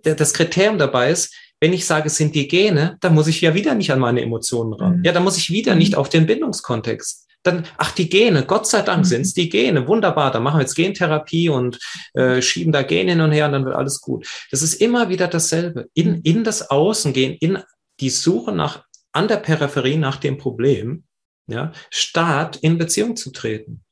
der, 0.05 0.17
das 0.17 0.35
Kriterium 0.35 0.79
dabei 0.79 1.13
ist, 1.13 1.33
wenn 1.61 1.73
ich 1.73 1.87
sage, 1.87 2.07
es 2.07 2.17
sind 2.17 2.35
die 2.35 2.49
Gene, 2.49 2.97
dann 3.01 3.15
muss 3.15 3.27
ich 3.27 3.41
ja 3.41 3.55
wieder 3.55 3.75
nicht 3.75 3.91
an 3.91 3.99
meine 3.99 4.23
Emotionen 4.23 4.73
ran. 4.73 4.99
Mhm. 4.99 5.05
Ja, 5.05 5.13
dann 5.13 5.25
muss 5.25 5.37
ich 5.37 5.51
wieder 5.51 5.75
nicht 5.75 5.93
mhm. 5.93 5.99
auf 5.99 6.09
den 6.09 6.27
Bindungskontext 6.27 7.29
dann, 7.43 7.67
ach, 7.77 7.93
die 7.93 8.09
Gene, 8.09 8.45
Gott 8.45 8.67
sei 8.67 8.83
Dank 8.83 9.01
mhm. 9.01 9.05
sind 9.05 9.23
es 9.23 9.35
die 9.35 9.49
Gene, 9.49 9.87
wunderbar, 9.87 10.31
dann 10.31 10.43
machen 10.43 10.59
wir 10.59 10.63
jetzt 10.63 10.75
Gentherapie 10.75 11.49
und 11.49 11.79
äh, 12.15 12.43
schieben 12.43 12.73
da 12.73 12.83
Gene 12.83 13.13
hin 13.13 13.21
und 13.21 13.33
her 13.33 13.47
und 13.47 13.53
dann 13.53 13.65
wird 13.65 13.77
alles 13.77 14.01
gut. 14.01 14.27
Das 14.51 14.63
ist 14.63 14.75
immer 14.75 15.09
wieder 15.09 15.29
dasselbe. 15.29 15.89
In, 15.95 16.17
mhm. 16.17 16.21
in 16.25 16.45
das 16.45 16.71
Außen 16.71 17.13
gehen, 17.13 17.37
in 17.41 17.59
die 18.01 18.11
Suche 18.11 18.53
nach, 18.53 18.85
an 19.13 19.29
der 19.29 19.37
Peripherie 19.37 19.97
nach 19.97 20.17
dem 20.17 20.39
Problem, 20.39 21.05
ja, 21.47 21.73
statt 21.91 22.59
in 22.61 22.79
Beziehung 22.79 23.17
zu 23.17 23.31
treten. 23.31 23.83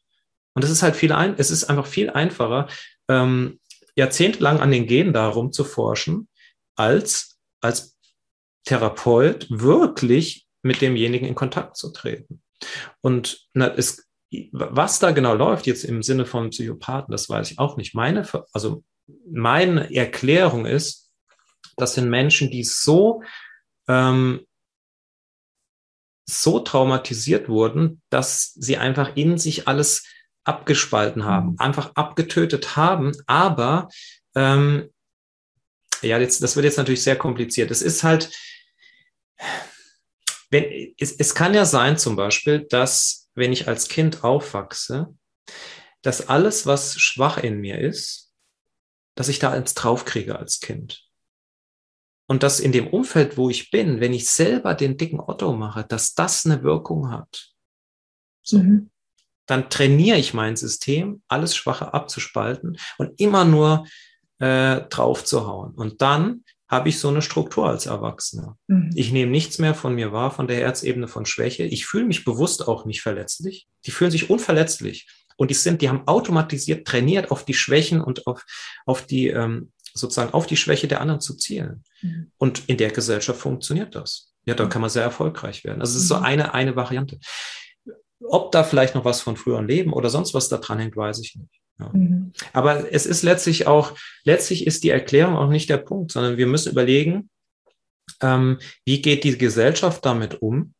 Und 0.54 0.62
das 0.62 0.70
ist 0.70 0.82
halt 0.82 0.96
viel 0.96 1.12
ein, 1.12 1.34
es 1.38 1.50
ist 1.50 1.64
einfach 1.64 1.86
viel 1.86 2.10
einfacher, 2.10 2.68
ähm, 3.08 3.60
jahrzehntelang 3.94 4.60
an 4.60 4.70
den 4.70 4.86
Genen 4.86 5.12
darum 5.12 5.52
zu 5.52 5.64
forschen, 5.64 6.28
als 6.76 7.35
als 7.60 7.96
Therapeut 8.64 9.46
wirklich 9.50 10.46
mit 10.62 10.80
demjenigen 10.80 11.26
in 11.26 11.34
Kontakt 11.34 11.76
zu 11.76 11.92
treten. 11.92 12.42
Und 13.00 13.46
na, 13.54 13.68
es, 13.68 14.06
was 14.52 14.98
da 14.98 15.12
genau 15.12 15.34
läuft, 15.34 15.66
jetzt 15.66 15.84
im 15.84 16.02
Sinne 16.02 16.26
von 16.26 16.50
Psychopathen, 16.50 17.12
das 17.12 17.28
weiß 17.28 17.50
ich 17.52 17.58
auch 17.58 17.76
nicht. 17.76 17.94
Meine, 17.94 18.26
also 18.52 18.82
meine 19.30 19.94
Erklärung 19.94 20.66
ist, 20.66 21.10
das 21.76 21.94
sind 21.94 22.10
Menschen, 22.10 22.50
die 22.50 22.64
so, 22.64 23.22
ähm, 23.88 24.44
so 26.28 26.58
traumatisiert 26.58 27.48
wurden, 27.48 28.02
dass 28.10 28.52
sie 28.54 28.78
einfach 28.78 29.14
in 29.14 29.38
sich 29.38 29.68
alles 29.68 30.04
abgespalten 30.44 31.24
haben, 31.24 31.50
mhm. 31.50 31.58
einfach 31.58 31.92
abgetötet 31.94 32.76
haben, 32.76 33.12
aber 33.26 33.88
ähm, 34.34 34.90
ja, 36.02 36.18
jetzt, 36.18 36.42
das 36.42 36.56
wird 36.56 36.64
jetzt 36.64 36.78
natürlich 36.78 37.02
sehr 37.02 37.16
kompliziert. 37.16 37.70
Es 37.70 37.82
ist 37.82 38.02
halt, 38.02 38.30
wenn, 40.50 40.94
es, 40.98 41.12
es 41.12 41.34
kann 41.34 41.54
ja 41.54 41.64
sein 41.64 41.98
zum 41.98 42.16
Beispiel, 42.16 42.66
dass 42.68 43.28
wenn 43.34 43.52
ich 43.52 43.68
als 43.68 43.88
Kind 43.88 44.24
aufwachse, 44.24 45.14
dass 46.02 46.28
alles, 46.28 46.66
was 46.66 46.98
schwach 46.98 47.38
in 47.38 47.60
mir 47.60 47.78
ist, 47.78 48.32
dass 49.14 49.28
ich 49.28 49.38
da 49.38 49.50
eins 49.50 49.74
draufkriege 49.74 50.38
als 50.38 50.60
Kind. 50.60 51.04
Und 52.28 52.42
dass 52.42 52.60
in 52.60 52.72
dem 52.72 52.88
Umfeld, 52.88 53.36
wo 53.36 53.50
ich 53.50 53.70
bin, 53.70 54.00
wenn 54.00 54.12
ich 54.12 54.28
selber 54.30 54.74
den 54.74 54.96
dicken 54.96 55.20
Otto 55.20 55.52
mache, 55.52 55.84
dass 55.84 56.14
das 56.14 56.44
eine 56.44 56.62
Wirkung 56.62 57.10
hat. 57.10 57.52
So. 58.42 58.58
Mhm. 58.58 58.90
Dann 59.46 59.70
trainiere 59.70 60.18
ich 60.18 60.34
mein 60.34 60.56
System, 60.56 61.22
alles 61.28 61.54
Schwache 61.54 61.94
abzuspalten 61.94 62.78
und 62.98 63.20
immer 63.20 63.44
nur 63.44 63.86
äh, 64.38 64.82
drauf 64.88 65.24
zu 65.24 65.46
hauen. 65.46 65.72
Und 65.72 66.02
dann 66.02 66.44
habe 66.68 66.88
ich 66.88 66.98
so 66.98 67.08
eine 67.08 67.22
Struktur 67.22 67.68
als 67.68 67.86
Erwachsener. 67.86 68.58
Mhm. 68.66 68.90
Ich 68.94 69.12
nehme 69.12 69.30
nichts 69.30 69.58
mehr 69.58 69.74
von 69.74 69.94
mir 69.94 70.12
wahr, 70.12 70.30
von 70.30 70.48
der 70.48 70.62
Erzebene 70.62 71.06
von 71.06 71.24
Schwäche. 71.24 71.62
Ich 71.62 71.86
fühle 71.86 72.06
mich 72.06 72.24
bewusst 72.24 72.66
auch 72.66 72.84
nicht 72.84 73.02
verletzlich. 73.02 73.68
Die 73.84 73.92
fühlen 73.92 74.10
sich 74.10 74.30
unverletzlich. 74.30 75.08
Und 75.36 75.50
die 75.50 75.54
sind, 75.54 75.82
die 75.82 75.88
haben 75.88 76.06
automatisiert 76.08 76.86
trainiert, 76.86 77.30
auf 77.30 77.44
die 77.44 77.54
Schwächen 77.54 78.00
und 78.00 78.26
auf, 78.26 78.44
auf 78.84 79.06
die, 79.06 79.28
ähm, 79.28 79.72
sozusagen 79.94 80.32
auf 80.32 80.46
die 80.46 80.56
Schwäche 80.56 80.88
der 80.88 81.00
anderen 81.00 81.20
zu 81.20 81.36
zielen. 81.36 81.84
Mhm. 82.02 82.32
Und 82.36 82.68
in 82.68 82.78
der 82.78 82.90
Gesellschaft 82.90 83.38
funktioniert 83.38 83.94
das. 83.94 84.32
Ja, 84.44 84.54
da 84.54 84.66
kann 84.66 84.80
man 84.80 84.90
sehr 84.90 85.02
erfolgreich 85.02 85.64
werden. 85.64 85.80
Also 85.80 85.96
es 85.96 86.02
ist 86.02 86.08
so 86.08 86.16
mhm. 86.16 86.24
eine, 86.24 86.54
eine 86.54 86.74
Variante. 86.74 87.18
Ob 88.20 88.50
da 88.50 88.64
vielleicht 88.64 88.94
noch 88.94 89.04
was 89.04 89.20
von 89.20 89.36
früheren 89.36 89.68
Leben 89.68 89.92
oder 89.92 90.08
sonst 90.08 90.34
was 90.34 90.48
da 90.48 90.56
dran 90.56 90.78
hängt, 90.78 90.96
weiß 90.96 91.20
ich 91.20 91.36
nicht. 91.36 91.60
Ja. 91.78 91.90
Mhm. 91.92 92.32
Aber 92.52 92.92
es 92.92 93.06
ist 93.06 93.22
letztlich 93.22 93.66
auch, 93.66 93.96
letztlich 94.24 94.66
ist 94.66 94.84
die 94.84 94.90
Erklärung 94.90 95.36
auch 95.36 95.50
nicht 95.50 95.68
der 95.68 95.78
Punkt, 95.78 96.12
sondern 96.12 96.36
wir 96.36 96.46
müssen 96.46 96.72
überlegen, 96.72 97.30
ähm, 98.20 98.58
wie 98.84 99.02
geht 99.02 99.24
die 99.24 99.36
Gesellschaft 99.36 100.04
damit 100.04 100.40
um 100.40 100.74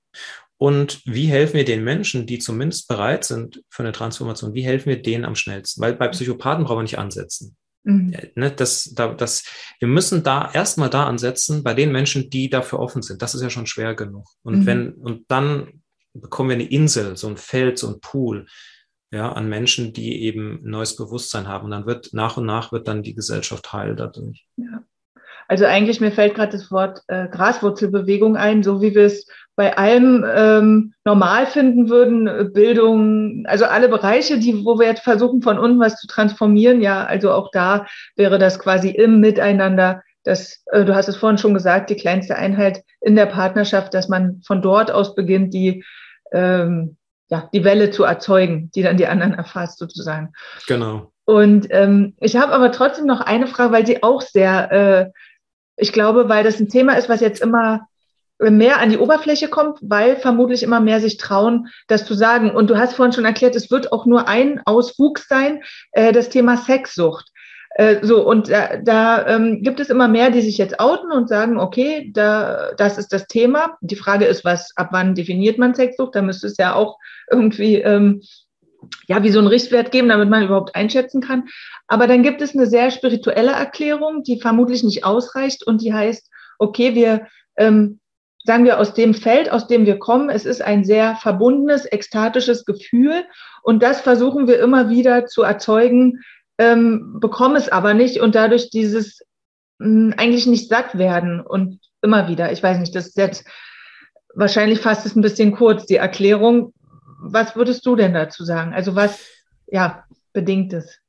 und 0.59 1.03
wie 1.05 1.27
helfen 1.27 1.55
wir 1.55 1.65
den 1.65 1.85
Menschen, 1.85 2.27
die 2.27 2.39
zumindest 2.39 2.89
bereit 2.89 3.25
sind 3.25 3.63
für 3.69 3.83
eine 3.83 3.93
Transformation, 3.93 4.55
wie 4.55 4.65
helfen 4.65 4.89
wir 4.89 5.03
denen 5.03 5.25
am 5.25 5.35
schnellsten? 5.35 5.83
Weil 5.83 5.95
bei 5.95 6.09
Psychopathen 6.09 6.65
brauchen 6.65 6.79
wir 6.79 6.83
nicht 6.83 6.99
ansetzen. 6.99 7.57
Mhm. 7.85 8.17
Ne, 8.35 8.51
das, 8.51 8.93
da, 8.95 9.13
das, 9.13 9.45
wir 9.79 9.89
müssen 9.89 10.23
da 10.23 10.51
erstmal 10.53 10.91
da 10.91 11.07
ansetzen, 11.07 11.63
bei 11.63 11.75
den 11.75 11.93
Menschen, 11.93 12.31
die 12.31 12.49
dafür 12.49 12.81
offen 12.81 13.03
sind. 13.03 13.23
Das 13.23 13.35
ist 13.35 13.43
ja 13.43 13.51
schon 13.51 13.67
schwer 13.67 13.95
genug. 13.95 14.27
Und 14.43 14.61
mhm. 14.61 14.67
wenn, 14.67 14.93
und 14.95 15.25
dann 15.29 15.83
bekommen 16.15 16.49
wir 16.49 16.57
eine 16.57 16.69
Insel, 16.69 17.17
so 17.17 17.29
ein 17.29 17.37
Feld, 17.37 17.79
so 17.79 17.89
ein 17.89 18.01
Pool, 18.01 18.47
ja, 19.11 19.33
an 19.33 19.49
Menschen, 19.49 19.93
die 19.93 20.23
eben 20.23 20.61
neues 20.63 20.97
Bewusstsein 20.97 21.49
haben. 21.49 21.67
Und 21.67 21.71
dann 21.71 21.87
wird 21.87 22.11
nach 22.13 22.37
und 22.37 22.47
nach 22.47 22.73
wird 22.73 22.89
dann 22.89 23.03
die 23.03 23.15
Gesellschaft 23.15 23.73
heil 23.73 23.95
dadurch. 23.97 24.47
Ja. 24.57 24.83
Also 25.49 25.65
eigentlich 25.65 26.01
mir 26.01 26.11
fällt 26.11 26.35
gerade 26.35 26.53
das 26.53 26.71
Wort 26.73 27.03
äh, 27.07 27.29
Graswurzelbewegung 27.29 28.37
ein, 28.37 28.63
so 28.63 28.83
wie 28.83 28.95
wir 28.95 29.05
es 29.07 29.29
bei 29.55 29.77
allem 29.77 30.25
ähm, 30.29 30.95
normal 31.05 31.47
finden 31.47 31.89
würden, 31.89 32.27
äh, 32.27 32.45
Bildung, 32.53 33.45
also 33.47 33.65
alle 33.65 33.89
Bereiche, 33.89 34.39
die, 34.39 34.65
wo 34.65 34.79
wir 34.79 34.87
jetzt 34.87 35.05
versuchen, 35.05 35.43
von 35.43 35.59
unten 35.59 35.79
was 35.79 35.97
zu 36.01 36.09
transformieren, 36.09 36.83
ja, 36.83 37.05
also 37.05 37.33
auch 37.33 37.51
da 37.53 37.87
wäre 38.17 38.39
das 38.39 38.59
quasi 38.59 38.91
im 38.91 39.21
Miteinander, 39.21 40.03
das, 40.25 40.65
äh, 40.73 40.85
du 40.85 40.95
hast 40.95 41.09
es 41.09 41.17
vorhin 41.17 41.39
schon 41.39 41.55
gesagt, 41.55 41.91
die 41.91 41.97
kleinste 41.97 42.37
Einheit 42.37 42.83
in 43.01 43.15
der 43.15 43.27
Partnerschaft, 43.27 43.95
dass 43.95 44.09
man 44.09 44.43
von 44.45 44.61
dort 44.61 44.91
aus 44.91 45.15
beginnt, 45.15 45.55
die, 45.55 45.85
ähm, 46.33 46.97
ja, 47.29 47.49
die 47.53 47.64
Welle 47.64 47.91
zu 47.91 48.05
erzeugen, 48.05 48.70
die 48.74 48.83
dann 48.83 48.97
die 48.97 49.07
anderen 49.07 49.35
erfasst, 49.35 49.79
sozusagen. 49.79 50.33
Genau. 50.66 51.12
Und 51.24 51.66
ähm, 51.70 52.14
ich 52.20 52.37
habe 52.37 52.53
aber 52.53 52.70
trotzdem 52.70 53.07
noch 53.07 53.20
eine 53.20 53.49
Frage, 53.49 53.72
weil 53.72 53.87
sie 53.87 54.03
auch 54.03 54.22
sehr, 54.22 54.72
äh, 54.72 55.11
ich 55.77 55.93
glaube, 55.93 56.29
weil 56.29 56.45
das 56.45 56.61
ein 56.61 56.68
Thema 56.68 56.95
ist, 56.95 57.09
was 57.09 57.20
jetzt 57.20 57.43
immer 57.43 57.89
mehr 58.39 58.79
an 58.81 58.91
die 58.91 58.99
Oberfläche 58.99 59.49
kommt, 59.49 59.79
weil 59.81 60.16
vermutlich 60.16 60.62
immer 60.62 60.81
mehr 60.81 61.01
sich 61.01 61.16
trauen, 61.16 61.68
das 61.89 62.05
zu 62.05 62.14
sagen. 62.14 62.51
Und 62.51 62.68
du 62.68 62.77
hast 62.77 62.95
vorhin 62.95 63.12
schon 63.12 63.24
erklärt, 63.24 63.57
es 63.57 63.70
wird 63.70 63.93
auch 63.93 64.07
nur 64.07 64.29
ein 64.29 64.61
Auswuchs 64.64 65.27
sein, 65.27 65.62
äh, 65.93 66.12
das 66.12 66.29
Thema 66.29 66.57
Sexsucht. 66.57 67.31
Äh, 67.79 67.99
so, 68.01 68.27
und 68.27 68.49
da, 68.49 68.79
da 68.79 69.27
ähm, 69.27 69.62
gibt 69.62 69.81
es 69.81 69.91
immer 69.91 70.09
mehr, 70.09 70.31
die 70.31 70.41
sich 70.41 70.57
jetzt 70.57 70.81
outen 70.81 71.12
und 71.12 71.29
sagen, 71.29 71.59
okay, 71.59 72.11
da, 72.14 72.70
das 72.79 72.97
ist 72.97 73.12
das 73.12 73.27
Thema. 73.27 73.77
Die 73.83 73.97
Frage 73.97 74.24
ist, 74.24 74.47
was, 74.47 74.72
ab 74.77 74.89
wann 74.93 75.14
definiert 75.14 75.59
man 75.59 75.74
Sexsucht? 75.74 76.14
Da 76.14 76.22
müsste 76.22 76.47
es 76.47 76.57
ja 76.57 76.74
auch 76.74 76.97
irgendwie, 77.31 77.74
ähm, 77.74 78.22
ja, 79.09 79.22
wie 79.22 79.31
so 79.31 79.41
ein 79.41 79.47
Richtwert 79.47 79.91
geben, 79.91 80.09
damit 80.09 80.31
man 80.31 80.45
überhaupt 80.45 80.74
einschätzen 80.74 81.20
kann. 81.20 81.49
Aber 81.87 82.07
dann 82.07 82.22
gibt 82.22 82.41
es 82.41 82.55
eine 82.55 82.66
sehr 82.66 82.91
spirituelle 82.91 83.53
Erklärung, 83.53 84.22
die 84.22 84.41
vermutlich 84.41 84.83
nicht 84.83 85.05
ausreicht 85.05 85.66
und 85.66 85.83
die 85.83 85.93
heißt, 85.93 86.31
okay, 86.59 86.95
wir 86.95 87.27
ähm, 87.59 88.01
sagen 88.47 88.64
wir, 88.64 88.79
aus 88.79 88.95
dem 88.95 89.12
Feld, 89.12 89.51
aus 89.51 89.66
dem 89.66 89.85
wir 89.85 89.99
kommen, 89.99 90.31
es 90.31 90.47
ist 90.47 90.62
ein 90.62 90.85
sehr 90.85 91.16
verbundenes, 91.16 91.85
ekstatisches 91.85 92.64
Gefühl 92.64 93.24
und 93.62 93.83
das 93.83 94.01
versuchen 94.01 94.47
wir 94.47 94.61
immer 94.61 94.89
wieder 94.89 95.27
zu 95.27 95.43
erzeugen, 95.43 96.22
ähm, 96.59 97.19
bekommen 97.21 97.57
es 97.57 97.69
aber 97.69 97.95
nicht 97.95 98.21
und 98.21 98.35
dadurch 98.35 98.71
dieses 98.71 99.21
mh, 99.79 99.87
hm, 99.87 100.15
eigentlich 100.17 100.47
nicht 100.47 100.69
satt 100.69 100.99
werden 100.99 101.41
und 101.41 101.81
immer 102.03 102.29
wieder, 102.29 102.53
ich 102.53 102.63
weiß 102.63 102.79
nicht, 102.79 102.95
das 102.95 103.09
ist 103.09 103.17
jetzt 103.17 103.47
wahrscheinlich 104.35 104.81
fast 104.81 105.07
ist 105.07 105.17
ein 105.17 105.23
bisschen 105.23 105.53
kurz, 105.53 105.87
die 105.87 105.97
Erklärung. 105.97 106.73
Was 107.21 107.57
würdest 107.57 107.85
du 107.87 107.97
denn 107.97 108.15
dazu 108.15 108.45
sagen? 108.45 108.75
Also 108.75 108.95
was, 108.95 109.27
ja, 109.67 110.05
bedingt 110.33 110.73
es? 110.73 111.01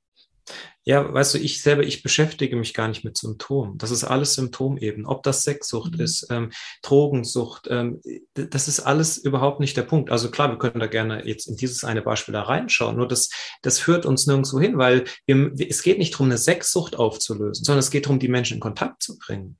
Ja, 0.87 1.13
weißt 1.13 1.33
du, 1.33 1.39
ich 1.39 1.61
selber, 1.61 1.83
ich 1.83 2.01
beschäftige 2.01 2.55
mich 2.55 2.73
gar 2.73 2.87
nicht 2.87 3.03
mit 3.03 3.17
Symptomen. 3.17 3.77
Das 3.77 3.91
ist 3.91 4.05
alles 4.05 4.35
Symptomebene. 4.35 5.05
Ob 5.05 5.21
das 5.21 5.43
Sexsucht 5.43 5.95
mhm. 5.95 5.99
ist, 5.99 6.27
ähm, 6.29 6.49
Drogensucht, 6.81 7.67
ähm, 7.69 8.01
das 8.35 8.69
ist 8.69 8.79
alles 8.79 9.17
überhaupt 9.17 9.59
nicht 9.59 9.75
der 9.75 9.81
Punkt. 9.81 10.11
Also 10.11 10.31
klar, 10.31 10.49
wir 10.49 10.57
können 10.57 10.79
da 10.79 10.87
gerne 10.87 11.27
jetzt 11.27 11.49
in 11.49 11.57
dieses 11.57 11.83
eine 11.83 12.01
Beispiel 12.01 12.31
da 12.31 12.43
reinschauen. 12.43 12.95
Nur 12.95 13.05
das, 13.05 13.27
das 13.63 13.79
führt 13.79 14.05
uns 14.05 14.27
nirgendwo 14.27 14.61
hin, 14.61 14.77
weil 14.77 15.03
wir, 15.25 15.51
es 15.69 15.83
geht 15.83 15.97
nicht 15.97 16.13
darum, 16.13 16.27
eine 16.27 16.37
Sexsucht 16.37 16.95
aufzulösen, 16.95 17.65
sondern 17.65 17.79
es 17.79 17.91
geht 17.91 18.05
darum, 18.05 18.19
die 18.19 18.29
Menschen 18.29 18.53
in 18.53 18.61
Kontakt 18.61 19.03
zu 19.03 19.17
bringen. 19.17 19.57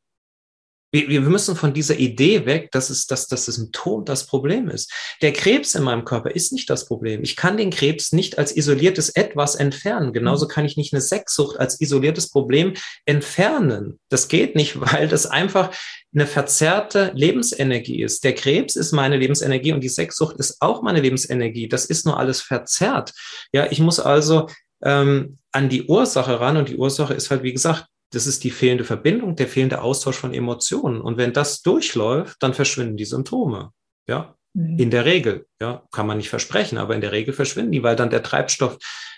Wir, 0.92 1.10
wir 1.10 1.22
müssen 1.22 1.56
von 1.56 1.74
dieser 1.74 1.98
Idee 1.98 2.46
weg, 2.46 2.72
dass, 2.72 2.90
es, 2.90 3.08
dass, 3.08 3.28
das 3.28 3.46
Symptom 3.46 4.06
das 4.06 4.26
Problem 4.26 4.70
ist. 4.70 4.92
Der 5.22 5.34
Krebs 5.34 5.76
in 5.76 5.84
meinem 5.84 6.06
Körper 6.06 6.32
ist 6.32 6.54
nicht 6.54 6.70
das 6.70 6.86
Problem. 6.86 7.24
Ich 7.24 7.36
kann 7.36 7.58
den 7.58 7.72
Krebs 7.72 8.14
nicht 8.14 8.38
als 8.38 8.56
isoliertes 8.56 9.10
Etwas 9.10 9.56
entfernen. 9.56 10.14
Genauso 10.14 10.46
mhm. 10.46 10.50
kann 10.50 10.66
ich 10.66 10.78
nicht 10.78 10.94
eine 10.94 11.02
Sexsucht 11.02 11.60
als 11.60 11.82
isoliertes 11.82 12.30
Problem 12.30 12.74
entfernen. 13.06 14.00
Das 14.10 14.28
geht 14.28 14.56
nicht, 14.56 14.80
weil 14.80 15.08
das 15.08 15.26
einfach 15.26 15.72
eine 16.14 16.26
verzerrte 16.26 17.12
Lebensenergie 17.14 18.02
ist. 18.02 18.24
Der 18.24 18.34
Krebs 18.34 18.76
ist 18.76 18.94
meine 18.94 19.18
Lebensenergie 19.18 19.74
und 19.74 19.82
die 19.82 19.90
Sexsucht 19.90 20.38
ist 20.38 20.58
auch 20.62 20.82
meine 20.82 21.02
Lebensenergie. 21.02 21.68
Das 21.68 21.86
ist 21.86 22.06
nur 22.06 22.18
alles 22.18 22.42
verzerrt. 22.42 23.14
Ja, 23.52 23.70
ich 23.70 23.80
muss 23.80 24.00
also 24.00 24.48
ähm, 24.84 25.38
an 25.52 25.70
die 25.70 25.84
Ursache 25.84 26.40
ran 26.40 26.58
und 26.58 26.70
die 26.70 26.78
Ursache 26.78 27.14
ist 27.14 27.30
halt, 27.30 27.44
wie 27.44 27.54
gesagt, 27.54 27.88
das 28.12 28.28
ist 28.28 28.44
die 28.44 28.52
fehlende 28.52 28.84
Verbindung, 28.84 29.36
der 29.36 29.48
fehlende 29.48 29.82
Austausch 29.82 30.18
von 30.18 30.34
Emotionen. 30.34 31.02
Und 31.02 31.18
wenn 31.18 31.34
das 31.34 31.62
durchläuft, 31.62 32.38
dann 32.42 32.54
verschwinden 32.54 32.98
die 32.98 33.06
Symptome. 33.06 33.72
Ja, 34.08 34.36
mhm. 34.54 34.80
in 34.80 34.92
der 34.92 35.06
Regel. 35.06 35.46
Ja, 35.62 35.86
kann 35.92 36.08
man 36.08 36.18
nicht 36.18 36.30
versprechen, 36.30 36.78
aber 36.78 36.96
in 36.96 37.02
der 37.02 37.12
Regel 37.12 37.34
verschwinden 37.34 37.72
die, 37.72 37.84
weil 37.84 37.96
dann 37.96 38.10
der 38.10 38.24
Treibstoff 38.24 38.78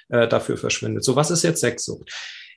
äh, 0.09 0.27
dafür 0.27 0.57
verschwindet. 0.57 1.03
So, 1.03 1.15
was 1.15 1.31
ist 1.31 1.43
jetzt 1.43 1.61
Sexsucht? 1.61 2.11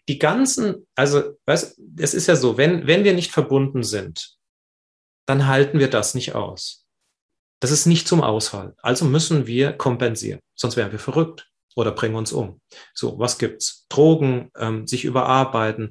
Die 0.09 0.18
ganzen, 0.18 0.87
also, 0.97 1.37
weißt, 1.47 1.78
es 1.99 2.14
ist 2.14 2.26
ja 2.26 2.37
so, 2.37 2.57
wenn, 2.57 2.87
wenn 2.87 3.05
wir 3.05 3.14
nicht 3.14 3.30
verbunden 3.30 3.83
sind, 3.83 4.37
dann 5.26 5.47
halten 5.47 5.78
wir 5.78 5.89
das 5.89 6.14
nicht 6.14 6.35
aus. 6.35 6.87
Das 7.61 7.70
ist 7.70 7.87
nicht 7.87 8.09
zum 8.09 8.22
Aushalten. 8.22 8.74
Also 8.83 9.05
müssen 9.05 9.47
wir 9.47 9.72
kompensieren. 9.72 10.41
Sonst 10.57 10.76
wären 10.76 10.91
wir 10.91 10.99
verrückt 10.99 11.52
oder 11.77 11.93
bringen 11.93 12.14
uns 12.14 12.33
um. 12.33 12.61
So, 12.95 13.18
was 13.18 13.39
gibt's? 13.39 13.87
Drogen, 13.89 14.51
ähm, 14.57 14.87
sich 14.87 15.05
überarbeiten, 15.05 15.91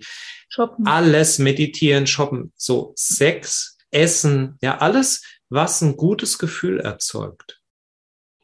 shoppen. 0.49 0.87
alles 0.87 1.39
meditieren, 1.39 2.07
shoppen, 2.07 2.51
so 2.55 2.93
Sex, 2.95 3.77
Essen, 3.91 4.57
ja, 4.61 4.77
alles, 4.77 5.23
was 5.49 5.81
ein 5.81 5.97
gutes 5.97 6.37
Gefühl 6.37 6.79
erzeugt 6.79 7.61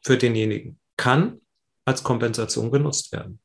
für 0.04 0.16
denjenigen, 0.16 0.78
kann 0.96 1.40
als 1.84 2.02
Kompensation 2.02 2.70
genutzt 2.70 3.12
werden. 3.12 3.40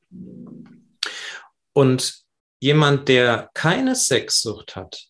Und 1.74 2.24
jemand, 2.60 3.08
der 3.08 3.50
keine 3.54 3.96
Sexsucht 3.96 4.76
hat, 4.76 5.08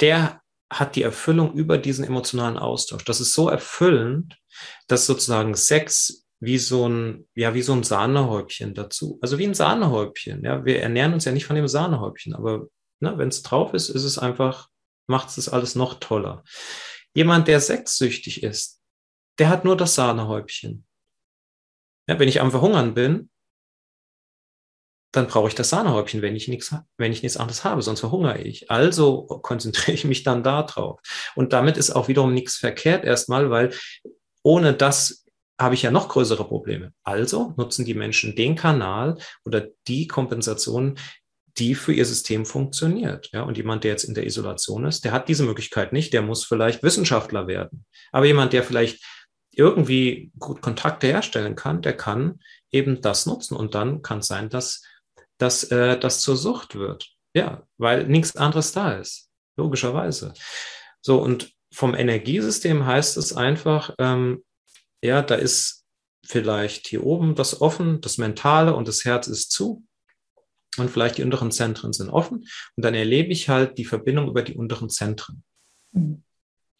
der 0.00 0.40
hat 0.70 0.96
die 0.96 1.02
Erfüllung 1.02 1.54
über 1.54 1.78
diesen 1.78 2.04
emotionalen 2.04 2.56
Austausch. 2.56 3.04
Das 3.04 3.20
ist 3.20 3.34
so 3.34 3.48
erfüllend, 3.48 4.38
dass 4.86 5.06
sozusagen 5.06 5.54
Sex 5.54 6.24
wie 6.40 6.58
so 6.58 6.88
ein, 6.88 7.28
ja, 7.34 7.54
wie 7.54 7.62
so 7.62 7.74
ein 7.74 7.82
Sahnehäubchen 7.82 8.74
dazu. 8.74 9.18
Also 9.20 9.38
wie 9.38 9.46
ein 9.46 9.54
Sahnehäubchen. 9.54 10.42
Ja, 10.42 10.64
wir 10.64 10.80
ernähren 10.80 11.12
uns 11.12 11.26
ja 11.26 11.32
nicht 11.32 11.44
von 11.44 11.56
dem 11.56 11.68
Sahnehäubchen, 11.68 12.34
aber 12.34 12.66
ne, 13.00 13.16
wenn 13.18 13.28
es 13.28 13.42
drauf 13.42 13.74
ist, 13.74 13.90
ist 13.90 14.04
es 14.04 14.18
einfach, 14.18 14.68
macht 15.06 15.36
es 15.36 15.48
alles 15.48 15.74
noch 15.74 16.00
toller. 16.00 16.42
Jemand, 17.14 17.46
der 17.46 17.60
sexsüchtig 17.60 18.42
ist, 18.42 18.80
der 19.38 19.50
hat 19.50 19.64
nur 19.64 19.76
das 19.76 19.94
Sahnehäubchen. 19.94 20.86
Ja, 22.08 22.18
wenn 22.18 22.28
ich 22.28 22.40
am 22.40 22.50
Verhungern 22.50 22.94
bin, 22.94 23.30
dann 25.12 25.26
brauche 25.26 25.48
ich 25.48 25.54
das 25.54 25.70
Sahnehäubchen, 25.70 26.22
wenn 26.22 26.36
ich 26.36 26.48
nichts, 26.48 26.74
wenn 26.96 27.12
ich 27.12 27.22
nichts 27.22 27.36
anderes 27.36 27.64
habe, 27.64 27.82
sonst 27.82 28.00
verhungere 28.00 28.38
ich. 28.38 28.70
Also 28.70 29.26
konzentriere 29.42 29.92
ich 29.92 30.04
mich 30.04 30.22
dann 30.22 30.42
da 30.42 30.62
drauf. 30.62 31.00
Und 31.34 31.52
damit 31.52 31.76
ist 31.76 31.90
auch 31.90 32.08
wiederum 32.08 32.32
nichts 32.32 32.56
verkehrt 32.56 33.04
erstmal, 33.04 33.50
weil 33.50 33.74
ohne 34.42 34.72
das 34.72 35.26
habe 35.60 35.74
ich 35.74 35.82
ja 35.82 35.90
noch 35.90 36.08
größere 36.08 36.44
Probleme. 36.44 36.92
Also 37.04 37.54
nutzen 37.56 37.84
die 37.84 37.94
Menschen 37.94 38.34
den 38.34 38.56
Kanal 38.56 39.18
oder 39.44 39.68
die 39.86 40.06
Kompensation, 40.06 40.98
die 41.58 41.74
für 41.74 41.92
ihr 41.92 42.06
System 42.06 42.46
funktioniert. 42.46 43.28
Ja, 43.32 43.42
und 43.42 43.58
jemand, 43.58 43.84
der 43.84 43.90
jetzt 43.90 44.04
in 44.04 44.14
der 44.14 44.24
Isolation 44.24 44.86
ist, 44.86 45.04
der 45.04 45.12
hat 45.12 45.28
diese 45.28 45.44
Möglichkeit 45.44 45.92
nicht, 45.92 46.12
der 46.14 46.22
muss 46.22 46.44
vielleicht 46.44 46.82
Wissenschaftler 46.82 47.46
werden. 47.46 47.84
Aber 48.10 48.24
jemand, 48.24 48.54
der 48.54 48.62
vielleicht 48.62 49.04
irgendwie 49.52 50.32
gut 50.38 50.62
Kontakte 50.62 51.08
herstellen 51.08 51.56
kann, 51.56 51.82
der 51.82 51.96
kann 51.96 52.40
eben 52.70 53.02
das 53.02 53.26
nutzen. 53.26 53.54
Und 53.56 53.74
dann 53.74 54.00
kann 54.00 54.20
es 54.20 54.28
sein, 54.28 54.48
dass, 54.48 54.82
dass 55.38 55.64
äh, 55.64 55.98
das 55.98 56.22
zur 56.22 56.36
Sucht 56.36 56.76
wird. 56.76 57.10
Ja, 57.34 57.64
weil 57.76 58.06
nichts 58.06 58.36
anderes 58.36 58.72
da 58.72 58.92
ist. 58.92 59.28
Logischerweise. 59.56 60.32
So, 61.02 61.20
und 61.20 61.52
vom 61.72 61.94
Energiesystem 61.94 62.86
heißt 62.86 63.16
es 63.16 63.36
einfach, 63.36 63.94
ähm, 63.98 64.42
ja, 65.02 65.22
da 65.22 65.34
ist 65.34 65.84
vielleicht 66.24 66.86
hier 66.86 67.04
oben 67.04 67.34
das 67.34 67.60
offen, 67.60 68.00
das 68.00 68.18
Mentale 68.18 68.74
und 68.74 68.88
das 68.88 69.04
Herz 69.04 69.26
ist 69.26 69.50
zu. 69.50 69.84
und 70.76 70.90
vielleicht 70.90 71.18
die 71.18 71.24
unteren 71.24 71.50
Zentren 71.50 71.92
sind 71.92 72.10
offen 72.10 72.46
und 72.76 72.84
dann 72.84 72.94
erlebe 72.94 73.32
ich 73.32 73.48
halt 73.48 73.78
die 73.78 73.84
Verbindung 73.84 74.28
über 74.28 74.42
die 74.42 74.54
unteren 74.54 74.88
Zentren. 74.88 75.42
Mhm. 75.92 76.22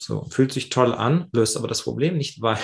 So, 0.02 0.24
fühlt 0.30 0.50
sich 0.50 0.70
toll 0.70 0.94
an, 0.94 1.28
löst 1.32 1.58
aber 1.58 1.68
das 1.68 1.82
Problem 1.82 2.16
nicht, 2.16 2.40
weil, 2.40 2.58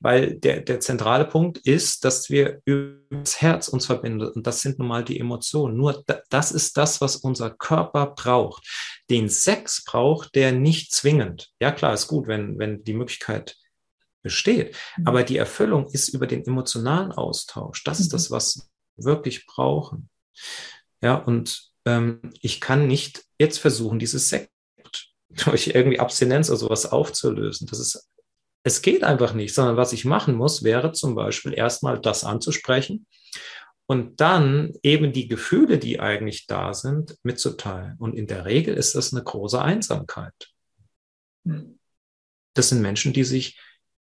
weil 0.00 0.34
der, 0.38 0.62
der 0.62 0.80
zentrale 0.80 1.26
Punkt 1.26 1.58
ist, 1.58 2.04
dass 2.04 2.30
wir 2.30 2.62
über 2.64 2.96
das 3.10 3.42
Herz 3.42 3.68
uns 3.68 3.84
verbinden. 3.84 4.26
Und 4.26 4.46
das 4.46 4.62
sind 4.62 4.78
nun 4.78 4.88
mal 4.88 5.04
die 5.04 5.20
Emotionen. 5.20 5.76
Nur 5.76 6.02
das 6.30 6.50
ist 6.50 6.78
das, 6.78 7.02
was 7.02 7.16
unser 7.16 7.50
Körper 7.50 8.06
braucht. 8.06 8.66
Den 9.10 9.28
Sex 9.28 9.84
braucht 9.84 10.34
der 10.34 10.52
nicht 10.52 10.94
zwingend. 10.94 11.50
Ja, 11.60 11.72
klar, 11.72 11.92
ist 11.92 12.06
gut, 12.06 12.26
wenn, 12.26 12.58
wenn 12.58 12.82
die 12.84 12.94
Möglichkeit 12.94 13.58
besteht. 14.22 14.76
Mhm. 14.96 15.06
Aber 15.06 15.22
die 15.22 15.36
Erfüllung 15.36 15.86
ist 15.90 16.08
über 16.08 16.26
den 16.26 16.46
emotionalen 16.46 17.12
Austausch. 17.12 17.84
Das 17.84 18.00
ist 18.00 18.12
das, 18.12 18.30
mhm. 18.30 18.34
was 18.34 18.70
wir 18.96 19.04
wirklich 19.04 19.46
brauchen. 19.46 20.08
Ja, 21.00 21.16
und 21.16 21.70
ähm, 21.84 22.20
ich 22.40 22.60
kann 22.60 22.86
nicht 22.86 23.24
jetzt 23.38 23.58
versuchen, 23.58 23.98
dieses 23.98 24.28
Sekt 24.28 24.50
durch 25.44 25.68
irgendwie 25.68 26.00
Abstinenz 26.00 26.50
oder 26.50 26.58
sowas 26.58 26.90
aufzulösen. 26.90 27.66
Das 27.66 27.80
ist, 27.80 28.08
es 28.64 28.82
geht 28.82 29.02
einfach 29.02 29.34
nicht, 29.34 29.54
sondern 29.54 29.76
was 29.76 29.92
ich 29.92 30.04
machen 30.04 30.34
muss, 30.34 30.62
wäre 30.62 30.92
zum 30.92 31.14
Beispiel 31.14 31.54
erstmal 31.54 32.00
das 32.00 32.24
anzusprechen 32.24 33.06
und 33.86 34.20
dann 34.20 34.72
eben 34.82 35.12
die 35.12 35.28
Gefühle, 35.28 35.78
die 35.78 36.00
eigentlich 36.00 36.46
da 36.46 36.72
sind, 36.72 37.16
mitzuteilen. 37.22 37.96
Und 37.98 38.14
in 38.14 38.26
der 38.26 38.44
Regel 38.44 38.74
ist 38.74 38.94
das 38.94 39.12
eine 39.12 39.22
große 39.24 39.60
Einsamkeit. 39.60 40.32
Das 42.54 42.68
sind 42.68 42.80
Menschen, 42.80 43.12
die 43.12 43.24
sich 43.24 43.58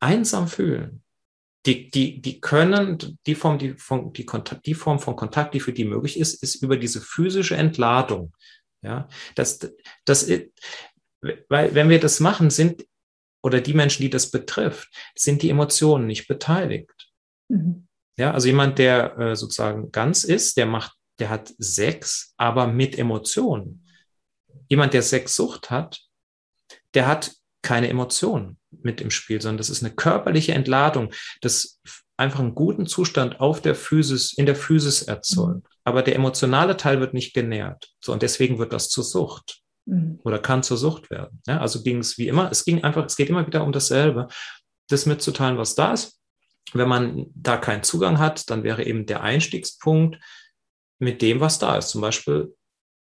einsam 0.03 0.47
fühlen. 0.47 1.01
Die, 1.65 1.89
die, 1.89 2.21
die 2.21 2.41
können, 2.41 2.97
die 3.25 3.35
Form, 3.35 3.57
die, 3.57 3.73
Form, 3.75 4.11
die, 4.11 4.25
Kontakt, 4.25 4.65
die 4.65 4.73
Form 4.73 4.99
von 4.99 5.15
Kontakt, 5.15 5.53
die 5.53 5.61
für 5.61 5.71
die 5.71 5.85
möglich 5.85 6.19
ist, 6.19 6.43
ist 6.43 6.55
über 6.55 6.75
diese 6.75 6.99
physische 6.99 7.55
Entladung. 7.55 8.33
Ja, 8.81 9.07
das, 9.35 9.59
das, 10.03 10.29
weil 11.47 11.73
wenn 11.73 11.87
wir 11.87 12.01
das 12.01 12.19
machen, 12.19 12.49
sind, 12.49 12.85
oder 13.41 13.61
die 13.61 13.73
Menschen, 13.73 14.01
die 14.01 14.09
das 14.09 14.29
betrifft, 14.29 14.89
sind 15.15 15.41
die 15.41 15.49
Emotionen 15.49 16.05
nicht 16.05 16.27
beteiligt. 16.27 17.11
Mhm. 17.47 17.87
Ja, 18.17 18.31
also 18.31 18.47
jemand, 18.47 18.77
der 18.77 19.17
äh, 19.17 19.35
sozusagen 19.35 19.91
ganz 19.91 20.25
ist, 20.25 20.57
der 20.57 20.65
macht, 20.65 20.97
der 21.19 21.29
hat 21.29 21.53
Sex, 21.57 22.33
aber 22.35 22.67
mit 22.67 22.97
Emotionen. 22.97 23.87
Jemand, 24.67 24.93
der 24.93 25.01
Sexsucht 25.01 25.69
hat, 25.69 26.01
der 26.93 27.07
hat 27.07 27.33
keine 27.61 27.87
Emotionen 27.87 28.59
mit 28.81 29.01
im 29.01 29.11
Spiel, 29.11 29.41
sondern 29.41 29.57
das 29.57 29.69
ist 29.69 29.83
eine 29.83 29.93
körperliche 29.93 30.53
Entladung, 30.53 31.11
das 31.41 31.79
einfach 32.17 32.39
einen 32.39 32.55
guten 32.55 32.85
Zustand 32.85 33.39
auf 33.39 33.61
der 33.61 33.75
Physis, 33.75 34.33
in 34.33 34.45
der 34.45 34.55
Physis 34.55 35.03
erzeugt. 35.03 35.63
Mhm. 35.63 35.69
Aber 35.83 36.01
der 36.01 36.15
emotionale 36.15 36.77
Teil 36.77 36.99
wird 36.99 37.13
nicht 37.13 37.33
genährt. 37.33 37.91
So, 37.99 38.13
und 38.13 38.21
deswegen 38.21 38.59
wird 38.59 38.73
das 38.73 38.89
zur 38.89 39.03
Sucht 39.03 39.61
mhm. 39.85 40.19
oder 40.23 40.39
kann 40.39 40.63
zur 40.63 40.77
Sucht 40.77 41.09
werden. 41.09 41.41
Ja, 41.47 41.59
also 41.59 41.83
ging 41.83 41.99
es 41.99 42.17
wie 42.17 42.27
immer, 42.27 42.51
es 42.51 42.65
ging 42.65 42.83
einfach, 42.83 43.05
es 43.05 43.15
geht 43.15 43.29
immer 43.29 43.45
wieder 43.45 43.63
um 43.63 43.71
dasselbe, 43.71 44.27
das 44.89 45.05
mitzuteilen, 45.05 45.57
was 45.57 45.75
da 45.75 45.93
ist. 45.93 46.19
Wenn 46.73 46.87
man 46.87 47.25
da 47.35 47.57
keinen 47.57 47.83
Zugang 47.83 48.19
hat, 48.19 48.49
dann 48.49 48.63
wäre 48.63 48.83
eben 48.83 49.05
der 49.05 49.21
Einstiegspunkt 49.21 50.17
mit 50.99 51.21
dem, 51.21 51.39
was 51.39 51.59
da 51.59 51.77
ist. 51.77 51.89
Zum 51.89 52.01
Beispiel, 52.01 52.55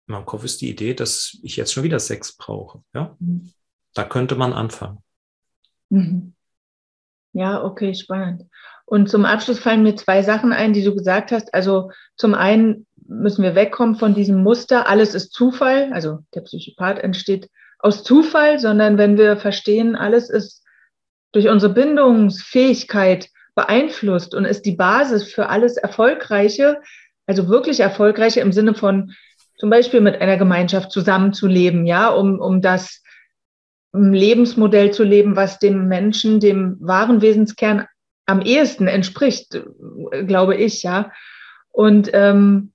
in 0.07 0.13
meinem 0.13 0.27
Kopf 0.27 0.45
ist 0.45 0.61
die 0.61 0.71
Idee, 0.71 0.95
dass 0.95 1.39
ich 1.43 1.57
jetzt 1.57 1.73
schon 1.73 1.83
wieder 1.83 1.99
Sex 1.99 2.37
brauche. 2.37 2.83
Ja? 2.95 3.17
Mhm. 3.19 3.53
Da 3.95 4.05
könnte 4.05 4.37
man 4.37 4.53
anfangen. 4.53 5.03
Mhm. 5.91 6.35
Ja, 7.33 7.63
okay, 7.63 7.95
spannend. 7.95 8.45
Und 8.85 9.11
zum 9.11 9.25
Abschluss 9.25 9.59
fallen 9.59 9.83
mir 9.83 9.97
zwei 9.97 10.23
Sachen 10.23 10.53
ein, 10.53 10.73
die 10.73 10.83
du 10.83 10.95
gesagt 10.95 11.31
hast. 11.31 11.53
Also 11.53 11.91
zum 12.17 12.35
einen 12.35 12.87
müssen 13.07 13.43
wir 13.43 13.55
wegkommen 13.55 13.97
von 13.97 14.15
diesem 14.15 14.43
Muster, 14.43 14.89
alles 14.89 15.15
ist 15.15 15.33
Zufall, 15.33 15.91
also 15.93 16.21
der 16.35 16.43
Psychopath 16.43 16.99
entsteht 16.99 17.49
aus 17.79 18.03
Zufall, 18.03 18.59
sondern 18.59 18.99
wenn 18.99 19.17
wir 19.17 19.37
verstehen, 19.37 19.95
alles 19.95 20.31
ist 20.31 20.65
durch 21.33 21.49
unsere 21.49 21.73
Bindungsfähigkeit 21.73 23.29
beeinflusst 23.55 24.35
und 24.35 24.45
ist 24.45 24.63
die 24.63 24.77
Basis 24.77 25.33
für 25.33 25.49
alles 25.49 25.77
Erfolgreiche, 25.77 26.81
also 27.27 27.49
wirklich 27.49 27.81
Erfolgreiche 27.81 28.41
im 28.41 28.53
Sinne 28.53 28.75
von 28.75 29.13
zum 29.57 29.71
Beispiel 29.71 30.01
mit 30.01 30.21
einer 30.21 30.37
Gemeinschaft 30.37 30.93
zusammenzuleben, 30.93 31.85
ja, 31.85 32.09
um, 32.09 32.41
um 32.41 32.63
das 32.63 33.03
Lebensmodell 34.13 34.93
zu 34.93 35.05
leben, 35.05 35.37
was 35.37 35.59
dem 35.59 35.89
Menschen, 35.89 36.41
dem 36.41 36.77
wahren 36.81 37.21
Wesenskern 37.21 37.87
am 38.27 38.43
ehesten 38.43 38.87
entspricht, 38.89 39.63
glaube 40.27 40.57
ich, 40.57 40.83
ja. 40.83 41.13
Und 41.71 42.11
ähm, 42.13 42.73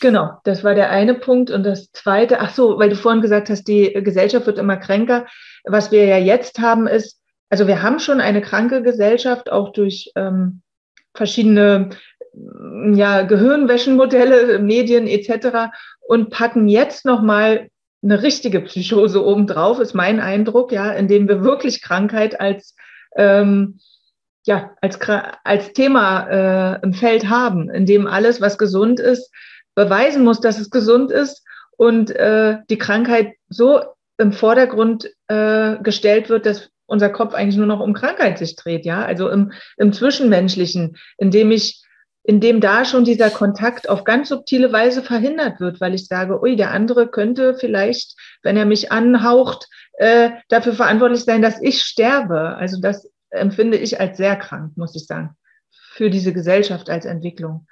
Genau, 0.00 0.38
das 0.44 0.62
war 0.62 0.74
der 0.74 0.90
eine 0.90 1.14
Punkt. 1.14 1.50
Und 1.50 1.64
das 1.64 1.90
zweite, 1.92 2.40
ach 2.40 2.54
so, 2.54 2.78
weil 2.78 2.90
du 2.90 2.96
vorhin 2.96 3.22
gesagt 3.22 3.48
hast, 3.48 3.64
die 3.64 3.92
Gesellschaft 3.94 4.46
wird 4.46 4.58
immer 4.58 4.76
kränker. 4.76 5.26
Was 5.64 5.90
wir 5.90 6.04
ja 6.04 6.18
jetzt 6.18 6.58
haben, 6.58 6.86
ist, 6.86 7.20
also 7.48 7.66
wir 7.66 7.82
haben 7.82 7.98
schon 7.98 8.20
eine 8.20 8.42
kranke 8.42 8.82
Gesellschaft, 8.82 9.50
auch 9.50 9.72
durch 9.72 10.12
ähm, 10.14 10.60
verschiedene 11.14 11.90
ja, 12.92 13.22
Gehirnwäschenmodelle, 13.22 14.58
Medien 14.58 15.06
etc. 15.06 15.72
und 16.00 16.28
packen 16.28 16.68
jetzt 16.68 17.06
nochmal 17.06 17.68
eine 18.06 18.22
richtige 18.22 18.60
Psychose 18.60 19.24
obendrauf, 19.24 19.80
ist 19.80 19.94
mein 19.94 20.20
Eindruck, 20.20 20.72
ja, 20.72 20.92
indem 20.92 21.28
wir 21.28 21.42
wirklich 21.42 21.82
Krankheit 21.82 22.40
als 22.40 22.74
ähm, 23.16 23.80
ja, 24.46 24.70
als, 24.80 24.98
als 25.42 25.72
Thema 25.72 26.28
äh, 26.76 26.80
im 26.82 26.92
Feld 26.94 27.28
haben, 27.28 27.68
in 27.68 27.84
dem 27.84 28.06
alles, 28.06 28.40
was 28.40 28.58
gesund 28.58 29.00
ist, 29.00 29.32
beweisen 29.74 30.22
muss, 30.22 30.40
dass 30.40 30.60
es 30.60 30.70
gesund 30.70 31.10
ist 31.10 31.44
und 31.76 32.10
äh, 32.10 32.58
die 32.70 32.78
Krankheit 32.78 33.34
so 33.48 33.80
im 34.18 34.32
Vordergrund 34.32 35.10
äh, 35.26 35.76
gestellt 35.82 36.28
wird, 36.28 36.46
dass 36.46 36.70
unser 36.86 37.10
Kopf 37.10 37.34
eigentlich 37.34 37.56
nur 37.56 37.66
noch 37.66 37.80
um 37.80 37.92
Krankheit 37.92 38.38
sich 38.38 38.54
dreht, 38.54 38.84
ja, 38.86 39.04
also 39.04 39.28
im, 39.28 39.52
im 39.76 39.92
Zwischenmenschlichen, 39.92 40.96
indem 41.18 41.50
ich, 41.50 41.82
indem 42.26 42.60
da 42.60 42.84
schon 42.84 43.04
dieser 43.04 43.30
Kontakt 43.30 43.88
auf 43.88 44.02
ganz 44.02 44.30
subtile 44.30 44.72
Weise 44.72 45.02
verhindert 45.02 45.60
wird, 45.60 45.80
weil 45.80 45.94
ich 45.94 46.08
sage, 46.08 46.42
ui, 46.42 46.56
der 46.56 46.72
andere 46.72 47.08
könnte 47.08 47.54
vielleicht, 47.54 48.16
wenn 48.42 48.56
er 48.56 48.66
mich 48.66 48.90
anhaucht, 48.90 49.68
äh, 49.92 50.30
dafür 50.48 50.72
verantwortlich 50.72 51.22
sein, 51.22 51.40
dass 51.40 51.62
ich 51.62 51.82
sterbe. 51.82 52.56
Also 52.56 52.80
das 52.80 53.08
empfinde 53.30 53.76
ich 53.76 54.00
als 54.00 54.16
sehr 54.16 54.34
krank, 54.34 54.76
muss 54.76 54.96
ich 54.96 55.06
sagen, 55.06 55.36
für 55.70 56.10
diese 56.10 56.32
Gesellschaft 56.32 56.90
als 56.90 57.04
Entwicklung. 57.04 57.68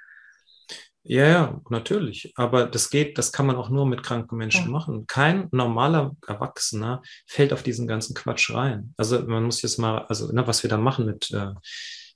Ja, 1.03 1.27
ja, 1.27 1.61
natürlich. 1.69 2.31
Aber 2.35 2.65
das 2.65 2.89
geht, 2.89 3.17
das 3.17 3.33
kann 3.33 3.45
man 3.45 3.57
auch 3.57 3.69
nur 3.69 3.85
mit 3.85 4.03
kranken 4.03 4.37
Menschen 4.37 4.65
ja. 4.65 4.71
machen. 4.71 5.05
Kein 5.05 5.49
normaler 5.51 6.15
Erwachsener 6.25 7.01
fällt 7.27 7.51
auf 7.51 7.61
diesen 7.61 7.87
ganzen 7.87 8.15
Quatsch 8.15 8.51
rein. 8.53 8.93
Also 8.95 9.21
man 9.27 9.43
muss 9.43 9.61
jetzt 9.61 9.77
mal, 9.79 10.05
also 10.07 10.31
ne, 10.31 10.47
was 10.47 10.63
wir 10.63 10.69
da 10.69 10.77
machen 10.77 11.05
mit 11.05 11.29
äh, 11.31 11.51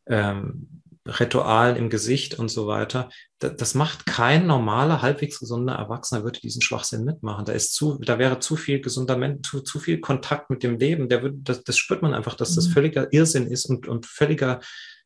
ähm, 0.07 0.81
Ritualen 1.19 1.75
im 1.75 1.89
Gesicht 1.89 2.37
und 2.37 2.49
so 2.49 2.67
weiter, 2.67 3.09
da, 3.39 3.49
das 3.49 3.73
macht 3.73 4.05
kein 4.05 4.47
normaler, 4.47 5.01
halbwegs 5.01 5.39
gesunder 5.39 5.73
Erwachsener, 5.73 6.23
würde 6.23 6.39
diesen 6.39 6.61
Schwachsinn 6.61 7.05
mitmachen. 7.05 7.45
Da 7.45 7.53
ist 7.53 7.73
zu, 7.73 7.97
da 7.99 8.19
wäre 8.19 8.39
zu 8.39 8.55
viel 8.55 8.81
gesunder 8.81 9.17
Mensch, 9.17 9.49
zu, 9.49 9.61
zu 9.61 9.79
viel 9.79 9.99
Kontakt 9.99 10.49
mit 10.49 10.63
dem 10.63 10.77
Leben. 10.77 11.09
Der 11.09 11.23
würde, 11.23 11.37
das, 11.41 11.63
das 11.63 11.77
spürt 11.77 12.01
man 12.01 12.13
einfach, 12.13 12.35
dass 12.35 12.55
das 12.55 12.67
mhm. 12.67 12.71
völliger 12.73 13.13
Irrsinn 13.13 13.47
ist 13.47 13.65
und, 13.65 13.87
und 13.87 14.05
völliger 14.05 14.59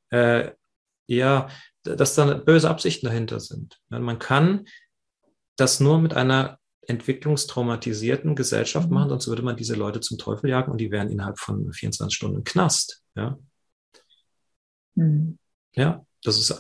äh, 0.10 0.52
ja, 1.08 1.50
dass 1.84 2.16
da 2.16 2.34
böse 2.34 2.70
Absichten 2.70 3.08
dahinter 3.08 3.40
sind. 3.40 3.80
Man 3.90 4.20
kann 4.20 4.66
das 5.58 5.80
nur 5.80 6.00
mit 6.00 6.14
einer 6.14 6.60
entwicklungstraumatisierten 6.88 8.36
Gesellschaft 8.36 8.90
machen, 8.90 9.10
sonst 9.10 9.28
würde 9.28 9.42
man 9.42 9.56
diese 9.56 9.76
Leute 9.76 10.02
zum 10.02 10.18
Teufel 10.18 10.50
jagen 10.50 10.72
und 10.72 10.80
die 10.80 10.92
wären 10.92 11.10
innerhalb 11.10 11.40
von 11.40 11.72
24 11.72 12.16
Stunden 12.16 12.38
im 12.38 12.44
Knast. 12.44 13.04
Ja, 13.16 13.38
mhm. 14.96 15.38
Ja 15.76 16.06
das 16.24 16.38
ist 16.38 16.52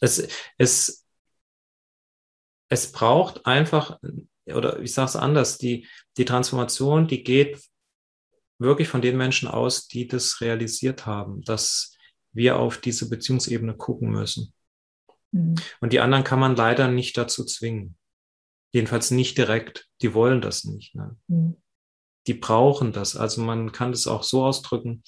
es, 0.00 0.28
es, 0.58 1.06
es 2.68 2.92
braucht 2.92 3.46
einfach, 3.46 3.98
oder 4.46 4.80
ich 4.80 4.94
sage 4.94 5.10
es 5.10 5.16
anders, 5.16 5.58
die, 5.58 5.86
die 6.16 6.24
Transformation, 6.24 7.06
die 7.06 7.22
geht 7.22 7.60
wirklich 8.58 8.88
von 8.88 9.02
den 9.02 9.16
Menschen 9.16 9.48
aus, 9.48 9.88
die 9.88 10.06
das 10.06 10.40
realisiert 10.40 11.06
haben, 11.06 11.42
dass 11.42 11.96
wir 12.32 12.58
auf 12.58 12.78
diese 12.78 13.08
Beziehungsebene 13.08 13.76
gucken 13.76 14.10
müssen. 14.10 14.52
Mhm. 15.32 15.56
Und 15.80 15.92
die 15.92 16.00
anderen 16.00 16.24
kann 16.24 16.40
man 16.40 16.56
leider 16.56 16.88
nicht 16.88 17.16
dazu 17.16 17.44
zwingen. 17.44 17.96
Jedenfalls 18.72 19.10
nicht 19.10 19.36
direkt. 19.36 19.88
Die 20.02 20.14
wollen 20.14 20.40
das 20.40 20.64
nicht. 20.64 20.94
Ne? 20.94 21.16
Mhm. 21.28 21.56
Die 22.26 22.34
brauchen 22.34 22.92
das. 22.92 23.16
Also 23.16 23.40
man 23.40 23.72
kann 23.72 23.92
das 23.92 24.06
auch 24.06 24.22
so 24.22 24.44
ausdrücken, 24.44 25.02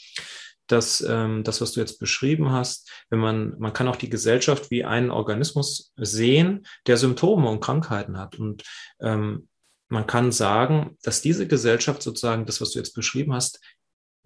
dass 0.73 1.01
ähm, 1.03 1.45
das, 1.45 1.61
was 1.61 1.73
du 1.73 1.81
jetzt 1.81 1.99
beschrieben 1.99 2.51
hast, 2.51 2.91
wenn 3.11 3.21
man, 3.21 3.55
man 3.59 3.73
kann 3.73 3.89
auch 3.89 3.97
die 3.97 4.11
Gesellschaft 4.11 4.71
wie 4.71 4.85
einen 4.85 5.11
Organismus 5.11 5.93
sehen, 5.97 6.67
der 6.87 6.97
Symptome 6.97 7.49
und 7.49 7.61
Krankheiten 7.61 8.19
hat. 8.19 8.39
Und 8.39 8.65
ähm, 9.01 9.49
man 9.89 10.07
kann 10.07 10.33
sagen, 10.33 10.97
dass 11.03 11.21
diese 11.21 11.47
Gesellschaft 11.47 12.03
sozusagen 12.03 12.47
das, 12.47 12.61
was 12.61 12.71
du 12.71 12.79
jetzt 12.79 12.95
beschrieben 12.95 13.35
hast, 13.35 13.61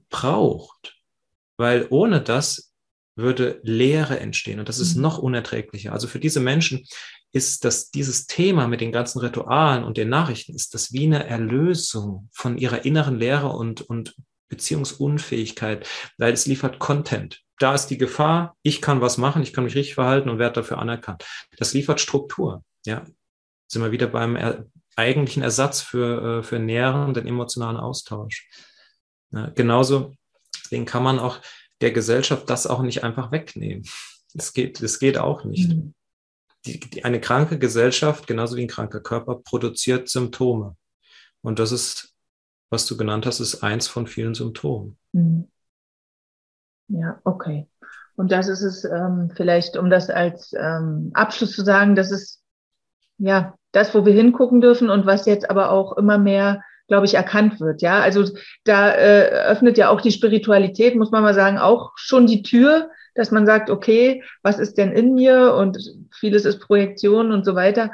braucht. 0.08 0.96
Weil 1.56 1.86
ohne 1.90 2.20
das 2.20 2.72
würde 3.16 3.60
Leere 3.62 4.20
entstehen 4.20 4.60
und 4.60 4.68
das 4.68 4.78
ist 4.78 4.94
mhm. 4.94 5.02
noch 5.02 5.18
unerträglicher. 5.18 5.92
Also 5.92 6.06
für 6.06 6.20
diese 6.20 6.38
Menschen 6.38 6.86
ist, 7.32 7.64
dass 7.64 7.90
dieses 7.90 8.26
Thema 8.26 8.68
mit 8.68 8.80
den 8.80 8.92
ganzen 8.92 9.20
Ritualen 9.20 9.84
und 9.84 9.96
den 9.96 10.10
Nachrichten 10.10 10.54
ist 10.54 10.74
das 10.74 10.92
wie 10.92 11.06
eine 11.06 11.26
Erlösung 11.26 12.28
von 12.32 12.58
ihrer 12.58 12.84
inneren 12.84 13.18
Leere 13.18 13.48
und, 13.48 13.80
und 13.80 14.14
Beziehungsunfähigkeit, 14.48 15.88
weil 16.18 16.32
es 16.32 16.46
liefert 16.46 16.78
Content. 16.78 17.42
Da 17.58 17.74
ist 17.74 17.86
die 17.86 17.98
Gefahr, 17.98 18.56
ich 18.62 18.82
kann 18.82 19.00
was 19.00 19.18
machen, 19.18 19.42
ich 19.42 19.52
kann 19.52 19.64
mich 19.64 19.74
richtig 19.74 19.94
verhalten 19.94 20.28
und 20.28 20.38
werde 20.38 20.60
dafür 20.60 20.78
anerkannt. 20.78 21.24
Das 21.56 21.72
liefert 21.72 22.00
Struktur. 22.00 22.62
Ja, 22.84 23.04
sind 23.68 23.82
wir 23.82 23.92
wieder 23.92 24.06
beim 24.06 24.36
er 24.36 24.66
eigentlichen 24.96 25.42
Ersatz 25.42 25.82
für, 25.82 26.38
äh, 26.38 26.42
für 26.42 26.58
nährenden 26.58 27.26
emotionalen 27.26 27.76
Austausch. 27.76 28.48
Ja, 29.30 29.50
genauso, 29.50 30.14
den 30.70 30.86
kann 30.86 31.02
man 31.02 31.18
auch 31.18 31.40
der 31.80 31.92
Gesellschaft 31.92 32.48
das 32.48 32.66
auch 32.66 32.82
nicht 32.82 33.04
einfach 33.04 33.30
wegnehmen. 33.30 33.86
Das 34.32 34.52
geht, 34.52 34.82
das 34.82 34.98
geht 34.98 35.18
auch 35.18 35.44
nicht. 35.44 35.68
Mhm. 35.68 35.94
Die, 36.64 36.80
die, 36.80 37.04
eine 37.04 37.20
kranke 37.20 37.58
Gesellschaft, 37.58 38.26
genauso 38.26 38.56
wie 38.56 38.62
ein 38.62 38.68
kranker 38.68 39.00
Körper, 39.00 39.36
produziert 39.36 40.08
Symptome. 40.08 40.76
Und 41.42 41.58
das 41.58 41.72
ist, 41.72 42.15
was 42.70 42.86
du 42.86 42.96
genannt 42.96 43.26
hast, 43.26 43.40
ist 43.40 43.62
eins 43.62 43.88
von 43.88 44.06
vielen 44.06 44.34
Symptomen. 44.34 44.96
Mhm. 45.12 45.48
Ja, 46.88 47.20
okay. 47.24 47.68
Und 48.16 48.32
das 48.32 48.48
ist 48.48 48.62
es 48.62 48.84
ähm, 48.84 49.30
vielleicht, 49.34 49.76
um 49.76 49.90
das 49.90 50.08
als 50.08 50.52
ähm, 50.58 51.10
Abschluss 51.14 51.52
zu 51.52 51.64
sagen, 51.64 51.96
das 51.96 52.10
ist 52.10 52.42
ja 53.18 53.54
das, 53.72 53.94
wo 53.94 54.06
wir 54.06 54.12
hingucken 54.12 54.60
dürfen 54.60 54.88
und 54.88 55.06
was 55.06 55.26
jetzt 55.26 55.50
aber 55.50 55.70
auch 55.70 55.96
immer 55.96 56.18
mehr 56.18 56.62
glaube 56.88 57.06
ich, 57.06 57.14
erkannt 57.14 57.60
wird. 57.60 57.82
Ja, 57.82 58.00
also 58.00 58.24
da 58.64 58.92
äh, 58.94 59.28
öffnet 59.48 59.78
ja 59.78 59.88
auch 59.88 60.00
die 60.00 60.12
Spiritualität, 60.12 60.94
muss 60.94 61.10
man 61.10 61.22
mal 61.22 61.34
sagen, 61.34 61.58
auch 61.58 61.92
schon 61.96 62.26
die 62.26 62.42
Tür, 62.42 62.90
dass 63.14 63.30
man 63.30 63.46
sagt, 63.46 63.70
okay, 63.70 64.22
was 64.42 64.58
ist 64.58 64.78
denn 64.78 64.92
in 64.92 65.14
mir 65.14 65.54
und 65.54 65.78
vieles 66.14 66.44
ist 66.44 66.60
Projektion 66.60 67.32
und 67.32 67.44
so 67.44 67.54
weiter. 67.54 67.90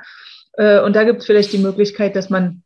Äh, 0.54 0.80
und 0.80 0.94
da 0.94 1.04
gibt 1.04 1.20
es 1.20 1.26
vielleicht 1.26 1.52
die 1.52 1.58
Möglichkeit, 1.58 2.16
dass 2.16 2.28
man 2.28 2.62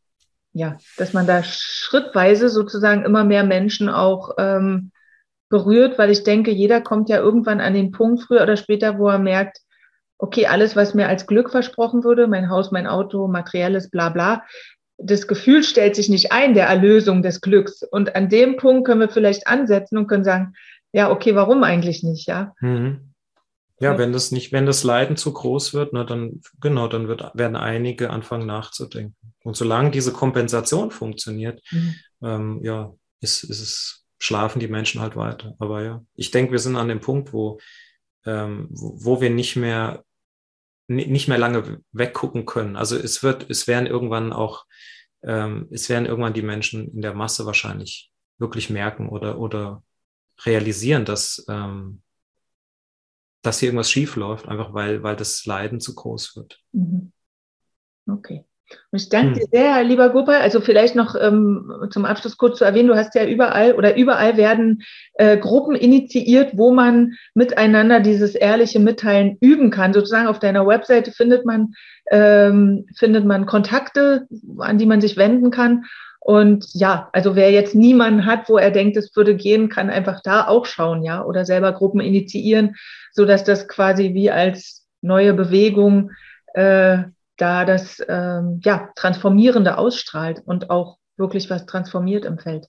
ja, 0.57 0.77
dass 0.97 1.13
man 1.13 1.27
da 1.27 1.43
schrittweise 1.43 2.49
sozusagen 2.49 3.05
immer 3.05 3.23
mehr 3.23 3.43
Menschen 3.43 3.89
auch 3.89 4.31
ähm, 4.37 4.91
berührt, 5.49 5.97
weil 5.97 6.09
ich 6.09 6.23
denke, 6.23 6.51
jeder 6.51 6.81
kommt 6.81 7.09
ja 7.09 7.17
irgendwann 7.17 7.61
an 7.61 7.73
den 7.73 7.91
Punkt 7.91 8.23
früher 8.23 8.43
oder 8.43 8.57
später, 8.57 8.99
wo 8.99 9.07
er 9.07 9.19
merkt, 9.19 9.59
okay, 10.17 10.47
alles, 10.47 10.75
was 10.75 10.93
mir 10.93 11.07
als 11.07 11.27
Glück 11.27 11.51
versprochen 11.51 12.03
wurde, 12.03 12.27
mein 12.27 12.49
Haus, 12.49 12.71
mein 12.71 12.87
Auto, 12.87 13.27
materielles, 13.27 13.89
bla 13.89 14.09
bla, 14.09 14.43
das 14.97 15.27
Gefühl 15.27 15.63
stellt 15.63 15.95
sich 15.95 16.09
nicht 16.09 16.31
ein 16.31 16.53
der 16.53 16.67
Erlösung 16.67 17.21
des 17.21 17.41
Glücks. 17.41 17.83
Und 17.83 18.15
an 18.15 18.29
dem 18.29 18.57
Punkt 18.57 18.87
können 18.87 19.01
wir 19.01 19.09
vielleicht 19.09 19.47
ansetzen 19.47 19.97
und 19.97 20.07
können 20.07 20.23
sagen, 20.23 20.53
ja, 20.91 21.11
okay, 21.11 21.35
warum 21.35 21.63
eigentlich 21.63 22.03
nicht, 22.03 22.27
ja? 22.27 22.55
Mhm. 22.59 23.13
Ja, 23.79 23.97
wenn 23.97 24.11
das 24.11 24.31
nicht, 24.31 24.51
wenn 24.51 24.65
das 24.65 24.83
Leiden 24.83 25.17
zu 25.17 25.31
groß 25.33 25.73
wird, 25.73 25.93
ne, 25.93 26.03
dann 26.03 26.41
genau, 26.59 26.87
dann 26.87 27.07
wird, 27.07 27.31
werden 27.35 27.55
einige 27.55 28.09
anfangen 28.09 28.47
nachzudenken. 28.47 29.15
Und 29.43 29.55
solange 29.55 29.91
diese 29.91 30.11
Kompensation 30.11 30.89
funktioniert, 30.89 31.61
mhm. 31.71 31.95
ähm, 32.23 32.59
ja, 32.63 32.93
ist, 33.21 33.43
ist 33.43 33.61
es, 33.61 34.05
schlafen 34.17 34.59
die 34.59 34.67
Menschen 34.67 34.99
halt 34.99 35.15
weiter. 35.15 35.55
Aber 35.59 35.83
ja, 35.83 36.03
ich 36.15 36.31
denke, 36.31 36.53
wir 36.53 36.59
sind 36.59 36.75
an 36.75 36.87
dem 36.87 37.01
Punkt, 37.01 37.33
wo, 37.33 37.59
ähm, 38.25 38.67
wo, 38.71 38.97
wo 38.97 39.21
wir 39.21 39.29
nicht 39.29 39.55
mehr 39.55 40.03
nicht 40.89 41.27
mehr 41.27 41.37
lange 41.37 41.81
weggucken 41.91 42.45
können. 42.45 42.75
Also 42.77 42.95
es 42.95 43.21
wird, 43.21 43.49
es 43.49 43.67
werden 43.67 43.87
irgendwann 43.87 44.31
auch, 44.31 44.65
ähm, 45.21 45.67
es 45.69 45.89
werden 45.89 46.05
irgendwann 46.05 46.33
die 46.33 46.41
Menschen 46.41 46.93
in 46.93 47.01
der 47.01 47.13
Masse 47.13 47.45
wahrscheinlich 47.45 48.09
wirklich 48.37 48.69
merken 48.69 49.09
oder, 49.09 49.37
oder 49.37 49.83
realisieren, 50.45 51.03
dass, 51.03 51.45
ähm, 51.49 52.01
dass 53.47 53.59
hier 53.59 53.69
irgendwas 53.69 53.89
schief 53.89 54.15
läuft, 54.15 54.47
einfach 54.47 54.73
weil, 54.73 55.03
weil 55.03 55.15
das 55.15 55.45
Leiden 55.45 55.79
zu 55.79 55.95
groß 55.95 56.35
wird. 56.35 56.59
Mhm. 56.73 57.11
Okay. 58.09 58.45
Ich 58.91 59.07
danke 59.07 59.27
hm. 59.27 59.33
dir 59.35 59.47
sehr, 59.49 59.83
lieber 59.83 60.09
Gopal. 60.09 60.41
Also 60.41 60.59
vielleicht 60.59 60.95
noch 60.95 61.15
ähm, 61.15 61.71
zum 61.89 62.03
Abschluss 62.03 62.37
kurz 62.37 62.57
zu 62.57 62.65
erwähnen, 62.65 62.89
du 62.89 62.95
hast 62.95 63.15
ja 63.15 63.25
überall 63.25 63.73
oder 63.75 63.95
überall 63.95 64.35
werden 64.35 64.83
äh, 65.13 65.37
Gruppen 65.37 65.75
initiiert, 65.75 66.57
wo 66.57 66.73
man 66.73 67.13
miteinander 67.33 68.01
dieses 68.01 68.35
ehrliche 68.35 68.79
Mitteilen 68.79 69.37
üben 69.39 69.69
kann. 69.69 69.93
Sozusagen 69.93 70.27
auf 70.27 70.39
deiner 70.39 70.67
Webseite 70.67 71.11
findet 71.11 71.45
man, 71.45 71.73
ähm, 72.11 72.85
findet 72.97 73.25
man 73.25 73.45
Kontakte, 73.45 74.27
an 74.59 74.77
die 74.77 74.85
man 74.85 74.99
sich 74.99 75.15
wenden 75.15 75.49
kann. 75.49 75.85
Und 76.27 76.67
ja, 76.73 77.09
also 77.13 77.37
wer 77.37 77.51
jetzt 77.51 77.73
niemanden 77.73 78.25
hat, 78.25 78.49
wo 78.49 78.57
er 78.57 78.69
denkt, 78.69 78.97
es 78.97 79.15
würde 79.15 79.37
gehen, 79.37 79.69
kann 79.69 79.89
einfach 79.89 80.21
da 80.21 80.45
auch 80.45 80.65
schauen, 80.65 81.01
ja, 81.01 81.23
oder 81.23 81.45
selber 81.45 81.71
Gruppen 81.71 82.01
initiieren, 82.01 82.75
so 83.13 83.23
dass 83.23 83.45
das 83.45 83.69
quasi 83.69 84.13
wie 84.13 84.29
als 84.29 84.85
neue 84.99 85.33
Bewegung 85.33 86.11
äh, 86.53 87.03
da 87.37 87.63
das 87.63 88.03
ähm, 88.09 88.59
ja, 88.61 88.89
Transformierende 88.97 89.77
ausstrahlt 89.77 90.41
und 90.43 90.69
auch 90.69 90.97
wirklich 91.15 91.49
was 91.49 91.65
transformiert 91.65 92.25
im 92.25 92.39
Feld. 92.39 92.67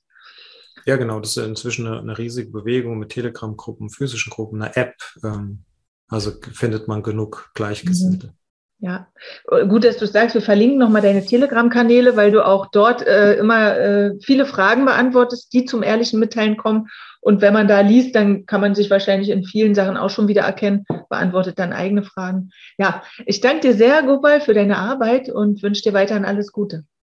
Ja, 0.87 0.95
genau, 0.95 1.19
das 1.19 1.37
ist 1.37 1.45
inzwischen 1.45 1.89
eine, 1.89 1.99
eine 1.99 2.17
riesige 2.17 2.53
Bewegung 2.53 2.97
mit 2.97 3.09
Telegram-Gruppen, 3.09 3.91
physischen 3.91 4.31
Gruppen, 4.31 4.63
einer 4.63 4.77
App. 4.77 4.95
Ähm, 5.25 5.65
also 6.07 6.31
findet 6.53 6.87
man 6.87 7.03
genug 7.03 7.51
Gleichgesinnte. 7.55 8.29
Mhm. 8.29 8.38
Ja, 8.81 9.09
gut, 9.68 9.83
dass 9.83 9.97
du 9.97 10.07
sagst, 10.07 10.35
wir 10.35 10.43
verlinken 10.43 10.79
nochmal 10.79 11.03
deine 11.03 11.24
Telegram-Kanäle, 11.24 12.16
weil 12.16 12.31
du 12.31 12.47
auch 12.47 12.66
dort 12.66 13.05
äh, 13.05 13.35
immer 13.35 13.76
äh, 13.76 14.14
viele 14.20 14.47
Fragen 14.47 14.85
beantwortest, 14.85 15.53
die 15.53 15.64
zum 15.64 15.83
ehrlichen 15.83 16.20
Mitteilen 16.20 16.57
kommen. 16.57 16.89
Und 17.20 17.41
wenn 17.41 17.53
man 17.53 17.66
da 17.66 17.81
liest, 17.81 18.14
dann 18.14 18.47
kann 18.47 18.61
man 18.61 18.76
sich 18.76 18.89
wahrscheinlich 18.89 19.31
in 19.31 19.43
vielen 19.43 19.74
Sachen 19.74 19.97
auch 19.97 20.11
schon 20.11 20.29
wieder 20.29 20.43
erkennen, 20.43 20.87
beantwortet 21.11 21.59
dann 21.59 21.72
eigene 21.72 22.05
Fragen. 22.05 22.51
Ja, 22.79 23.03
ich 23.26 23.41
danke 23.41 23.61
dir 23.68 23.74
sehr, 23.74 24.05
Gopal, 24.05 24.41
für 24.41 24.55
deine 24.55 24.79
Arbeit 24.79 25.29
und 25.29 25.61
wünsche 25.61 25.83
dir 25.83 25.93
weiterhin 25.93 26.24
alles 26.24 26.53
Gute. 26.53 26.85